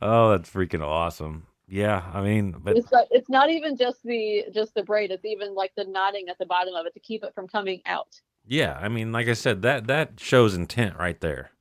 oh, 0.01 0.31
that's 0.31 0.49
freaking 0.49 0.81
awesome. 0.85 1.45
Yeah, 1.69 2.03
I 2.13 2.21
mean, 2.21 2.55
but 2.63 2.75
It's 2.77 2.91
like, 2.91 3.07
it's 3.11 3.29
not 3.29 3.49
even 3.49 3.77
just 3.77 4.01
the 4.03 4.45
just 4.53 4.73
the 4.73 4.83
braid. 4.83 5.11
It's 5.11 5.25
even 5.25 5.53
like 5.53 5.71
the 5.75 5.85
knotting 5.85 6.27
at 6.27 6.37
the 6.39 6.45
bottom 6.45 6.73
of 6.73 6.85
it 6.85 6.93
to 6.95 6.99
keep 6.99 7.23
it 7.23 7.33
from 7.35 7.47
coming 7.47 7.81
out. 7.85 8.19
yeah, 8.47 8.77
I 8.81 8.89
mean, 8.89 9.11
like 9.11 9.27
I 9.27 9.33
said, 9.33 9.61
that 9.61 9.87
that 9.87 10.19
shows 10.19 10.55
intent 10.55 10.97
right 10.97 11.19
there, 11.21 11.51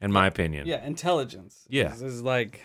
in 0.00 0.12
my 0.12 0.26
opinion. 0.26 0.66
Yeah, 0.66 0.84
intelligence. 0.84 1.64
Yeah. 1.68 1.88
This 1.88 2.02
is 2.02 2.22
like 2.22 2.60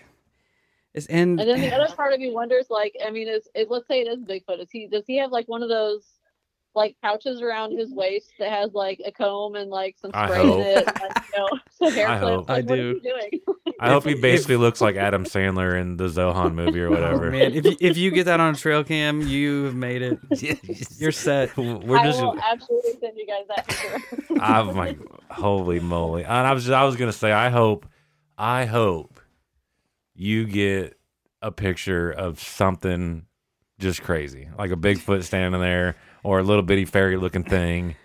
it's 0.94 1.08
and, 1.08 1.40
And 1.40 1.50
then 1.50 1.62
the 1.62 1.74
other 1.74 1.94
part 1.96 2.14
of 2.14 2.20
me 2.20 2.32
wonders, 2.32 2.66
like, 2.70 2.96
I 3.06 3.12
mean, 3.12 3.28
is, 3.28 3.48
is 3.56 3.68
let's 3.70 3.88
say 3.88 4.02
it 4.02 4.08
is 4.08 4.20
Bigfoot. 4.26 4.62
Is 4.62 4.70
he 4.70 4.88
does 4.88 5.06
he 5.08 5.18
have 5.18 5.32
like 5.32 5.48
one 5.48 5.64
of 5.64 5.70
those 5.70 6.04
like 6.76 6.96
pouches 7.02 7.42
around 7.42 7.78
his 7.78 7.92
waist 7.94 8.32
that 8.40 8.50
has 8.50 8.74
like 8.74 9.02
a 9.06 9.12
comb 9.12 9.56
and 9.56 9.70
like 9.70 9.98
some 9.98 10.12
spray 10.12 10.42
in 10.42 10.60
it, 10.60 10.78
and, 10.78 10.86
like, 10.88 11.24
you 11.34 11.40
know, 11.40 11.60
some 11.72 11.94
hair 11.94 12.08
I 12.10 12.20
clips? 12.20 12.36
hope. 12.36 12.50
Like, 12.50 12.64
I 12.66 12.68
what 12.68 12.76
do. 12.76 12.92
is 12.92 13.02
he 13.02 13.10
doing? 13.10 13.40
I 13.82 13.90
hope 13.90 14.04
he 14.06 14.12
If- 14.12 14.22
basically 14.22 14.58
looks 14.58 14.80
like 14.80 14.96
Adam 14.96 15.26
Sandler 15.26 15.80
in 15.80 15.98
the 15.98 16.04
Zohan 16.04 16.54
movie 16.54 16.82
or 16.82 16.90
oh, 16.90 16.92
whatever. 16.92 17.28
Oh, 17.28 17.32
man, 17.32 17.54
if 17.54 17.66
you, 17.66 17.78
if 17.80 17.98
you 17.98 18.12
get 18.12 18.26
that 18.26 18.40
on 18.40 18.54
a 18.54 18.58
trail 18.58 18.84
cam, 18.84 19.22
you 19.22 19.64
have 19.64 19.76
made 19.76 20.04
it. 20.04 20.20
You're 21.00 21.12
set. 21.12 21.58
We're 21.58 21.98
I 21.98 22.04
just 22.04 22.22
will 22.22 22.38
absolutely 22.40 22.92
send 23.00 23.18
you 23.18 23.26
guys 23.26 23.46
that 23.48 23.68
picture. 23.68 24.34
I'm 24.40 24.76
like, 24.76 25.00
holy 25.32 25.80
moly! 25.80 26.24
And 26.24 26.32
I 26.32 26.54
was 26.54 26.70
I 26.70 26.84
was 26.84 26.96
gonna 26.96 27.12
say, 27.12 27.32
I 27.32 27.50
hope, 27.50 27.88
I 28.38 28.66
hope 28.66 29.20
you 30.14 30.46
get 30.46 31.00
a 31.42 31.52
picture 31.52 32.12
of 32.12 32.40
something 32.40 33.26
just 33.80 34.04
crazy, 34.04 34.48
like 34.60 34.70
a 34.70 34.76
Bigfoot 34.76 35.24
standing 35.24 35.60
there, 35.60 35.96
or 36.24 36.38
a 36.38 36.44
little 36.44 36.62
bitty 36.62 36.86
fairy 36.86 37.18
looking 37.18 37.44
thing, 37.44 37.96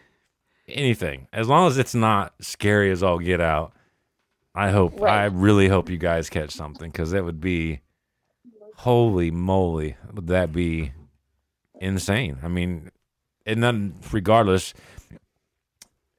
anything. 0.66 1.29
As 1.35 1.49
long 1.49 1.66
as 1.66 1.77
it's 1.77 1.95
not 1.95 2.33
scary 2.41 2.91
as 2.91 3.03
all 3.03 3.18
get 3.18 3.43
out. 3.43 3.74
I 4.57 4.70
hope. 4.70 5.00
Right. 5.00 5.22
I 5.22 5.24
really 5.26 5.68
hope 5.68 5.90
you 5.90 5.98
guys 5.98 6.30
catch 6.30 6.50
something 6.50 6.90
because 6.90 7.11
that 7.11 7.24
would 7.24 7.40
be, 7.40 7.80
holy 8.76 9.30
moly, 9.30 9.96
would 10.14 10.26
that 10.28 10.52
be 10.52 10.92
insane? 11.80 12.38
I 12.42 12.48
mean, 12.48 12.90
and 13.44 13.62
then 13.62 13.94
regardless, 14.11 14.72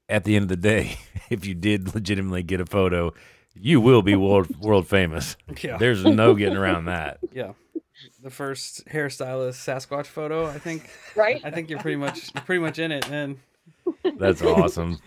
at 0.08 0.24
the 0.24 0.36
end 0.36 0.44
of 0.44 0.50
the 0.50 0.56
day, 0.58 0.98
if 1.30 1.46
you 1.46 1.54
did 1.56 1.94
legitimately 1.96 2.44
get 2.44 2.62
a 2.62 2.66
photo, 2.66 3.14
you 3.56 3.82
will 3.82 4.02
be 4.04 4.16
world 4.16 4.56
world 4.62 4.88
famous. 4.88 5.36
Yeah. 5.62 5.78
There's 5.78 6.04
no 6.06 6.36
getting 6.36 6.58
around 6.58 6.86
that. 6.86 7.20
Yeah. 7.34 7.54
The 8.22 8.30
first 8.30 8.86
hairstylist 8.88 9.56
Sasquatch 9.56 10.06
photo, 10.06 10.46
I 10.46 10.60
think. 10.60 10.88
right? 11.16 11.42
I 11.44 11.50
think 11.50 11.68
you're 11.68 11.80
pretty 11.80 11.96
much 11.96 12.30
you're 12.36 12.44
pretty 12.44 12.62
much 12.62 12.78
in 12.78 12.92
it, 12.92 13.10
man. 13.10 13.40
That's 14.20 14.44
awesome. 14.44 15.00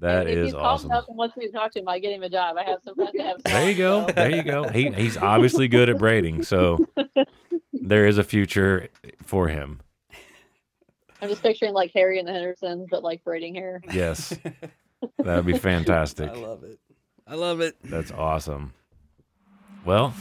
That 0.00 0.20
And 0.22 0.30
if 0.30 0.36
is 0.38 0.44
he's 0.46 0.54
calm 0.54 0.64
awesome. 0.64 0.90
enough 0.90 1.08
and 1.08 1.16
wants 1.16 1.36
me 1.36 1.46
to 1.46 1.52
talk 1.52 1.72
to 1.72 1.80
him, 1.80 1.88
I 1.88 1.98
get 1.98 2.12
him 2.12 2.22
a 2.22 2.28
job. 2.28 2.56
I 2.56 2.62
have 2.64 2.80
some 2.84 2.94
friends 2.94 3.12
that 3.14 3.26
have. 3.26 3.42
There 3.42 3.68
you 3.68 3.76
go. 3.76 4.06
There 4.06 4.30
you 4.30 4.42
go. 4.42 4.68
He 4.68 4.90
he's 4.90 5.16
obviously 5.16 5.66
good 5.68 5.88
at 5.88 5.98
braiding, 5.98 6.44
so 6.44 6.78
there 7.72 8.06
is 8.06 8.18
a 8.18 8.24
future 8.24 8.88
for 9.24 9.48
him. 9.48 9.80
I'm 11.20 11.28
just 11.28 11.42
picturing 11.42 11.72
like 11.74 11.90
Harry 11.94 12.18
and 12.20 12.28
the 12.28 12.32
Hendersons, 12.32 12.86
but 12.90 13.02
like 13.02 13.24
braiding 13.24 13.54
hair. 13.54 13.82
Yes. 13.92 14.36
That 15.18 15.36
would 15.36 15.46
be 15.46 15.56
fantastic. 15.56 16.28
I 16.28 16.34
love 16.34 16.64
it. 16.64 16.80
I 17.24 17.36
love 17.36 17.60
it. 17.60 17.76
That's 17.84 18.10
awesome. 18.10 18.72
Well, 19.84 20.12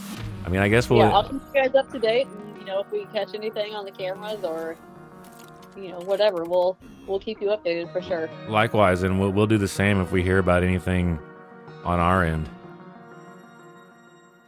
I 0.45 0.49
mean, 0.49 0.61
I 0.61 0.67
guess 0.67 0.88
we'll 0.88 0.99
yeah, 0.99 1.09
I'll 1.09 1.23
keep 1.23 1.41
you 1.41 1.61
guys 1.63 1.73
up 1.73 1.91
to 1.93 1.99
date. 1.99 2.28
And, 2.28 2.59
you 2.59 2.65
know, 2.65 2.82
if 2.82 2.91
we 2.91 3.05
catch 3.05 3.34
anything 3.34 3.73
on 3.73 3.86
the 3.86 3.91
cameras 3.91 4.43
or, 4.43 4.78
you 5.78 5.89
know, 5.89 5.99
whatever, 5.99 6.43
we'll 6.43 6.78
we'll 7.05 7.19
keep 7.19 7.41
you 7.41 7.47
updated 7.49 7.91
for 7.93 8.01
sure. 8.01 8.30
likewise, 8.49 9.03
and 9.03 9.19
we'll 9.19 9.32
we'll 9.32 9.47
do 9.47 9.57
the 9.57 9.67
same 9.67 10.01
if 10.01 10.11
we 10.11 10.23
hear 10.23 10.39
about 10.39 10.63
anything 10.63 11.19
on 11.84 11.99
our 11.99 12.23
end. 12.23 12.49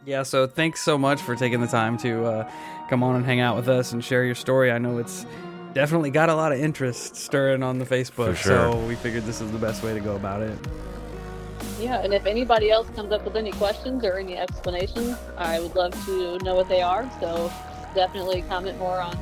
Yeah, 0.06 0.22
so 0.22 0.46
thanks 0.46 0.82
so 0.82 0.96
much 0.96 1.20
for 1.20 1.36
taking 1.36 1.60
the 1.60 1.66
time 1.66 1.98
to 1.98 2.24
uh, 2.24 2.50
come 2.88 3.02
on 3.02 3.16
and 3.16 3.24
hang 3.24 3.40
out 3.40 3.56
with 3.56 3.68
us 3.68 3.92
and 3.92 4.02
share 4.04 4.24
your 4.24 4.34
story. 4.34 4.72
I 4.72 4.78
know 4.78 4.98
it's 4.98 5.26
definitely 5.74 6.10
got 6.10 6.28
a 6.30 6.34
lot 6.34 6.52
of 6.52 6.58
interest 6.58 7.16
stirring 7.16 7.62
on 7.62 7.78
the 7.78 7.84
Facebook, 7.84 8.30
For 8.30 8.34
sure. 8.34 8.72
so 8.72 8.86
we 8.86 8.94
figured 8.96 9.24
this 9.24 9.40
is 9.40 9.52
the 9.52 9.58
best 9.58 9.82
way 9.82 9.94
to 9.94 10.00
go 10.00 10.16
about 10.16 10.42
it. 10.42 10.58
Yeah, 11.78 12.00
and 12.02 12.12
if 12.12 12.26
anybody 12.26 12.70
else 12.70 12.88
comes 12.90 13.12
up 13.12 13.24
with 13.24 13.36
any 13.36 13.52
questions 13.52 14.04
or 14.04 14.18
any 14.18 14.36
explanations, 14.36 15.16
I 15.36 15.60
would 15.60 15.74
love 15.74 15.92
to 16.06 16.38
know 16.38 16.54
what 16.54 16.68
they 16.68 16.82
are. 16.82 17.08
So 17.20 17.52
definitely 17.94 18.42
comment 18.42 18.78
more 18.78 19.00
on 19.00 19.16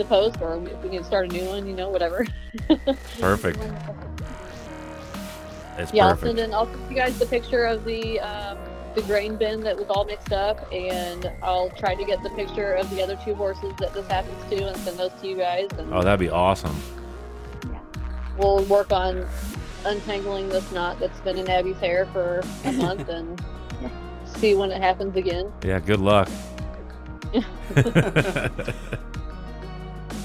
the 0.00 0.06
post, 0.06 0.40
or 0.40 0.56
if 0.66 0.82
we 0.82 0.88
can 0.88 1.04
start 1.04 1.26
a 1.26 1.32
new 1.32 1.44
one, 1.44 1.66
you 1.66 1.74
know, 1.74 1.90
whatever. 1.90 2.26
Perfect. 3.20 3.58
It's 5.78 5.92
Yeah, 5.92 6.06
I'll 6.08 6.16
send 6.16 6.38
in. 6.38 6.52
I'll 6.54 6.66
send 6.66 6.90
you 6.90 6.96
guys 6.96 7.18
the 7.18 7.26
picture 7.26 7.64
of 7.64 7.84
the 7.84 8.18
um, 8.20 8.58
the 8.94 9.02
grain 9.02 9.36
bin 9.36 9.60
that 9.60 9.76
was 9.76 9.86
all 9.88 10.04
mixed 10.04 10.32
up, 10.32 10.66
and 10.72 11.30
I'll 11.42 11.70
try 11.70 11.94
to 11.94 12.04
get 12.04 12.22
the 12.22 12.30
picture 12.30 12.72
of 12.72 12.88
the 12.90 13.02
other 13.02 13.16
two 13.24 13.34
horses 13.34 13.72
that 13.78 13.92
this 13.94 14.06
happens 14.08 14.42
to, 14.50 14.66
and 14.68 14.76
send 14.78 14.98
those 14.98 15.12
to 15.20 15.28
you 15.28 15.36
guys. 15.36 15.68
And 15.78 15.92
Oh, 15.94 16.02
that'd 16.02 16.18
be 16.18 16.30
awesome. 16.30 16.76
we'll 18.38 18.64
work 18.64 18.92
on 18.92 19.26
untangling 19.84 20.48
this 20.48 20.70
knot 20.72 20.98
that's 20.98 21.20
been 21.20 21.38
in 21.38 21.48
Abby's 21.48 21.78
hair 21.78 22.06
for 22.06 22.42
a 22.64 22.72
month, 22.72 23.08
and 23.08 23.40
see 24.24 24.54
when 24.54 24.70
it 24.70 24.80
happens 24.82 25.14
again. 25.16 25.52
Yeah, 25.62 25.78
good 25.78 26.00
luck. 26.00 26.28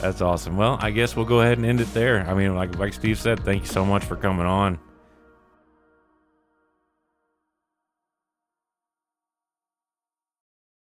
That's 0.01 0.21
awesome. 0.21 0.57
Well, 0.57 0.77
I 0.81 0.91
guess 0.91 1.15
we'll 1.15 1.25
go 1.25 1.41
ahead 1.41 1.57
and 1.57 1.65
end 1.65 1.81
it 1.81 1.91
there. 1.93 2.21
I 2.29 2.33
mean, 2.33 2.55
like 2.55 2.77
like 2.77 2.93
Steve 2.93 3.19
said, 3.19 3.43
thank 3.43 3.63
you 3.63 3.67
so 3.67 3.85
much 3.85 4.03
for 4.03 4.15
coming 4.15 4.45
on. 4.45 4.79